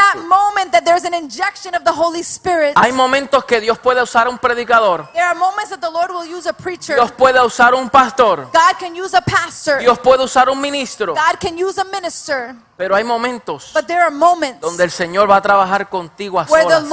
Hay 2.76 2.92
momentos 2.92 3.46
que 3.46 3.62
Dios 3.62 3.80
puede 3.80 4.04
usar 4.04 4.28
un 4.28 4.38
predicador. 4.38 5.10
There 5.14 5.24
are 5.24 5.36
moments 5.36 5.70
that 5.70 5.80
the 5.80 5.90
Lord 5.90 6.12
will 6.12 6.30
use 6.30 6.46
a 6.50 6.54
preacher. 6.54 6.96
Dios 6.96 7.14
puede 7.14 7.42
usar 7.42 7.74
un 7.74 7.90
pastor. 7.90 8.50
God 8.52 8.78
can 8.78 8.94
use 9.02 9.16
a 9.16 9.22
pastor. 9.22 9.80
Dios 9.80 9.98
puede 10.00 10.26
usar 10.26 10.50
un 10.50 10.60
ministro. 10.60 11.14
God 11.14 11.40
can 11.40 11.58
use 11.58 11.80
a 11.80 11.86
minister. 11.86 12.54
Pero 12.78 12.94
hay 12.94 13.06
momentos 13.06 13.72
But 13.74 13.88
there 13.88 14.02
are 14.02 14.12
moments 14.12 14.60
donde 14.60 14.84
el 14.84 14.92
Señor 14.92 15.32
va 15.32 15.38
a 15.38 15.42
trabajar 15.42 15.88
contigo 15.90 16.38
a 16.38 16.46
solas. 16.46 16.84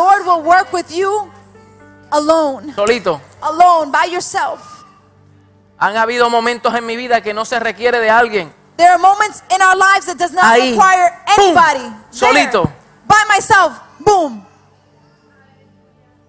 Alone. 2.12 2.72
Solito. 2.74 3.20
Alone, 3.40 3.90
by 3.90 4.10
yourself. 4.12 4.84
Han 5.78 5.96
habido 5.96 6.30
momentos 6.30 6.72
en 6.74 6.86
mi 6.86 6.96
vida 6.96 7.20
que 7.22 7.34
no 7.34 7.44
se 7.44 7.58
requiere 7.58 7.98
de 7.98 8.08
alguien. 8.10 8.52
There 8.76 8.88
are 8.90 8.98
moments 8.98 9.42
in 9.54 9.60
our 9.60 9.76
lives 9.76 10.06
that 10.06 10.16
does 10.16 10.32
not 10.32 10.44
Ahí. 10.44 10.70
require 10.70 11.12
anybody. 11.38 11.92
Solito. 12.10 12.62
There. 12.64 12.74
By 13.06 13.24
myself. 13.28 13.80
Boom. 14.00 14.46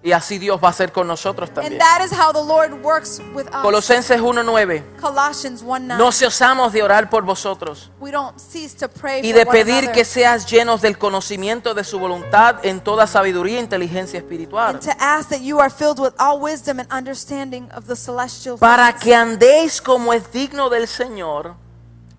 Y 0.06 0.12
así 0.12 0.38
Dios 0.38 0.62
va 0.62 0.68
a 0.68 0.72
hacer 0.72 0.92
con 0.92 1.08
nosotros 1.08 1.50
And 1.50 1.56
también. 1.56 1.80
that 1.80 2.04
is 2.04 2.12
how 2.12 2.34
the 2.34 2.44
Lord 2.44 2.74
works 2.84 3.22
with 3.34 3.48
us. 3.48 3.62
Colosenses 3.62 4.20
1.9. 4.20 5.00
Colossians 5.00 5.64
1 5.64 5.88
9. 5.88 5.98
No 5.98 6.12
cesamos 6.12 6.74
de 6.74 6.84
orar 6.84 7.10
por 7.10 7.24
vosotros 7.24 7.90
we 8.02 8.12
don't 8.12 8.38
cease 8.38 8.76
to 8.76 8.90
pray 8.90 9.22
y 9.26 9.32
de 9.32 9.46
pedir 9.46 9.92
que 9.92 10.04
seas 10.04 10.46
llenos 10.46 10.82
del 10.82 10.98
conocimiento 10.98 11.74
de 11.74 11.86
su 11.86 12.00
voluntad 12.00 12.58
en 12.66 12.82
toda 12.82 13.08
sabiduría 13.08 13.60
e 13.60 13.62
inteligencia 13.62 14.20
espiritual. 14.20 14.76
and 14.76 14.82
to 14.82 14.92
ask 15.00 15.30
that 15.30 15.40
you 15.40 15.62
are 15.62 15.70
filled 15.70 16.00
with 16.00 16.14
all 16.20 16.38
wisdom 16.38 16.80
and 16.80 16.92
understanding 16.92 17.70
of 17.72 17.86
the 17.88 17.96
celestial 17.96 18.58
Para 18.58 18.92
que 18.94 19.16
andéis 19.16 19.82
como 19.82 20.12
es 20.12 20.30
digno 20.34 20.70
del 20.70 20.90
Señor, 20.90 21.56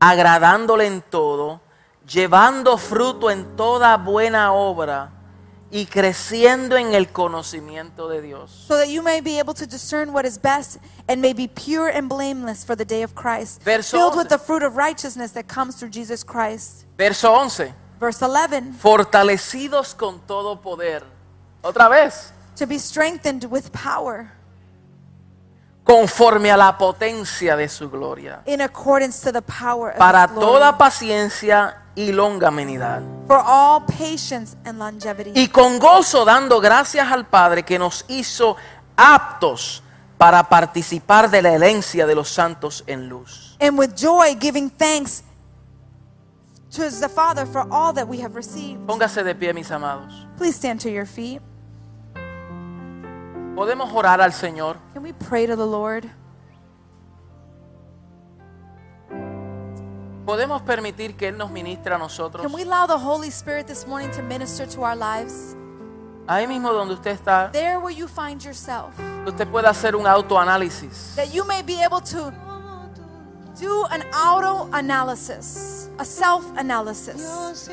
agradándole 0.01 0.87
en 0.87 1.03
todo, 1.03 1.61
llevando 2.07 2.79
fruto 2.79 3.31
en 3.31 3.57
toda 3.57 3.99
buena 3.99 4.53
obra 4.55 5.11
y 5.77 5.87
creciendo 5.87 6.77
en 6.77 6.95
el 6.95 7.09
conocimiento 7.11 8.09
de 8.09 8.23
Dios. 8.23 8.53
so 8.69 8.77
that 8.77 8.89
you 8.89 9.03
may 9.03 9.21
be 9.21 9.41
able 9.41 9.53
to 9.53 9.67
discern 9.67 10.13
what 10.13 10.25
is 10.25 10.39
best 10.39 10.79
and 11.09 11.21
may 11.21 11.33
be 11.33 11.49
pure 11.49 11.89
and 11.89 12.09
blameless 12.09 12.63
for 12.65 12.77
the 12.77 12.85
day 12.85 13.03
of 13.03 13.13
Christ, 13.17 13.61
Verso 13.65 13.97
filled 13.99 14.15
11. 14.15 14.19
with 14.19 14.29
the 14.29 14.39
fruit 14.39 14.63
of 14.63 14.77
righteousness 14.77 15.33
that 15.33 15.49
comes 15.49 15.75
through 15.75 15.91
Jesus 15.91 16.23
Christ. 16.23 16.87
Verso 16.97 17.35
11. 17.35 17.75
Verse 17.99 18.23
11, 18.23 18.75
Fortalecidos 18.81 19.95
con 19.97 20.21
todo 20.29 20.55
poder. 20.61 21.03
Otra 21.65 21.89
vez. 21.91 22.31
to 22.55 22.67
be 22.69 22.79
strengthened 22.79 23.45
with 23.51 23.73
power 23.73 24.31
Conforme 25.85 26.51
a 26.51 26.57
la 26.57 26.79
potencia 26.79 27.57
de 27.57 27.69
su 27.69 27.89
gloria. 27.91 28.43
in 28.47 28.61
accordance 28.61 29.21
to 29.21 29.33
the 29.33 29.43
power 29.43 29.91
of 29.91 29.99
Para 29.99 30.23
His 30.29 30.31
glory, 30.37 30.47
toda 30.61 30.79
paciencia 30.79 31.75
y 31.97 32.13
longanimidad. 32.13 33.03
for 33.27 33.41
all 33.45 33.81
patience 33.87 34.57
and 34.65 34.79
longevity. 34.79 35.33
Y 35.35 35.49
con 35.49 35.79
gozo 35.79 36.25
dando 36.25 36.61
gracias 36.61 37.11
al 37.11 37.27
Padre 37.27 37.63
que 37.63 37.79
nos 37.79 38.05
hizo 38.09 38.57
aptos 38.97 39.83
para 40.19 40.49
participar 40.49 41.31
de 41.31 41.43
la 41.43 41.53
herencia 41.53 42.07
de 42.07 42.15
los 42.15 42.29
santos 42.29 42.85
en 42.87 43.09
luz. 43.09 43.57
and 43.61 43.79
with 43.79 43.95
joy 43.97 44.35
giving 44.39 44.69
thanks 44.71 45.23
to 46.71 46.91
the 46.91 47.09
Father 47.09 47.47
for 47.47 47.65
all 47.71 47.93
that 47.93 48.07
we 48.09 48.21
have 48.21 48.35
received. 48.35 48.81
Póngase 48.87 49.23
de 49.23 49.35
pie, 49.35 49.53
mis 49.53 49.71
amados. 49.71 50.27
Please 50.37 50.57
stand 50.57 50.81
to 50.81 50.91
your 50.91 51.07
feet. 51.07 51.41
Podemos 53.55 53.93
orar 53.93 54.21
al 54.21 54.33
Señor. 54.33 54.77
Can 54.93 55.03
we 55.05 55.13
pray 55.13 55.47
to 55.47 55.55
the 55.55 55.67
Lord? 55.67 56.11
Podemos 60.25 60.63
permitir 60.63 61.17
que 61.17 61.29
Él 61.29 61.37
nos 61.37 61.51
ministre 61.51 61.95
a 61.95 61.99
nosotros. 61.99 62.43
Can 62.43 62.53
we 62.55 62.63
allow 62.63 62.87
the 62.87 62.99
Holy 62.99 63.31
Spirit 63.31 63.67
this 63.67 63.87
morning 63.87 64.11
to 64.13 64.23
minister 64.23 64.67
to 64.67 64.83
our 64.83 64.97
lives? 64.97 65.55
Ahí 66.27 66.47
mismo 66.47 66.73
donde 66.73 66.95
usted 66.95 67.11
está, 67.11 67.51
There 67.53 67.79
where 67.79 67.95
you 67.95 68.09
find 68.09 68.43
yourself, 68.43 68.95
usted 69.27 69.47
puede 69.49 69.67
hacer 69.69 69.95
un 69.95 70.07
autoanálisis. 70.07 71.15
that 71.17 71.35
you 71.35 71.45
may 71.45 71.61
be 71.63 71.83
able 71.83 72.01
to 72.01 72.33
do 73.61 73.85
an 73.91 74.03
auto 74.15 74.71
analysis, 74.73 75.91
a 75.99 76.05
self 76.05 76.45
analysis. 76.57 77.69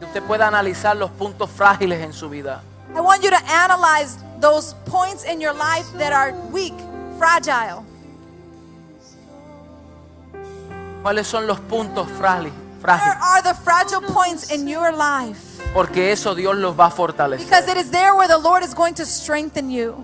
Que 0.00 0.06
usted 0.06 0.22
pueda 0.22 0.48
analizar 0.48 0.96
los 0.96 1.10
puntos 1.10 1.50
frágiles 1.50 2.00
en 2.00 2.14
su 2.14 2.30
vida. 2.30 2.62
I 2.96 3.00
want 3.00 3.22
you 3.22 3.28
to 3.30 3.44
analyze 3.50 4.16
those 4.40 4.74
points 4.86 5.24
in 5.24 5.40
your 5.40 5.52
life 5.52 5.86
that 5.98 6.12
are 6.14 6.32
weak, 6.50 6.74
fragile. 7.18 7.84
¿Cuáles 11.04 11.26
son 11.26 11.46
los 11.46 11.60
puntos 11.60 12.08
frágiles? 12.18 12.54
Where 12.82 13.18
are 13.20 13.42
the 13.42 13.52
fragile 13.62 14.00
points 14.00 14.50
in 14.50 14.66
your 14.66 14.90
life? 14.90 15.38
Porque 15.74 16.12
eso 16.12 16.34
Dios 16.34 16.56
los 16.56 16.74
va 16.74 16.86
a 16.86 16.90
fortalecer. 16.90 17.44
Because 17.46 17.68
it 17.70 17.76
is 17.76 17.90
there 17.90 18.14
where 18.14 18.26
the 18.26 18.38
Lord 18.38 18.62
is 18.64 18.72
going 18.74 18.94
to 18.94 19.04
strengthen 19.04 19.70
you. 19.70 20.02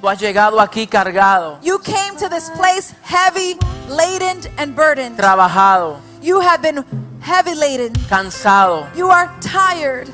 Tú 0.00 0.08
has 0.08 0.18
llegado 0.20 0.58
aquí 0.60 0.88
cargado. 0.88 1.58
You 1.62 1.78
came 1.78 2.16
to 2.16 2.28
this 2.28 2.50
place 2.56 2.92
heavy 3.04 3.56
laden 3.88 4.40
and 4.58 4.74
burdened. 4.74 5.16
trabajado, 5.16 5.98
You 6.20 6.40
have 6.40 6.60
been 6.60 6.84
heavy 7.20 7.54
laden. 7.54 7.92
cansado, 8.08 8.88
You 8.96 9.10
are 9.10 9.30
tired, 9.40 10.08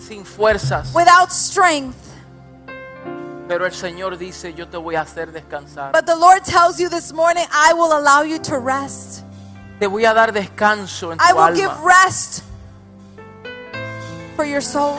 sin 0.00 0.24
fuerzas. 0.24 0.92
without 0.92 1.30
strength. 1.30 2.07
Pero 3.48 3.64
el 3.64 3.72
Señor 3.72 4.18
dice, 4.18 4.52
yo 4.52 4.68
te 4.68 4.76
voy 4.76 4.94
a 4.94 5.00
hacer 5.00 5.32
descansar. 5.32 5.92
But 5.92 6.04
the 6.04 6.14
Lord 6.14 6.44
tells 6.44 6.78
you 6.78 6.90
this 6.90 7.14
morning, 7.14 7.46
I 7.50 7.72
will 7.72 7.92
allow 7.94 8.22
you 8.22 8.38
to 8.40 8.58
rest. 8.58 9.24
Te 9.80 9.86
voy 9.86 10.04
a 10.04 10.12
dar 10.12 10.32
descanso 10.32 11.12
en 11.12 11.18
I 11.18 11.30
tu 11.30 11.36
will 11.36 11.54
give 11.54 11.72
rest 11.82 12.42
for 14.36 14.44
your 14.44 14.60
soul. 14.60 14.98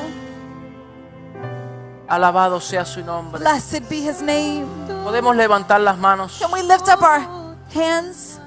Alabado 2.08 2.60
sea 2.60 2.86
su 2.86 3.04
nombre. 3.04 3.40
Blessed 3.40 3.88
be 3.88 3.98
his 3.98 4.20
name. 4.22 4.66
Podemos 5.04 5.36
levantar 5.36 5.80
las 5.82 6.00
manos. 6.00 6.40
Can 6.40 6.52
we 6.52 6.64
lift 6.64 6.90
up 6.90 7.04
our 7.04 7.20
hands? 7.72 8.40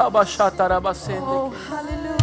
Oh, 0.00 1.52
hallelujah. 1.68 2.16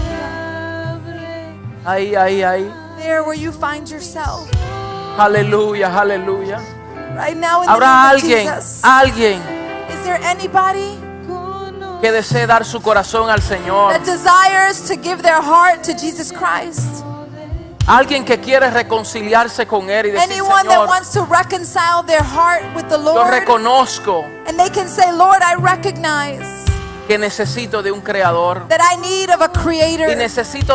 Ahí, 1.86 2.16
ahí, 2.16 2.44
ahí. 2.44 2.87
There 3.08 3.24
where 3.24 3.40
you 3.40 3.54
find 3.54 3.90
yourself. 3.90 4.52
Aleluya, 5.18 5.88
aleluya. 5.96 6.60
Right 7.16 7.38
now 7.38 7.62
in 7.62 7.68
the 7.68 7.72
Habrá 7.72 8.12
of 8.12 8.20
alguien, 8.20 8.44
Jesus. 8.44 8.82
alguien 8.84 9.40
Is 9.90 10.04
there 10.04 10.20
anybody 10.24 11.00
que 12.02 12.12
desee 12.12 12.46
dar 12.46 12.66
su 12.66 12.82
corazón 12.82 13.30
al 13.30 13.40
Señor. 13.40 13.94
that 13.94 14.04
desires 14.04 14.82
to 14.90 14.98
give 14.98 15.24
their 15.24 15.42
heart 15.42 15.84
to 15.86 15.94
Jesus 15.94 16.34
Christ? 16.34 17.06
Alguien 17.88 18.26
que 18.26 18.42
quiere 18.42 18.70
reconciliarse 18.70 19.66
con 19.66 19.90
Él 19.90 20.08
y 20.08 20.12
decir, 20.12 20.30
Anyone 20.30 20.64
that 20.64 20.80
Señor, 20.80 20.88
wants 20.90 21.14
to 21.14 21.24
reconcile 21.24 22.04
their 22.04 22.22
heart 22.22 22.62
with 22.76 22.90
the 22.90 22.98
yo 22.98 23.14
Lord 23.14 23.32
reconozco 23.32 24.26
and 24.48 24.60
they 24.60 24.70
can 24.70 24.90
say, 24.90 25.14
Lord, 25.14 25.42
I 25.42 25.56
recognize 25.56 26.66
que 27.08 27.18
necesito 27.18 27.82
de 27.82 27.94
un 27.94 28.02
creador 28.02 28.68
that 28.68 28.82
I 28.82 28.98
need 28.98 29.30
of 29.30 29.42
a 29.42 29.46
y 29.46 29.64
creator 29.64 30.10
necesito 30.18 30.66